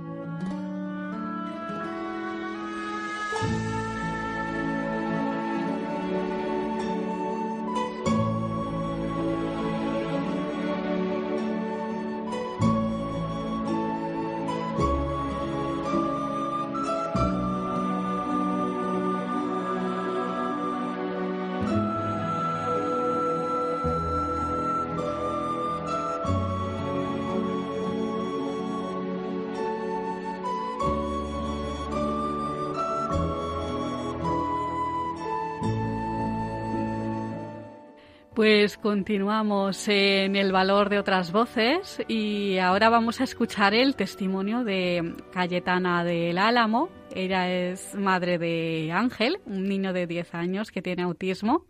Pues 38.43 38.77
continuamos 38.77 39.87
en 39.87 40.35
el 40.35 40.51
valor 40.51 40.89
de 40.89 40.99
otras 40.99 41.31
voces 41.31 42.01
y 42.09 42.57
ahora 42.57 42.89
vamos 42.89 43.21
a 43.21 43.23
escuchar 43.23 43.73
el 43.73 43.95
testimonio 43.95 44.65
de 44.65 45.15
Cayetana 45.31 46.03
del 46.03 46.37
Álamo. 46.37 46.89
Ella 47.15 47.49
es 47.49 47.95
madre 47.95 48.37
de 48.37 48.91
Ángel, 48.93 49.39
un 49.45 49.69
niño 49.69 49.93
de 49.93 50.07
10 50.07 50.35
años 50.35 50.71
que 50.71 50.81
tiene 50.81 51.03
autismo. 51.03 51.67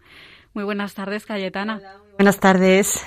Muy 0.55 0.63
buenas 0.63 0.95
tardes, 0.95 1.28
Cayetana. 1.28 1.80
buenas 2.17 2.39
tardes. 2.39 3.05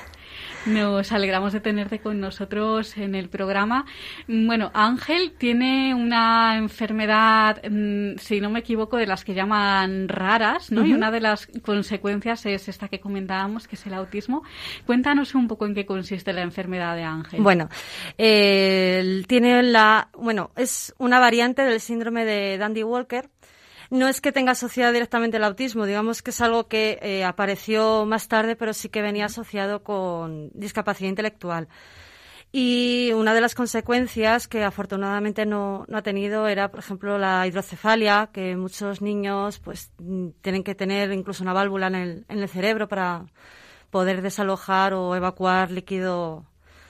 Nos 0.67 1.13
alegramos 1.13 1.53
de 1.53 1.61
tenerte 1.61 2.01
con 2.01 2.21
nosotros 2.21 2.97
en 2.97 3.15
el 3.15 3.29
programa. 3.29 3.87
Bueno, 4.27 4.71
Ángel 4.75 5.33
tiene 5.39 5.95
una 5.95 6.57
enfermedad, 6.57 7.63
mm, 7.69 8.19
si 8.19 8.41
no 8.41 8.51
me 8.51 8.61
equivoco, 8.61 8.97
de 8.97 9.07
las 9.07 9.25
que 9.25 9.35
llaman 9.35 10.09
raras, 10.09 10.73
¿no? 10.73 10.85
Y 10.85 10.93
una 10.93 11.11
de 11.11 11.21
las 11.21 11.47
consecuencias 11.63 12.45
es 12.47 12.69
esta 12.69 12.89
que 12.89 13.01
comentábamos, 13.01 13.69
que 13.69 13.77
es 13.77 13.87
el 13.87 13.95
autismo. 13.95 14.43
Cuéntanos 14.87 15.35
un 15.35 15.49
poco 15.49 15.67
en 15.67 15.75
qué 15.75 15.87
consiste 15.87 16.33
la 16.33 16.43
enfermedad 16.43 16.97
de 16.97 17.05
Ángel. 17.05 17.41
Bueno, 17.41 17.69
tiene 18.17 19.63
la, 19.63 20.09
bueno, 20.15 20.51
es 20.57 20.95
una 20.99 21.19
variante 21.19 21.63
del 21.63 21.81
síndrome 21.81 22.25
de 22.25 22.59
Dandy 22.59 22.83
Walker 22.83 23.31
no 23.91 24.09
es 24.09 24.21
que 24.21 24.33
tenga 24.33 24.53
asociado 24.53 24.93
directamente 24.93 25.37
el 25.37 25.45
autismo, 25.45 25.87
digamos 25.87 26.23
que 26.23 26.31
es 26.31 26.41
algo 26.41 26.69
que 26.69 26.99
eh, 27.03 27.25
apareció 27.25 28.07
más 28.07 28.29
tarde, 28.29 28.57
pero 28.57 28.73
sí 28.73 28.89
que 28.89 29.03
venía 29.03 29.27
asociado 29.27 29.83
con 29.83 30.51
discapacidad 30.55 31.11
intelectual. 31.11 31.69
Y 32.53 33.13
una 33.13 33.35
de 33.35 33.41
las 33.41 33.55
consecuencias 33.55 34.49
que 34.49 34.65
afortunadamente 34.65 35.45
no, 35.45 35.85
ha 35.93 36.03
tenido 36.03 36.49
era, 36.49 36.71
por 36.71 36.81
ejemplo, 36.81 37.19
la 37.19 37.47
hidrocefalia, 37.47 38.31
que 38.33 38.57
muchos 38.57 39.03
niños 39.03 39.59
pues 39.59 39.93
tienen 40.41 40.65
que 40.65 40.75
tener 40.75 41.13
incluso 41.13 41.43
una 41.43 41.53
válvula 41.53 41.89
en 41.89 41.95
el, 41.95 42.25
en 42.29 42.39
el 42.39 42.49
cerebro 42.49 42.89
para 42.89 43.27
poder 43.91 44.23
desalojar 44.23 44.95
o 44.95 45.15
evacuar 45.15 45.71
líquido 45.71 46.47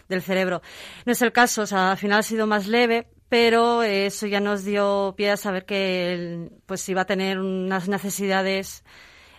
del 0.08 0.22
cerebro. 0.22 0.62
No 1.04 1.12
es 1.12 1.22
el 1.22 1.32
caso, 1.32 1.62
o 1.62 1.66
sea, 1.66 1.92
al 1.92 1.98
final 1.98 2.20
ha 2.20 2.22
sido 2.22 2.46
más 2.46 2.66
leve, 2.68 3.08
pero 3.28 3.82
eso 3.82 4.26
ya 4.26 4.40
nos 4.40 4.64
dio 4.64 5.14
pie 5.16 5.32
a 5.32 5.36
saber 5.36 5.64
que 5.64 6.12
él, 6.12 6.52
pues 6.66 6.88
iba 6.88 7.02
a 7.02 7.06
tener 7.06 7.38
unas 7.38 7.88
necesidades 7.88 8.84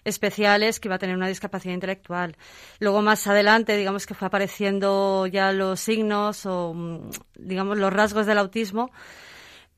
especiales, 0.04 0.80
que 0.80 0.88
iba 0.88 0.96
a 0.96 1.00
tener 1.00 1.16
una 1.16 1.28
discapacidad 1.28 1.74
intelectual. 1.74 2.38
Luego 2.80 3.02
más 3.02 3.28
adelante, 3.28 3.78
digamos 3.78 4.06
que 4.06 4.14
fue 4.14 4.28
apareciendo 4.28 5.28
ya 5.28 5.52
los 5.52 5.80
signos 5.80 6.46
o 6.46 6.74
mm, 6.74 7.10
digamos 7.36 7.78
los 7.78 7.92
rasgos 7.92 8.26
del 8.26 8.38
autismo, 8.38 8.92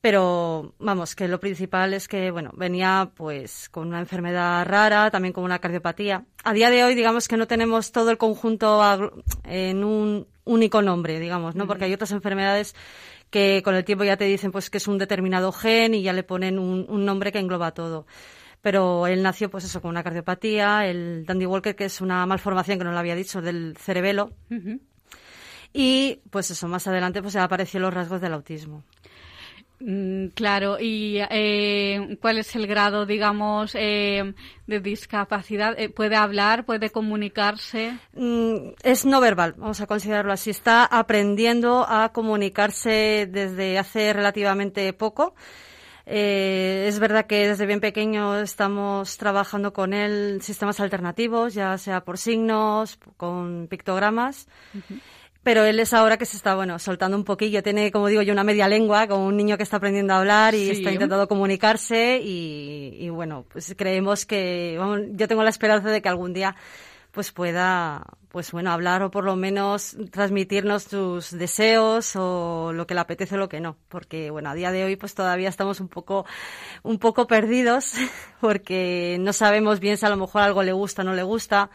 pero 0.00 0.74
vamos, 0.78 1.14
que 1.14 1.28
lo 1.28 1.40
principal 1.40 1.92
es 1.94 2.08
que 2.08 2.30
bueno, 2.30 2.52
venía 2.54 3.10
pues 3.14 3.68
con 3.68 3.88
una 3.88 4.00
enfermedad 4.00 4.64
rara, 4.66 5.10
también 5.10 5.32
con 5.32 5.44
una 5.44 5.58
cardiopatía. 5.58 6.24
A 6.44 6.52
día 6.52 6.70
de 6.70 6.84
hoy 6.84 6.94
digamos 6.94 7.28
que 7.28 7.36
no 7.36 7.46
tenemos 7.46 7.92
todo 7.92 8.10
el 8.10 8.16
conjunto 8.16 8.80
en 9.44 9.84
un 9.84 10.26
único 10.44 10.80
nombre, 10.80 11.20
digamos, 11.20 11.54
¿no? 11.54 11.66
Porque 11.66 11.84
hay 11.84 11.92
otras 11.92 12.12
enfermedades 12.12 12.74
que 13.30 13.62
con 13.64 13.74
el 13.74 13.84
tiempo 13.84 14.04
ya 14.04 14.16
te 14.16 14.24
dicen 14.24 14.52
pues 14.52 14.70
que 14.70 14.78
es 14.78 14.88
un 14.88 14.98
determinado 14.98 15.52
gen 15.52 15.94
y 15.94 16.02
ya 16.02 16.12
le 16.12 16.22
ponen 16.22 16.58
un, 16.58 17.04
nombre 17.04 17.32
que 17.32 17.38
engloba 17.38 17.72
todo. 17.72 18.06
Pero 18.60 19.06
él 19.06 19.22
nació 19.22 19.50
pues 19.50 19.64
eso 19.64 19.80
con 19.80 19.90
una 19.90 20.02
cardiopatía, 20.02 20.86
el 20.86 21.24
Dandy 21.24 21.46
Walker 21.46 21.74
que 21.74 21.86
es 21.86 22.00
una 22.00 22.26
malformación 22.26 22.78
que 22.78 22.84
no 22.84 22.92
lo 22.92 22.98
había 22.98 23.14
dicho 23.14 23.40
del 23.40 23.76
cerebelo. 23.78 24.32
Y 25.72 26.20
pues 26.30 26.50
eso 26.50 26.68
más 26.68 26.86
adelante 26.86 27.22
pues 27.22 27.36
apareció 27.36 27.80
los 27.80 27.94
rasgos 27.94 28.20
del 28.20 28.34
autismo. 28.34 28.84
Mm, 29.80 30.26
claro, 30.34 30.78
¿y 30.78 31.18
eh, 31.30 32.18
cuál 32.20 32.38
es 32.38 32.54
el 32.54 32.66
grado, 32.66 33.06
digamos, 33.06 33.74
eh, 33.74 34.34
de 34.66 34.80
discapacidad? 34.80 35.74
Eh, 35.78 35.88
¿Puede 35.88 36.16
hablar, 36.16 36.66
puede 36.66 36.90
comunicarse? 36.90 37.96
Mm, 38.12 38.72
es 38.82 39.06
no 39.06 39.20
verbal, 39.20 39.54
vamos 39.56 39.80
a 39.80 39.86
considerarlo 39.86 40.32
así. 40.32 40.50
Está 40.50 40.84
aprendiendo 40.84 41.86
a 41.88 42.12
comunicarse 42.12 43.26
desde 43.30 43.78
hace 43.78 44.12
relativamente 44.12 44.92
poco. 44.92 45.34
es 46.06 46.98
verdad 46.98 47.26
que 47.26 47.48
desde 47.48 47.66
bien 47.66 47.80
pequeño 47.80 48.38
estamos 48.40 49.16
trabajando 49.16 49.72
con 49.72 49.94
él 49.94 50.40
sistemas 50.42 50.80
alternativos, 50.80 51.54
ya 51.54 51.78
sea 51.78 52.02
por 52.04 52.18
signos, 52.18 52.98
con 53.16 53.68
pictogramas 53.68 54.48
pero 55.42 55.64
él 55.64 55.80
es 55.80 55.94
ahora 55.94 56.18
que 56.18 56.26
se 56.26 56.36
está, 56.36 56.54
bueno, 56.54 56.78
soltando 56.78 57.16
un 57.16 57.24
poquillo. 57.24 57.62
Tiene, 57.62 57.90
como 57.90 58.08
digo 58.08 58.22
yo, 58.22 58.32
una 58.32 58.44
media 58.44 58.68
lengua, 58.68 59.06
como 59.06 59.26
un 59.26 59.36
niño 59.36 59.56
que 59.56 59.62
está 59.62 59.78
aprendiendo 59.78 60.12
a 60.12 60.18
hablar 60.18 60.54
y 60.54 60.70
está 60.70 60.92
intentando 60.92 61.26
comunicarse 61.28 62.20
y, 62.22 63.08
bueno, 63.08 63.46
pues 63.50 63.74
creemos 63.76 64.26
que, 64.26 64.78
yo 65.12 65.28
tengo 65.28 65.42
la 65.42 65.50
esperanza 65.50 65.88
de 65.88 66.02
que 66.02 66.08
algún 66.08 66.34
día 66.34 66.56
pues 67.10 67.32
pueda, 67.32 68.04
pues 68.28 68.52
bueno, 68.52 68.70
hablar 68.70 69.02
o 69.02 69.10
por 69.10 69.24
lo 69.24 69.34
menos 69.34 69.96
transmitirnos 70.12 70.84
sus 70.84 71.36
deseos 71.36 72.14
o 72.14 72.72
lo 72.72 72.86
que 72.86 72.94
le 72.94 73.00
apetece 73.00 73.34
o 73.34 73.38
lo 73.38 73.48
que 73.48 73.60
no, 73.60 73.76
porque 73.88 74.30
bueno, 74.30 74.50
a 74.50 74.54
día 74.54 74.70
de 74.70 74.84
hoy 74.84 74.94
pues 74.94 75.16
todavía 75.16 75.48
estamos 75.48 75.80
un 75.80 75.88
poco, 75.88 76.24
un 76.84 76.98
poco 76.98 77.26
perdidos 77.26 77.94
porque 78.40 79.16
no 79.18 79.32
sabemos 79.32 79.80
bien 79.80 79.96
si 79.96 80.06
a 80.06 80.08
lo 80.08 80.16
mejor 80.16 80.42
algo 80.42 80.62
le 80.62 80.72
gusta 80.72 81.02
o 81.02 81.04
no 81.04 81.14
le 81.14 81.24
gusta 81.24 81.70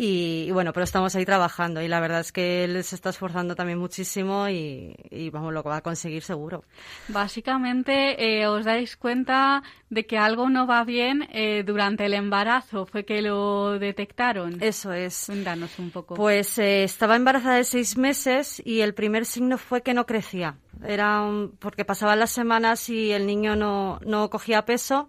y, 0.00 0.48
bueno, 0.52 0.72
pero 0.72 0.84
estamos 0.84 1.16
ahí 1.16 1.24
trabajando 1.24 1.82
y 1.82 1.88
la 1.88 1.98
verdad 1.98 2.20
es 2.20 2.30
que 2.30 2.62
él 2.62 2.84
se 2.84 2.94
está 2.94 3.10
esforzando 3.10 3.56
también 3.56 3.80
muchísimo 3.80 4.48
y, 4.48 4.94
vamos, 5.32 5.52
lo 5.52 5.64
va 5.64 5.78
a 5.78 5.80
conseguir 5.82 6.22
seguro. 6.22 6.62
Básicamente, 7.08 8.14
eh, 8.16 8.46
os 8.46 8.64
dais 8.64 8.96
cuenta 8.96 9.64
de 9.90 10.06
que 10.06 10.16
algo 10.16 10.48
no 10.50 10.68
va 10.68 10.84
bien 10.84 11.28
eh, 11.32 11.64
durante 11.66 12.06
el 12.06 12.14
embarazo, 12.14 12.86
fue 12.86 13.04
que 13.04 13.22
lo 13.22 13.80
detectaron. 13.80 14.62
Eso 14.62 14.92
es. 14.92 15.24
Cuéntanos 15.26 15.76
un 15.80 15.90
poco. 15.90 16.14
Pues 16.14 16.58
eh, 16.60 16.84
estaba 16.84 17.16
embarazada 17.16 17.56
de 17.56 17.64
seis 17.64 17.98
meses 17.98 18.62
y 18.64 18.82
el 18.82 18.94
primer 18.94 19.26
signo 19.26 19.58
fue 19.58 19.82
que 19.82 19.94
no 19.94 20.06
crecía. 20.06 20.58
Era 20.86 21.28
porque 21.58 21.84
pasaban 21.84 22.20
las 22.20 22.30
semanas 22.30 22.88
y 22.88 23.10
el 23.10 23.26
niño 23.26 23.56
no, 23.56 23.98
no 24.06 24.30
cogía 24.30 24.64
peso. 24.64 25.08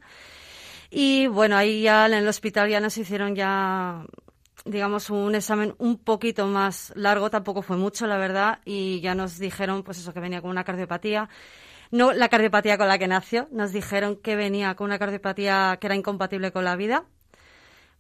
Y 0.90 1.28
bueno, 1.28 1.56
ahí 1.58 1.84
ya 1.84 2.08
en 2.08 2.14
el 2.14 2.28
hospital 2.28 2.72
ya 2.72 2.80
nos 2.80 2.98
hicieron 2.98 3.36
ya 3.36 4.04
digamos, 4.66 5.10
un 5.10 5.36
examen 5.36 5.76
un 5.78 5.98
poquito 5.98 6.48
más 6.48 6.94
largo, 6.96 7.30
tampoco 7.30 7.62
fue 7.62 7.78
mucho, 7.78 8.08
la 8.08 8.18
verdad, 8.18 8.60
y 8.66 9.02
ya 9.02 9.16
nos 9.16 9.40
dijeron, 9.40 9.84
pues 9.84 9.98
eso, 10.00 10.14
que 10.14 10.20
venía 10.20 10.42
con 10.42 10.52
una 10.52 10.64
cardiopatía. 10.64 11.30
No 11.92 12.14
la 12.14 12.30
cardiopatía 12.30 12.78
con 12.78 12.88
la 12.88 12.98
que 12.98 13.08
nació, 13.08 13.48
nos 13.52 13.72
dijeron 13.72 14.16
que 14.16 14.36
venía 14.36 14.76
con 14.76 14.86
una 14.86 15.00
cardiopatía 15.00 15.78
que 15.82 15.88
era 15.88 15.96
incompatible 15.96 16.52
con 16.52 16.64
la 16.64 16.76
vida, 16.76 17.06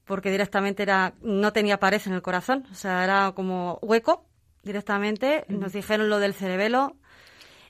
porque 0.06 0.32
directamente 0.32 0.84
era, 0.84 1.14
no 1.22 1.54
tenía 1.54 1.80
pared 1.80 2.02
en 2.06 2.14
el 2.14 2.22
corazón, 2.22 2.66
o 2.72 2.76
sea, 2.76 3.04
era 3.04 3.32
como 3.34 3.80
hueco 3.82 4.26
directamente. 4.64 5.46
Nos 5.48 5.74
dijeron 5.74 6.10
lo 6.10 6.20
del 6.20 6.34
cerebelo 6.34 6.96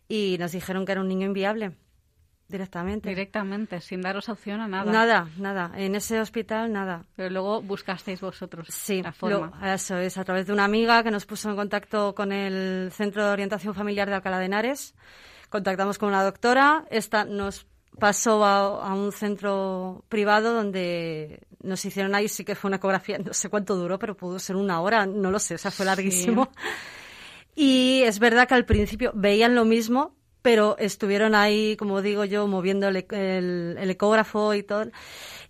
y 0.08 0.38
nos 0.40 0.52
dijeron 0.52 0.86
que 0.86 0.94
era 0.94 1.02
un 1.02 1.08
niño 1.08 1.28
inviable. 1.28 1.74
Directamente. 2.50 3.10
Directamente, 3.10 3.80
sin 3.80 4.02
daros 4.02 4.28
opción 4.28 4.60
a 4.60 4.68
nada. 4.68 4.92
Nada, 4.92 5.30
nada. 5.38 5.72
En 5.76 5.94
ese 5.94 6.20
hospital, 6.20 6.74
nada. 6.74 7.06
Pero 7.16 7.30
luego 7.30 7.62
buscasteis 7.62 8.20
vosotros 8.20 8.68
sí, 8.72 9.04
la 9.04 9.12
forma. 9.12 9.52
eso 9.74 9.98
es, 9.98 10.18
a 10.18 10.24
través 10.24 10.48
de 10.48 10.54
una 10.54 10.66
amiga 10.66 11.04
que 11.04 11.12
nos 11.12 11.28
puso 11.28 11.52
en 11.52 11.56
contacto 11.56 12.16
con 12.16 12.32
el 12.32 12.92
Centro 12.92 13.24
de 13.24 13.32
Orientación 13.32 13.76
Familiar 13.76 14.10
de 14.10 14.16
Alcalá 14.16 14.40
de 14.40 14.46
Henares. 14.46 14.96
Contactamos 15.50 16.00
con 16.00 16.10
una 16.10 16.24
doctora. 16.24 16.86
Esta 16.90 17.24
nos 17.24 17.68
pasó 18.00 18.44
a, 18.44 18.94
un 18.96 19.12
centro 19.12 20.04
privado 20.10 20.54
donde 20.54 21.42
nos 21.62 21.86
hicieron 21.86 22.16
ahí, 22.16 22.28
sí 22.28 22.44
que 22.44 22.56
fue 22.56 22.70
una 22.70 22.78
ecografía, 22.78 23.20
no 23.20 23.34
sé 23.34 23.50
cuánto 23.50 23.76
duró, 23.76 24.00
pero 24.00 24.18
pudo 24.18 24.40
ser 24.40 24.56
una 24.56 24.82
hora, 24.82 25.06
no 25.06 25.30
lo 25.30 25.38
sé, 25.38 25.56
o 25.56 25.58
sea, 25.58 25.70
fue 25.70 25.86
larguísimo. 25.86 26.50
Y 27.56 28.04
es 28.04 28.20
verdad 28.20 28.48
que 28.48 28.54
al 28.54 28.66
principio 28.66 29.12
veían 29.14 29.54
lo 29.54 29.66
mismo, 29.66 30.16
pero 30.42 30.78
estuvieron 30.78 31.36
ahí, 31.36 31.76
como 31.76 32.02
digo 32.02 32.26
yo, 32.26 32.48
moviendo 32.48 32.88
el, 32.88 32.98
ecógrafo 33.78 34.54
y 34.54 34.64
todo, 34.64 34.90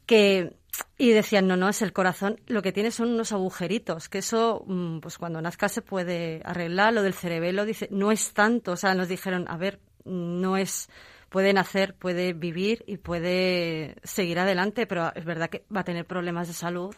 que 0.05 0.55
y 0.97 1.09
decían, 1.09 1.47
no, 1.47 1.57
no, 1.57 1.67
es 1.67 1.81
el 1.81 1.93
corazón, 1.93 2.39
lo 2.47 2.61
que 2.61 2.71
tiene 2.71 2.91
son 2.91 3.09
unos 3.09 3.31
agujeritos, 3.31 4.07
que 4.07 4.19
eso, 4.19 4.63
mm, 4.65 4.99
pues 4.99 5.17
cuando 5.17 5.41
nazca 5.41 5.67
se 5.67 5.81
puede 5.81 6.41
arreglar, 6.45 6.93
lo 6.93 7.03
del 7.03 7.13
cerebelo, 7.13 7.65
dice, 7.65 7.89
no 7.91 8.11
es 8.11 8.33
tanto, 8.33 8.73
o 8.73 8.77
sea, 8.77 8.93
nos 8.95 9.09
dijeron, 9.09 9.45
a 9.49 9.57
ver, 9.57 9.79
no 10.05 10.57
es, 10.57 10.89
puede 11.29 11.53
nacer, 11.53 11.95
puede 11.95 12.33
vivir 12.33 12.83
y 12.87 12.97
puede 12.97 13.95
seguir 14.03 14.39
adelante, 14.39 14.87
pero 14.87 15.11
es 15.15 15.25
verdad 15.25 15.49
que 15.49 15.65
va 15.75 15.81
a 15.81 15.85
tener 15.85 16.05
problemas 16.05 16.47
de 16.47 16.53
salud 16.53 16.95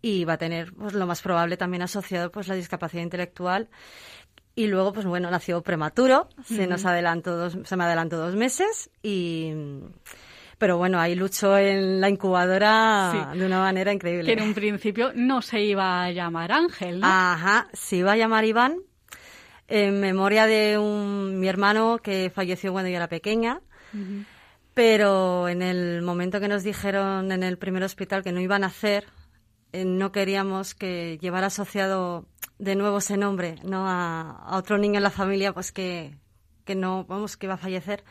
y 0.00 0.24
va 0.24 0.34
a 0.34 0.38
tener, 0.38 0.72
pues 0.74 0.92
lo 0.92 1.06
más 1.06 1.22
probable 1.22 1.56
también 1.56 1.82
asociado, 1.82 2.30
pues 2.30 2.46
la 2.46 2.54
discapacidad 2.54 3.02
intelectual 3.02 3.70
y 4.54 4.66
luego, 4.66 4.92
pues 4.92 5.06
bueno, 5.06 5.30
nació 5.30 5.62
prematuro, 5.62 6.28
se 6.44 6.66
nos 6.66 6.84
adelantó 6.84 7.36
dos, 7.36 7.58
se 7.64 7.76
me 7.76 7.84
adelantó 7.84 8.18
dos 8.18 8.36
meses 8.36 8.90
y 9.02 9.52
pero 10.58 10.78
bueno, 10.78 11.00
ahí 11.00 11.14
luchó 11.14 11.58
en 11.58 12.00
la 12.00 12.08
incubadora 12.08 13.32
de 13.34 13.44
una 13.44 13.60
manera 13.60 13.92
increíble. 13.92 14.24
Que 14.24 14.40
en 14.40 14.48
un 14.48 14.54
principio 14.54 15.12
no 15.14 15.42
se 15.42 15.60
iba 15.60 16.04
a 16.04 16.10
llamar 16.12 16.52
Ángel, 16.52 17.00
¿no? 17.00 17.06
Ajá, 17.06 17.68
se 17.72 17.96
iba 17.96 18.12
a 18.12 18.16
llamar 18.16 18.44
Iván 18.44 18.78
en 19.68 20.00
memoria 20.00 20.46
de 20.46 20.78
un, 20.78 21.40
mi 21.40 21.48
hermano 21.48 21.98
que 22.02 22.30
falleció 22.34 22.72
cuando 22.72 22.90
yo 22.90 22.96
era 22.96 23.08
pequeña. 23.08 23.60
Pero 24.74 25.48
en 25.48 25.62
el 25.62 26.02
momento 26.02 26.40
que 26.40 26.48
nos 26.48 26.64
dijeron 26.64 27.30
en 27.30 27.42
el 27.42 27.58
primer 27.58 27.84
hospital 27.84 28.24
que 28.24 28.32
no 28.32 28.40
iban 28.40 28.64
a 28.64 28.68
hacer, 28.68 29.06
eh, 29.74 29.84
no 29.84 30.12
queríamos 30.12 30.76
que 30.76 31.18
llevara 31.20 31.48
asociado 31.48 32.26
de 32.60 32.76
nuevo 32.76 32.98
ese 32.98 33.16
nombre, 33.16 33.56
¿no? 33.64 33.88
A, 33.88 34.56
otro 34.56 34.78
niño 34.78 34.98
en 34.98 35.02
la 35.02 35.10
familia, 35.10 35.52
pues 35.52 35.72
que, 35.72 36.14
que 36.64 36.76
no, 36.76 37.04
vamos, 37.06 37.36
que 37.36 37.46
iba 37.46 37.54
a 37.54 37.58
fallecer. 37.58 38.04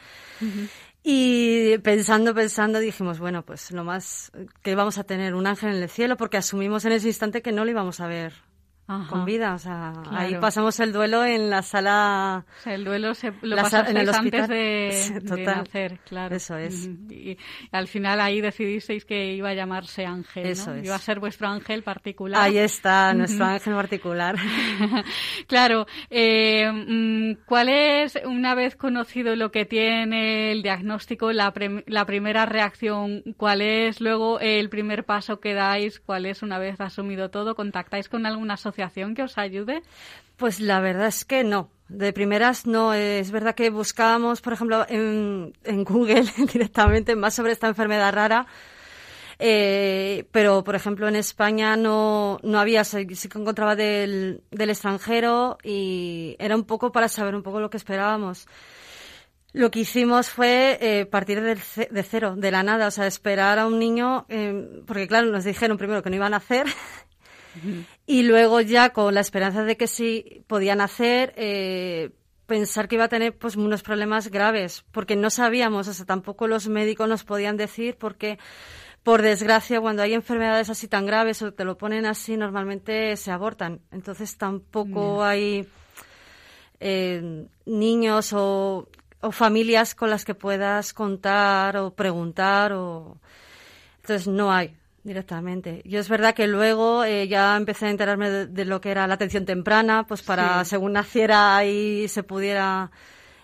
Y 1.04 1.78
pensando, 1.78 2.36
pensando, 2.36 2.80
dijimos, 2.80 3.20
bueno, 3.20 3.46
pues 3.46 3.72
lo 3.72 3.86
más 3.86 4.34
que 4.62 4.76
vamos 4.76 4.98
a 4.98 5.06
tener 5.06 5.36
un 5.36 5.48
ángel 5.48 5.74
en 5.74 5.82
el 5.82 5.90
cielo, 5.90 6.18
porque 6.18 6.36
asumimos 6.36 6.84
en 6.84 6.92
ese 6.92 7.08
instante 7.08 7.42
que 7.42 7.54
no 7.54 7.64
lo 7.64 7.72
íbamos 7.72 8.02
a 8.02 8.08
ver 8.08 8.34
con 8.86 9.26
vida. 9.26 9.54
O 9.54 9.60
sea, 9.60 9.94
ahí 10.12 10.36
pasamos 10.40 10.80
el 10.80 10.92
duelo 10.92 11.24
en 11.24 11.50
la 11.50 11.62
sala. 11.62 12.46
O 12.60 12.62
sea, 12.62 12.74
el 12.74 12.84
duelo 12.84 13.14
se, 13.14 13.34
lo 13.42 13.56
pasasteis 13.56 14.10
antes 14.10 14.48
de, 14.48 15.22
de, 15.22 15.46
nacer, 15.46 16.00
claro. 16.06 16.36
Eso 16.36 16.58
es. 16.58 16.90
Y, 17.10 17.38
al 17.72 17.88
final 17.88 18.20
ahí 18.20 18.42
decidisteis 18.42 19.06
que 19.06 19.34
iba 19.34 19.50
a 19.50 19.54
llamarse 19.54 20.06
Ángel. 20.06 20.48
Eso 20.48 20.74
es. 20.76 20.86
Iba 20.86 20.96
a 20.96 21.00
ser 21.00 21.20
vuestro 21.20 21.48
ángel 21.48 21.84
particular. 21.84 22.42
Ahí 22.42 22.58
está, 22.58 23.14
nuestro 23.14 23.46
ángel 23.46 23.74
particular. 23.74 24.36
claro. 25.48 25.88
Eh, 26.10 26.70
mm, 26.72 27.46
¿Cuál 27.46 27.70
es, 27.70 28.20
una 28.26 28.54
vez 28.54 28.76
conocido 28.76 29.36
lo 29.36 29.52
que 29.52 29.66
tiene 29.66 30.52
el 30.52 30.62
diagnóstico, 30.62 31.32
la, 31.32 31.54
la 31.88 32.06
primera 32.06 32.46
reacción? 32.46 33.24
¿Cuál 33.38 33.62
es 33.62 34.02
luego 34.02 34.40
el 34.42 34.70
primer 34.70 35.06
paso 35.06 35.40
que 35.40 35.54
dais? 35.54 36.00
¿Cuál 36.02 36.26
es 36.26 36.44
una 36.44 36.60
vez 36.60 36.82
asumido 36.82 37.30
todo? 37.30 37.56
¿Contactáis 37.56 38.10
con 38.10 38.26
alguna 38.26 38.56
asociación? 38.56 38.73
Que 38.74 39.24
os 39.24 39.38
ayude? 39.38 39.84
Pues 40.38 40.60
la 40.60 40.80
verdad 40.80 41.08
es 41.08 41.26
que 41.26 41.44
no. 41.44 41.70
De 41.88 42.12
primeras 42.14 42.66
no. 42.66 42.94
Es 42.94 43.32
verdad 43.32 43.56
que 43.56 43.70
buscábamos, 43.70 44.42
por 44.42 44.54
ejemplo, 44.54 44.86
en, 44.90 45.54
Google 45.84 46.26
directamente 46.54 47.16
más 47.16 47.34
sobre 47.34 47.52
esta 47.52 47.68
enfermedad 47.68 48.14
rara. 48.14 48.48
Eh, 49.40 50.26
pero, 50.32 50.64
por 50.64 50.76
ejemplo, 50.76 51.08
en 51.08 51.16
España 51.16 51.76
no, 51.76 52.40
no 52.44 52.60
había, 52.60 52.84
sí 52.84 53.06
que 53.06 53.40
encontraba 53.40 53.76
del, 53.76 54.42
del 54.52 54.70
extranjero 54.70 55.58
y 55.64 56.36
era 56.40 56.56
un 56.56 56.64
poco 56.64 56.92
para 56.92 57.10
saber 57.10 57.36
un 57.36 57.44
poco 57.44 57.60
lo 57.60 57.70
que 57.70 57.78
esperábamos. 57.78 58.48
Lo 59.54 59.70
que 59.70 59.82
hicimos 59.82 60.30
fue 60.30 60.80
eh, 60.82 61.06
partir 61.06 61.40
de, 61.40 61.56
de, 61.92 62.04
cero, 62.04 62.36
de 62.36 62.50
la 62.50 62.64
nada, 62.64 62.88
o 62.88 62.92
sea, 62.92 63.06
esperar 63.06 63.60
a 63.60 63.68
un 63.68 63.78
niño, 63.78 64.26
eh, 64.28 64.82
porque 64.88 65.08
claro, 65.08 65.28
nos 65.28 65.44
dijeron 65.44 65.78
primero 65.78 66.02
que 66.02 66.10
no 66.10 66.16
iban 66.16 66.34
a 66.34 66.38
hacer 66.38 66.66
y 68.06 68.24
luego 68.24 68.62
ya 68.62 68.92
con 68.92 69.14
la 69.14 69.22
esperanza 69.22 69.64
de 69.64 69.78
que 69.78 69.88
sí 69.88 70.44
podían 70.48 70.82
hacer, 70.82 71.34
eh, 71.38 72.12
pensar 72.46 72.88
que 72.88 72.96
iba 72.96 73.06
a 73.06 73.10
tener 73.10 73.38
pues 73.38 73.56
unos 73.56 73.84
problemas 73.84 74.30
graves, 74.30 74.86
porque 74.92 75.16
no 75.16 75.30
sabíamos, 75.30 75.88
o 75.88 75.94
sea, 75.94 76.06
tampoco 76.06 76.48
los 76.48 76.68
médicos 76.68 77.08
nos 77.08 77.24
podían 77.24 77.58
decir, 77.58 77.98
porque 77.98 78.38
por 79.04 79.22
desgracia 79.22 79.82
cuando 79.82 80.02
hay 80.02 80.14
enfermedades 80.14 80.70
así 80.70 80.88
tan 80.88 81.06
graves 81.06 81.42
o 81.42 81.54
te 81.54 81.66
lo 81.66 81.78
ponen 81.78 82.06
así, 82.06 82.38
normalmente 82.38 83.16
se 83.18 83.32
abortan. 83.32 83.82
Entonces 83.92 84.38
tampoco 84.38 85.24
hay 85.24 85.68
eh, 86.80 87.46
niños 87.66 88.34
o, 88.34 88.88
o 89.22 89.32
familias 89.32 89.96
con 89.96 90.10
las 90.10 90.26
que 90.26 90.36
puedas 90.36 90.94
contar 90.94 91.78
o 91.78 91.94
preguntar 91.94 92.74
o 92.74 93.18
entonces 94.02 94.28
no 94.28 94.52
hay 94.52 94.76
directamente. 95.04 95.82
Yo 95.86 96.00
es 96.00 96.10
verdad 96.10 96.34
que 96.34 96.48
luego 96.48 97.04
eh, 97.04 97.28
ya 97.28 97.56
empecé 97.58 97.88
a 97.88 97.90
enterarme 97.90 98.30
de, 98.30 98.66
lo 98.66 98.82
que 98.82 98.92
era 98.92 99.06
la 99.08 99.16
atención 99.16 99.46
temprana, 99.46 100.06
pues 100.08 100.22
para 100.22 100.64
según 100.66 100.94
naciera 100.94 101.58
ahí 101.58 102.08
se 102.08 102.24
pudiera 102.24 102.90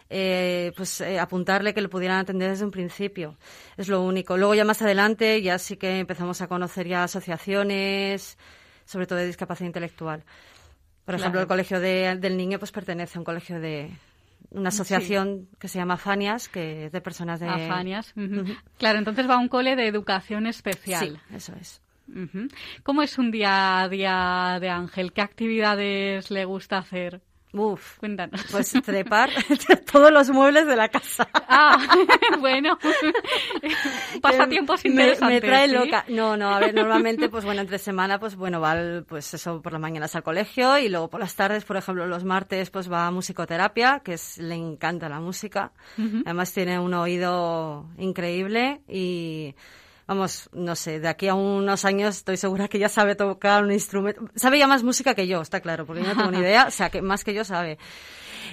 eh, 0.09 0.71
pues 0.75 1.01
eh, 1.01 1.19
apuntarle 1.19 1.73
que 1.73 1.81
lo 1.81 1.89
pudieran 1.89 2.19
atender 2.19 2.49
desde 2.49 2.65
un 2.65 2.71
principio. 2.71 3.37
Es 3.77 3.89
lo 3.89 4.01
único. 4.01 4.37
Luego 4.37 4.55
ya 4.55 4.65
más 4.65 4.81
adelante 4.81 5.41
ya 5.41 5.59
sí 5.59 5.77
que 5.77 5.99
empezamos 5.99 6.41
a 6.41 6.47
conocer 6.47 6.87
ya 6.87 7.03
asociaciones, 7.03 8.37
sobre 8.85 9.05
todo 9.05 9.19
de 9.19 9.27
discapacidad 9.27 9.67
intelectual. 9.67 10.23
Por 11.05 11.15
ejemplo, 11.15 11.41
el 11.41 11.47
colegio 11.47 11.79
del 11.79 12.37
niño 12.37 12.59
pues 12.59 12.71
pertenece 12.71 13.17
a 13.17 13.21
un 13.21 13.25
colegio 13.25 13.59
de, 13.59 13.89
una 14.51 14.69
asociación 14.69 15.47
que 15.59 15.67
se 15.67 15.77
llama 15.79 15.97
Fanias, 15.97 16.49
que 16.49 16.85
es 16.85 16.91
de 16.91 17.01
personas 17.01 17.39
de... 17.39 17.47
Fanias. 17.47 18.13
Claro, 18.77 18.99
entonces 18.99 19.29
va 19.29 19.35
a 19.35 19.39
un 19.39 19.47
cole 19.47 19.75
de 19.75 19.87
educación 19.87 20.47
especial. 20.47 21.21
Sí, 21.29 21.35
eso 21.35 21.53
es. 21.59 21.81
¿Cómo 22.83 23.03
es 23.03 23.17
un 23.17 23.29
día 23.31 23.81
a 23.81 23.89
día 23.89 24.57
de 24.59 24.69
Ángel? 24.69 25.13
¿Qué 25.13 25.21
actividades 25.21 26.31
le 26.31 26.45
gusta 26.45 26.79
hacer? 26.79 27.21
Uf, 27.51 27.97
cuéntanos. 27.97 28.45
Pues 28.51 28.71
trepar 28.85 29.31
todos 29.91 30.11
los 30.11 30.29
muebles 30.29 30.67
de 30.67 30.75
la 30.75 30.87
casa. 30.89 31.27
Ah, 31.33 31.77
bueno. 32.39 32.77
Pasatiempos 34.21 34.85
interesantes. 34.85 35.41
Me, 35.41 35.41
trae 35.41 35.67
loca. 35.67 36.05
No, 36.09 36.37
no, 36.37 36.49
a 36.49 36.59
ver, 36.59 36.75
normalmente, 36.75 37.27
pues 37.27 37.45
bueno, 37.45 37.61
entre 37.61 37.79
semana, 37.79 38.19
pues 38.19 38.35
bueno, 38.35 38.61
va, 38.61 38.75
pues 39.07 39.33
eso, 39.33 39.63
por 39.63 39.71
las 39.71 39.81
mañanas 39.81 40.15
al 40.15 40.21
colegio 40.21 40.77
y 40.77 40.89
luego 40.89 41.09
por 41.09 41.19
las 41.19 41.35
tardes, 41.35 41.65
por 41.65 41.77
ejemplo, 41.77 42.05
los 42.05 42.23
martes, 42.23 42.69
pues 42.69 42.91
va 42.91 43.07
a 43.07 43.11
musicoterapia, 43.11 44.01
que 44.03 44.13
es, 44.13 44.37
le 44.37 44.55
encanta 44.55 45.09
la 45.09 45.19
música. 45.19 45.71
Además 46.25 46.53
tiene 46.53 46.79
un 46.79 46.93
oído 46.93 47.87
increíble 47.97 48.81
y 48.87 49.55
vamos, 50.09 50.49
no 50.53 50.75
sé, 50.75 50.99
de 50.99 51.07
aquí 51.07 51.27
a 51.27 51.35
unos 51.35 51.85
años 51.85 52.17
estoy 52.17 52.35
segura 52.35 52.67
que 52.67 52.79
ya 52.79 52.89
sabe 52.89 53.13
tocar 53.13 53.63
un 53.63 53.71
instrumento. 53.71 54.27
Sabe 54.35 54.57
ya 54.57 54.65
más 54.65 54.81
música 54.81 55.13
que 55.13 55.27
yo, 55.27 55.39
está 55.39 55.61
claro, 55.61 55.85
porque 55.85 56.01
yo 56.01 56.07
no 56.07 56.15
tengo 56.15 56.31
ni 56.31 56.39
idea, 56.39 56.65
o 56.67 56.71
sea, 56.71 56.89
que 56.89 57.03
más 57.03 57.23
que 57.23 57.35
yo 57.35 57.45
sabe. 57.45 57.77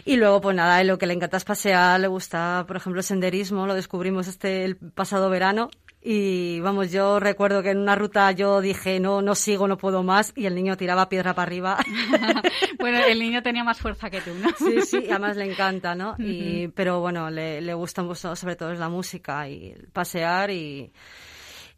Y 0.05 0.17
luego, 0.17 0.43
pues 0.43 0.55
nada, 0.55 0.85
lo 0.85 0.99
que 0.99 1.07
le 1.07 1.15
encanta 1.15 1.39
es 1.39 1.45
pasear, 1.45 1.99
le 1.99 2.09
gusta, 2.09 2.65
por 2.67 2.77
ejemplo, 2.77 3.01
el 3.01 3.05
senderismo, 3.05 3.67
lo 3.67 3.73
descubrimos 3.73 4.29
este 4.29 4.67
el 4.67 4.77
pasado 4.77 5.31
verano. 5.31 5.71
Y 6.03 6.61
vamos, 6.61 6.93
yo 6.93 7.19
recuerdo 7.21 7.63
que 7.63 7.71
en 7.71 7.79
una 7.79 7.97
ruta 7.97 8.31
yo 8.33 8.61
dije, 8.61 9.01
no, 9.01 9.23
no 9.23 9.35
sigo, 9.35 9.67
no 9.67 9.79
puedo 9.79 10.03
más, 10.03 10.35
y 10.37 10.45
el 10.45 10.55
niño 10.55 10.77
tiraba 10.77 11.09
piedra 11.09 11.35
para 11.35 11.47
arriba. 11.47 11.79
bueno, 12.79 12.99
el 12.99 13.19
niño 13.19 13.43
tenía 13.43 13.65
más 13.65 13.79
fuerza 13.79 14.11
que 14.11 14.21
tú, 14.21 14.35
¿no? 14.35 14.51
sí, 14.59 14.83
sí, 14.83 15.07
además 15.09 15.39
le 15.39 15.51
encanta, 15.51 15.95
¿no? 15.95 16.15
y, 16.19 16.69
pero 16.69 17.01
bueno, 17.01 17.31
le, 17.31 17.63
le 17.63 17.73
gusta 17.73 18.05
sobre 18.15 18.57
todo 18.57 18.75
la 18.75 18.91
música 18.91 19.49
y 19.49 19.75
pasear 19.93 20.51
y, 20.51 20.93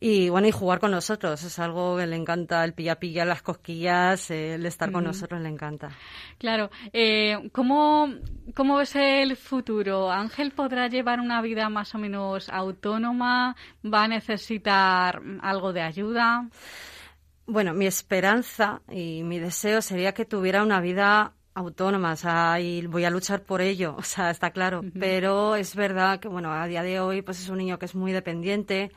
y 0.01 0.29
bueno, 0.29 0.47
y 0.47 0.53
jugar 0.53 0.79
con 0.79 0.91
nosotros. 0.91 1.43
Es 1.43 1.59
algo 1.59 1.97
que 1.97 2.07
le 2.07 2.17
encanta, 2.17 2.65
el 2.65 2.75
pilla-pilla, 2.75 3.25
las 3.25 3.43
cosquillas, 3.43 4.31
el 4.31 4.65
estar 4.67 4.93
con 4.93 5.05
nosotros 5.05 5.41
le 5.41 5.49
encanta. 5.49 5.91
Claro. 6.39 6.71
Eh, 6.93 7.51
¿cómo, 7.53 8.09
¿Cómo 8.55 8.77
ves 8.77 8.95
el 8.97 9.37
futuro? 9.37 10.11
¿Ángel 10.11 10.53
podrá 10.53 10.89
llevar 10.89 11.21
una 11.21 11.43
vida 11.43 11.69
más 11.69 11.95
o 11.95 11.99
menos 11.99 12.49
autónoma? 12.49 13.57
¿Va 13.85 14.05
a 14.05 14.09
necesitar 14.09 15.21
algo 15.43 15.73
de 15.73 15.83
ayuda? 15.83 16.49
Bueno, 17.47 17.73
mi 17.73 17.87
esperanza 17.87 18.83
y 18.91 19.23
mi 19.23 19.39
deseo 19.39 19.81
sería 19.81 20.13
que 20.13 20.27
tuviera 20.27 20.63
una 20.63 20.81
vida 20.81 21.33
autónoma, 21.55 22.13
o 22.13 22.17
sea, 22.17 22.61
y 22.61 22.87
voy 22.87 23.05
a 23.05 23.11
luchar 23.11 23.43
por 23.43 23.61
ello, 23.61 23.97
o 23.99 24.03
sea, 24.03 24.31
está 24.31 24.51
claro. 24.51 24.83
Pero 24.99 25.57
es 25.57 25.75
verdad 25.75 26.21
que, 26.21 26.29
bueno, 26.29 26.53
a 26.53 26.67
día 26.67 26.83
de 26.83 27.01
hoy, 27.01 27.23
pues 27.23 27.41
es 27.41 27.49
un 27.49 27.59
niño 27.59 27.79
que 27.79 27.87
es 27.87 27.95
muy 27.95 28.13
dependiente, 28.13 28.93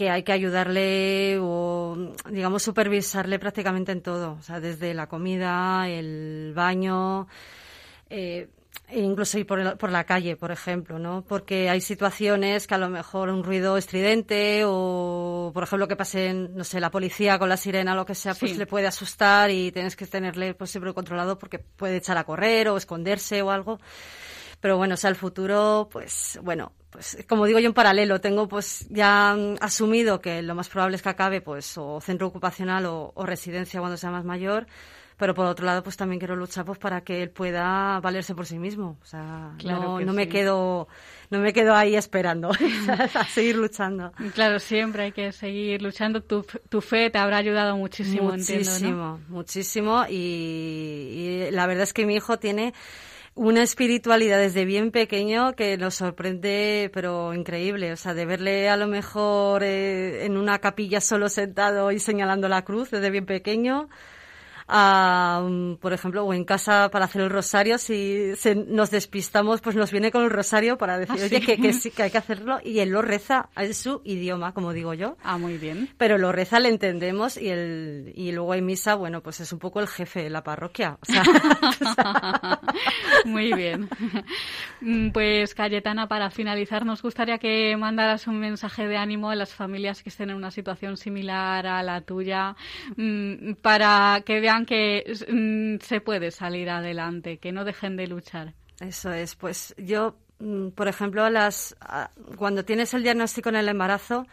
que 0.00 0.08
hay 0.08 0.22
que 0.22 0.32
ayudarle 0.32 1.36
o, 1.42 2.14
digamos, 2.30 2.62
supervisarle 2.62 3.38
prácticamente 3.38 3.92
en 3.92 4.00
todo, 4.00 4.38
o 4.40 4.42
sea, 4.42 4.58
desde 4.58 4.94
la 4.94 5.08
comida, 5.08 5.86
el 5.90 6.54
baño, 6.54 7.28
eh, 8.08 8.48
e 8.88 9.00
incluso 9.00 9.38
ir 9.38 9.46
por, 9.46 9.76
por, 9.76 9.90
la 9.90 10.04
calle, 10.04 10.36
por 10.36 10.52
ejemplo, 10.52 10.98
¿no? 10.98 11.22
Porque 11.28 11.68
hay 11.68 11.82
situaciones 11.82 12.66
que 12.66 12.74
a 12.76 12.78
lo 12.78 12.88
mejor 12.88 13.28
un 13.28 13.44
ruido 13.44 13.76
estridente 13.76 14.62
o, 14.64 15.50
por 15.52 15.64
ejemplo, 15.64 15.86
que 15.86 15.96
pasen, 15.96 16.56
no 16.56 16.64
sé, 16.64 16.80
la 16.80 16.90
policía 16.90 17.38
con 17.38 17.50
la 17.50 17.58
sirena 17.58 17.92
o 17.92 17.96
lo 17.96 18.06
que 18.06 18.14
sea, 18.14 18.32
pues 18.34 18.56
le 18.56 18.64
puede 18.64 18.86
asustar 18.86 19.50
y 19.50 19.70
tienes 19.70 19.96
que 19.96 20.06
tenerle 20.06 20.54
pues, 20.54 20.70
siempre 20.70 20.94
controlado 20.94 21.38
porque 21.38 21.58
puede 21.58 21.98
echar 21.98 22.16
a 22.16 22.24
correr 22.24 22.70
o 22.70 22.78
esconderse 22.78 23.42
o 23.42 23.50
algo. 23.50 23.78
Pero 24.60 24.76
bueno, 24.76 24.94
o 24.94 24.96
sea, 24.96 25.10
el 25.10 25.16
futuro, 25.16 25.88
pues 25.90 26.38
bueno, 26.42 26.72
pues 26.90 27.24
como 27.28 27.46
digo 27.46 27.58
yo 27.60 27.68
en 27.68 27.74
paralelo, 27.74 28.20
tengo 28.20 28.48
pues 28.48 28.86
ya 28.90 29.36
asumido 29.60 30.20
que 30.20 30.42
lo 30.42 30.54
más 30.54 30.68
probable 30.68 30.96
es 30.96 31.02
que 31.02 31.08
acabe 31.08 31.40
pues 31.40 31.78
o 31.78 32.00
centro 32.00 32.26
ocupacional 32.26 32.84
o, 32.86 33.12
residencia 33.24 33.80
cuando 33.80 33.96
sea 33.96 34.10
más 34.10 34.24
mayor, 34.24 34.66
pero 35.16 35.34
por 35.34 35.46
otro 35.46 35.64
lado 35.64 35.82
pues 35.82 35.96
también 35.96 36.18
quiero 36.18 36.34
luchar 36.34 36.64
pues 36.64 36.78
para 36.78 37.02
que 37.02 37.22
él 37.22 37.30
pueda 37.30 38.00
valerse 38.00 38.34
por 38.34 38.44
sí 38.44 38.58
mismo, 38.58 38.98
o 39.00 39.06
sea, 39.06 39.54
no, 39.64 40.00
no 40.00 40.12
me 40.12 40.28
quedo 40.28 40.88
no 41.30 41.38
me 41.38 41.52
quedo 41.52 41.76
ahí 41.76 41.94
esperando 41.94 42.50
a 43.14 43.24
seguir 43.26 43.56
luchando. 43.56 44.12
Claro, 44.34 44.58
siempre 44.58 45.04
hay 45.04 45.12
que 45.12 45.30
seguir 45.30 45.80
luchando. 45.80 46.22
Tu, 46.22 46.44
tu 46.68 46.80
fe 46.80 47.08
te 47.08 47.18
habrá 47.18 47.36
ayudado 47.36 47.76
muchísimo, 47.76 48.32
muchísimo, 48.32 49.20
muchísimo 49.28 50.04
y 50.08 51.48
la 51.52 51.68
verdad 51.68 51.84
es 51.84 51.92
que 51.92 52.04
mi 52.04 52.16
hijo 52.16 52.38
tiene 52.38 52.74
una 53.34 53.62
espiritualidad 53.62 54.38
desde 54.38 54.64
bien 54.64 54.90
pequeño 54.90 55.54
que 55.54 55.76
nos 55.78 55.94
sorprende, 55.94 56.90
pero 56.92 57.32
increíble. 57.34 57.92
O 57.92 57.96
sea, 57.96 58.14
de 58.14 58.26
verle 58.26 58.68
a 58.68 58.76
lo 58.76 58.86
mejor 58.86 59.62
eh, 59.62 60.24
en 60.24 60.36
una 60.36 60.58
capilla 60.58 61.00
solo 61.00 61.28
sentado 61.28 61.92
y 61.92 61.98
señalando 61.98 62.48
la 62.48 62.64
cruz 62.64 62.90
desde 62.90 63.10
bien 63.10 63.26
pequeño, 63.26 63.88
por 64.70 65.92
ejemplo, 65.92 66.24
o 66.24 66.32
en 66.32 66.44
casa 66.44 66.90
para 66.90 67.06
hacer 67.06 67.22
el 67.22 67.30
rosario, 67.30 67.78
si 67.78 68.32
nos 68.68 68.90
despistamos, 68.90 69.60
pues 69.60 69.76
nos 69.76 69.90
viene 69.90 70.10
con 70.10 70.24
el 70.24 70.30
rosario 70.30 70.78
para 70.78 70.98
decir, 70.98 71.16
¿Ah, 71.20 71.24
oye, 71.24 71.40
que, 71.40 71.56
sí, 71.72 71.90
que 71.90 72.04
hay 72.04 72.10
que 72.10 72.18
hacerlo, 72.18 72.58
y 72.64 72.78
él 72.78 72.90
lo 72.90 73.02
reza 73.02 73.48
en 73.56 73.74
su 73.74 74.00
idioma, 74.04 74.52
como 74.52 74.72
digo 74.72 74.94
yo. 74.94 75.16
Ah, 75.22 75.38
muy 75.38 75.58
bien. 75.58 75.90
Pero 75.98 76.18
lo 76.18 76.32
reza, 76.32 76.60
le 76.60 76.68
entendemos, 76.68 77.36
y, 77.36 77.48
el, 77.48 78.12
y 78.14 78.32
luego 78.32 78.52
hay 78.52 78.62
misa, 78.62 78.94
bueno, 78.94 79.22
pues 79.22 79.40
es 79.40 79.52
un 79.52 79.58
poco 79.58 79.80
el 79.80 79.88
jefe 79.88 80.22
de 80.22 80.30
la 80.30 80.42
parroquia. 80.42 80.98
muy 83.24 83.52
bien. 83.52 83.88
Mm, 84.80 85.10
pues, 85.10 85.54
Cayetana, 85.54 86.06
para 86.06 86.30
finalizar, 86.30 86.84
nos 86.84 87.02
gustaría 87.02 87.38
que 87.38 87.76
mandaras 87.76 88.26
un 88.26 88.38
mensaje 88.38 88.86
de 88.86 88.96
ánimo 88.96 89.30
a 89.30 89.34
las 89.34 89.54
familias 89.54 90.02
que 90.02 90.10
estén 90.10 90.30
en 90.30 90.36
una 90.36 90.50
situación 90.50 90.96
similar 90.96 91.66
a 91.66 91.82
la 91.82 92.02
tuya, 92.02 92.54
mm, 92.96 93.54
para 93.62 94.22
que 94.24 94.40
vean 94.40 94.59
que 94.66 95.04
mm, 95.28 95.84
se 95.84 96.00
puede 96.00 96.30
salir 96.30 96.70
adelante, 96.70 97.38
que 97.38 97.52
no 97.52 97.64
dejen 97.64 97.96
de 97.96 98.06
luchar. 98.06 98.54
Eso 98.80 99.12
es, 99.12 99.36
pues 99.36 99.74
yo, 99.76 100.16
mm, 100.38 100.70
por 100.70 100.88
ejemplo, 100.88 101.28
las, 101.30 101.76
cuando 102.36 102.64
tienes 102.64 102.94
el 102.94 103.02
diagnóstico 103.02 103.50
en 103.50 103.56
el 103.56 103.68
embarazo, 103.68 104.26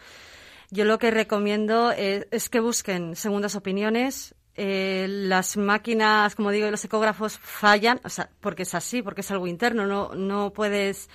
yo 0.70 0.86
lo 0.86 1.00
que 1.00 1.12
recomiendo 1.12 1.92
es, 1.92 2.50
que 2.50 2.60
busquen 2.60 3.16
segundas 3.16 3.56
opiniones. 3.56 4.36
Eh, 4.56 5.06
las 5.08 5.56
máquinas, 5.56 6.36
como 6.36 6.52
digo, 6.52 6.70
los 6.72 6.84
ecógrafos 6.84 7.38
fallan, 7.38 8.02
o 8.04 8.10
sea, 8.10 8.30
porque 8.40 8.64
es 8.64 8.74
así, 8.74 9.02
porque 9.02 9.22
es 9.22 9.32
algo 9.32 9.48
interno, 9.48 9.86
no, 9.86 10.16
no 10.16 10.52
puedes, 10.52 11.10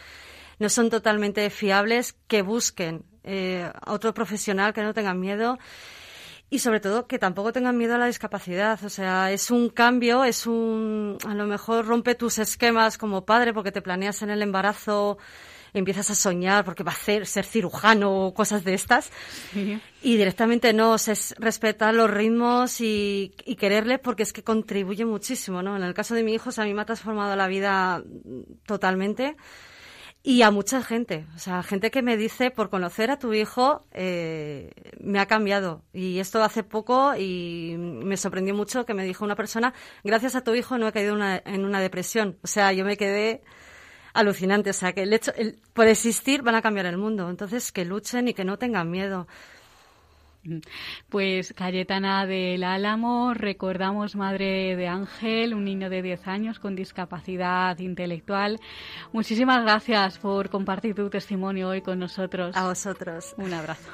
no 0.58 0.68
son 0.68 0.90
totalmente 0.90 1.50
fiables, 1.50 2.14
que 2.28 2.42
busquen 2.42 3.04
eh, 3.24 3.68
a 3.74 3.92
otro 3.92 4.14
profesional, 4.14 4.72
que 4.72 4.82
no 4.82 4.94
tengan 4.94 5.18
miedo 5.18 5.58
y 6.52 6.58
sobre 6.58 6.80
todo 6.80 7.06
que 7.06 7.18
tampoco 7.18 7.50
tengan 7.50 7.78
miedo 7.78 7.94
a 7.94 7.98
la 7.98 8.04
discapacidad. 8.04 8.78
O 8.84 8.90
sea, 8.90 9.32
es 9.32 9.50
un 9.50 9.70
cambio, 9.70 10.22
es 10.22 10.46
un, 10.46 11.16
a 11.26 11.34
lo 11.34 11.46
mejor 11.46 11.86
rompe 11.86 12.14
tus 12.14 12.36
esquemas 12.36 12.98
como 12.98 13.24
padre 13.24 13.54
porque 13.54 13.72
te 13.72 13.80
planeas 13.80 14.20
en 14.20 14.28
el 14.28 14.42
embarazo, 14.42 15.16
empiezas 15.72 16.10
a 16.10 16.14
soñar 16.14 16.62
porque 16.66 16.82
va 16.82 16.92
a 16.92 16.94
ser, 16.94 17.24
ser 17.26 17.46
cirujano 17.46 18.26
o 18.26 18.34
cosas 18.34 18.64
de 18.64 18.74
estas. 18.74 19.10
Y 20.02 20.16
directamente 20.18 20.74
no, 20.74 20.96
es 20.96 21.34
respetar 21.38 21.94
los 21.94 22.10
ritmos 22.10 22.82
y, 22.82 23.34
y, 23.46 23.56
quererle 23.56 23.98
porque 23.98 24.22
es 24.22 24.34
que 24.34 24.44
contribuye 24.44 25.06
muchísimo, 25.06 25.62
¿no? 25.62 25.74
En 25.74 25.82
el 25.82 25.94
caso 25.94 26.14
de 26.14 26.22
mi 26.22 26.34
hijo, 26.34 26.50
a 26.54 26.64
mí 26.64 26.74
me 26.74 26.82
ha 26.82 26.84
transformado 26.84 27.34
la 27.34 27.48
vida 27.48 28.04
totalmente 28.66 29.36
y 30.22 30.42
a 30.42 30.50
mucha 30.50 30.82
gente, 30.82 31.26
o 31.34 31.38
sea, 31.38 31.62
gente 31.62 31.90
que 31.90 32.02
me 32.02 32.16
dice, 32.16 32.50
por 32.50 32.70
conocer 32.70 33.10
a 33.10 33.18
tu 33.18 33.32
hijo, 33.32 33.86
eh, 33.92 34.70
me 35.00 35.18
ha 35.18 35.26
cambiado. 35.26 35.82
Y 35.92 36.20
esto 36.20 36.42
hace 36.42 36.62
poco 36.62 37.14
y 37.16 37.74
me 37.78 38.16
sorprendió 38.16 38.54
mucho 38.54 38.86
que 38.86 38.94
me 38.94 39.04
dijo 39.04 39.24
una 39.24 39.34
persona, 39.34 39.74
gracias 40.04 40.36
a 40.36 40.44
tu 40.44 40.54
hijo 40.54 40.78
no 40.78 40.86
he 40.88 40.92
caído 40.92 41.16
en 41.16 41.64
una 41.64 41.80
depresión. 41.80 42.38
O 42.42 42.46
sea, 42.46 42.72
yo 42.72 42.84
me 42.84 42.96
quedé 42.96 43.42
alucinante. 44.14 44.70
O 44.70 44.74
sea, 44.74 44.92
que 44.92 45.02
el 45.02 45.12
hecho, 45.12 45.32
el, 45.36 45.58
por 45.72 45.86
existir 45.86 46.42
van 46.42 46.54
a 46.54 46.62
cambiar 46.62 46.86
el 46.86 46.98
mundo. 46.98 47.30
Entonces, 47.30 47.72
que 47.72 47.84
luchen 47.84 48.28
y 48.28 48.34
que 48.34 48.44
no 48.44 48.58
tengan 48.58 48.90
miedo. 48.90 49.26
Pues 51.08 51.52
Cayetana 51.56 52.26
del 52.26 52.64
Álamo, 52.64 53.32
recordamos 53.34 54.16
madre 54.16 54.76
de 54.76 54.88
Ángel, 54.88 55.54
un 55.54 55.64
niño 55.64 55.88
de 55.88 56.02
10 56.02 56.26
años 56.26 56.58
con 56.58 56.74
discapacidad 56.74 57.78
intelectual. 57.78 58.58
Muchísimas 59.12 59.62
gracias 59.62 60.18
por 60.18 60.50
compartir 60.50 60.94
tu 60.94 61.08
testimonio 61.10 61.68
hoy 61.68 61.82
con 61.82 61.98
nosotros. 61.98 62.56
A 62.56 62.66
vosotros. 62.66 63.34
Un 63.38 63.52
abrazo. 63.52 63.90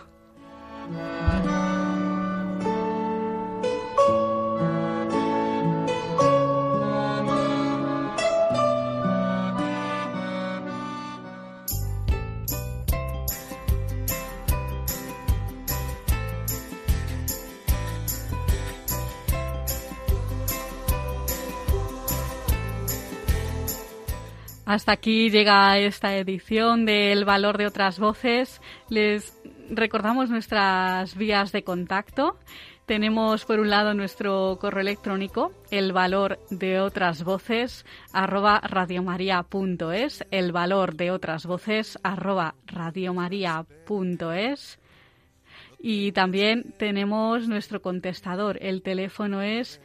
Hasta 24.68 24.92
aquí 24.92 25.30
llega 25.30 25.76
esta 25.78 26.14
edición 26.18 26.84
del 26.84 27.24
Valor 27.24 27.56
de 27.56 27.66
otras 27.66 27.98
voces. 27.98 28.60
Les 28.90 29.40
recordamos 29.70 30.28
nuestras 30.28 31.16
vías 31.16 31.52
de 31.52 31.62
contacto. 31.62 32.38
Tenemos 32.84 33.46
por 33.46 33.60
un 33.60 33.70
lado 33.70 33.94
nuestro 33.94 34.58
correo 34.60 34.82
electrónico, 34.82 35.54
el 35.70 35.94
valor 35.94 36.38
de 36.50 36.80
otras 36.80 37.24
voces, 37.24 37.86
arroba 38.12 38.60
radiomaria.es, 38.60 40.26
el 40.30 40.52
valor 40.52 40.96
de 40.96 41.12
otras 41.12 41.46
voces, 41.46 41.98
arroba 42.02 42.54
radiomaria.es. 42.66 44.78
Y 45.78 46.12
también 46.12 46.74
tenemos 46.76 47.48
nuestro 47.48 47.80
contestador, 47.80 48.58
el 48.60 48.82
teléfono 48.82 49.40
es 49.40 49.80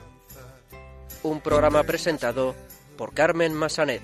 Un 1.22 1.40
programa 1.40 1.82
presentado 1.84 2.54
por 2.96 3.14
Carmen 3.14 3.54
Massanet 3.54 4.02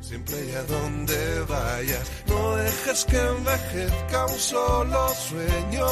Siempre 0.00 0.36
y 0.46 0.54
a 0.54 0.62
donde 0.62 1.40
vayas, 1.48 2.10
no 2.26 2.56
dejes 2.56 3.04
que 3.04 3.18
envejezca 3.18 4.26
un 4.26 4.38
solo 4.38 5.08
sueño. 5.14 5.86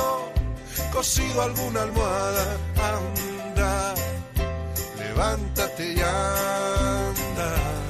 Cosido 0.93 1.43
alguna 1.43 1.83
almohada, 1.83 2.59
anda, 2.77 3.95
levántate 4.99 5.93
y 5.93 6.01
anda. 6.01 7.86